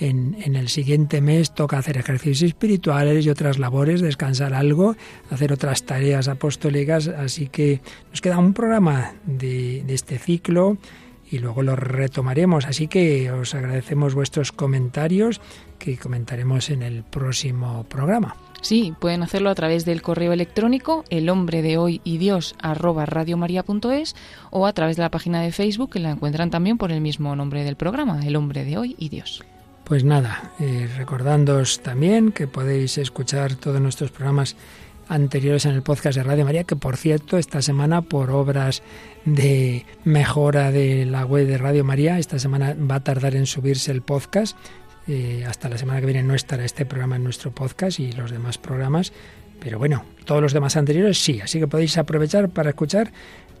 en, 0.00 0.56
el 0.56 0.68
siguiente 0.68 1.20
mes 1.20 1.52
toca 1.52 1.78
hacer 1.78 1.98
ejercicios 1.98 2.42
espirituales 2.42 3.26
y 3.26 3.30
otras 3.30 3.58
labores, 3.58 4.00
descansar 4.00 4.54
algo, 4.54 4.96
hacer 5.30 5.52
otras 5.52 5.84
tareas 5.84 6.28
apostólicas, 6.28 7.08
así 7.08 7.48
que 7.48 7.80
nos 8.10 8.20
queda 8.20 8.38
un 8.38 8.54
programa 8.54 9.14
de, 9.26 9.84
este 9.88 10.18
ciclo 10.18 10.78
y 11.30 11.38
luego 11.38 11.62
lo 11.62 11.76
retomaremos, 11.76 12.64
así 12.66 12.86
que 12.86 13.30
os 13.30 13.54
agradecemos 13.54 14.14
vuestros 14.14 14.52
comentarios 14.52 15.40
que 15.78 15.98
comentaremos 15.98 16.70
en 16.70 16.82
el 16.82 17.02
próximo 17.02 17.84
programa. 17.84 18.36
Sí, 18.60 18.92
pueden 18.98 19.22
hacerlo 19.22 19.50
a 19.50 19.54
través 19.54 19.84
del 19.84 20.02
correo 20.02 20.32
electrónico 20.32 21.04
el 21.10 21.28
hombre 21.28 21.62
de 21.62 21.76
hoy 21.76 22.00
y 22.02 22.18
Dios 22.18 22.56
radiomaria.es 22.60 24.16
o 24.50 24.66
a 24.66 24.72
través 24.72 24.96
de 24.96 25.02
la 25.02 25.10
página 25.10 25.42
de 25.42 25.52
Facebook 25.52 25.90
que 25.90 26.00
la 26.00 26.10
encuentran 26.10 26.50
también 26.50 26.78
por 26.78 26.90
el 26.90 27.00
mismo 27.00 27.36
nombre 27.36 27.62
del 27.62 27.76
programa, 27.76 28.20
el 28.24 28.34
hombre 28.34 28.64
de 28.64 28.78
hoy 28.78 28.96
y 28.98 29.10
Dios. 29.10 29.44
Pues 29.88 30.04
nada, 30.04 30.52
eh, 30.60 30.86
recordándoos 30.98 31.80
también 31.80 32.30
que 32.30 32.46
podéis 32.46 32.98
escuchar 32.98 33.54
todos 33.54 33.80
nuestros 33.80 34.10
programas 34.10 34.54
anteriores 35.08 35.64
en 35.64 35.72
el 35.72 35.82
podcast 35.82 36.18
de 36.18 36.24
Radio 36.24 36.44
María, 36.44 36.64
que 36.64 36.76
por 36.76 36.98
cierto, 36.98 37.38
esta 37.38 37.62
semana 37.62 38.02
por 38.02 38.30
obras 38.30 38.82
de 39.24 39.86
mejora 40.04 40.72
de 40.72 41.06
la 41.06 41.24
web 41.24 41.46
de 41.46 41.56
Radio 41.56 41.84
María, 41.84 42.18
esta 42.18 42.38
semana 42.38 42.76
va 42.78 42.96
a 42.96 43.04
tardar 43.04 43.34
en 43.34 43.46
subirse 43.46 43.90
el 43.90 44.02
podcast. 44.02 44.58
Eh, 45.06 45.46
hasta 45.48 45.70
la 45.70 45.78
semana 45.78 46.00
que 46.00 46.06
viene 46.06 46.22
no 46.22 46.34
estará 46.34 46.66
este 46.66 46.84
programa 46.84 47.16
en 47.16 47.24
nuestro 47.24 47.50
podcast 47.50 47.98
y 47.98 48.12
los 48.12 48.30
demás 48.30 48.58
programas, 48.58 49.14
pero 49.58 49.78
bueno, 49.78 50.04
todos 50.26 50.42
los 50.42 50.52
demás 50.52 50.76
anteriores 50.76 51.16
sí, 51.16 51.40
así 51.40 51.60
que 51.60 51.66
podéis 51.66 51.96
aprovechar 51.96 52.50
para 52.50 52.68
escuchar 52.68 53.10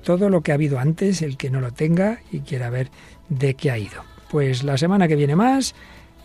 todo 0.04 0.28
lo 0.28 0.42
que 0.42 0.52
ha 0.52 0.56
habido 0.56 0.78
antes, 0.78 1.22
el 1.22 1.38
que 1.38 1.48
no 1.48 1.62
lo 1.62 1.72
tenga 1.72 2.20
y 2.30 2.40
quiera 2.40 2.68
ver 2.68 2.90
de 3.30 3.54
qué 3.54 3.70
ha 3.70 3.78
ido. 3.78 4.04
Pues 4.30 4.62
la 4.62 4.76
semana 4.76 5.08
que 5.08 5.16
viene 5.16 5.36
más 5.36 5.74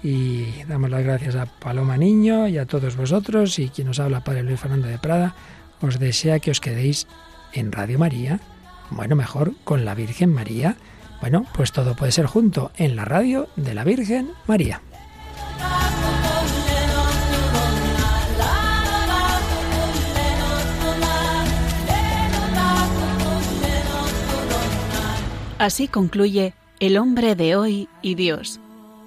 y 0.04 0.64
damos 0.68 0.90
las 0.90 1.04
gracias 1.04 1.36
a 1.36 1.46
Paloma 1.46 1.98
Niño 1.98 2.48
y 2.48 2.58
a 2.58 2.66
todos 2.66 2.98
vosotros 2.98 3.58
y 3.58 3.70
quien 3.70 3.88
os 3.88 4.00
habla, 4.00 4.24
Padre 4.24 4.44
Luis 4.44 4.60
Fernando 4.60 4.88
de 4.88 5.00
Prada, 5.00 5.34
os 5.82 5.98
desea 5.98 6.40
que 6.40 6.52
os 6.52 6.60
quedéis 6.60 7.08
en 7.54 7.72
Radio 7.72 7.98
María, 7.98 8.40
bueno, 8.90 9.16
mejor 9.16 9.54
con 9.64 9.86
la 9.86 9.96
Virgen 9.96 10.34
María. 10.34 10.76
Bueno, 11.22 11.46
pues 11.56 11.72
todo 11.72 11.96
puede 11.96 12.12
ser 12.12 12.26
junto 12.26 12.72
en 12.78 12.96
la 12.96 13.06
radio 13.06 13.48
de 13.56 13.74
la 13.74 13.86
Virgen 13.86 14.32
María. 14.46 14.82
Así 25.60 25.88
concluye 25.88 26.54
El 26.82 26.98
hombre 26.98 27.36
de 27.36 27.56
hoy 27.56 27.88
y 28.02 28.16
Dios, 28.16 28.60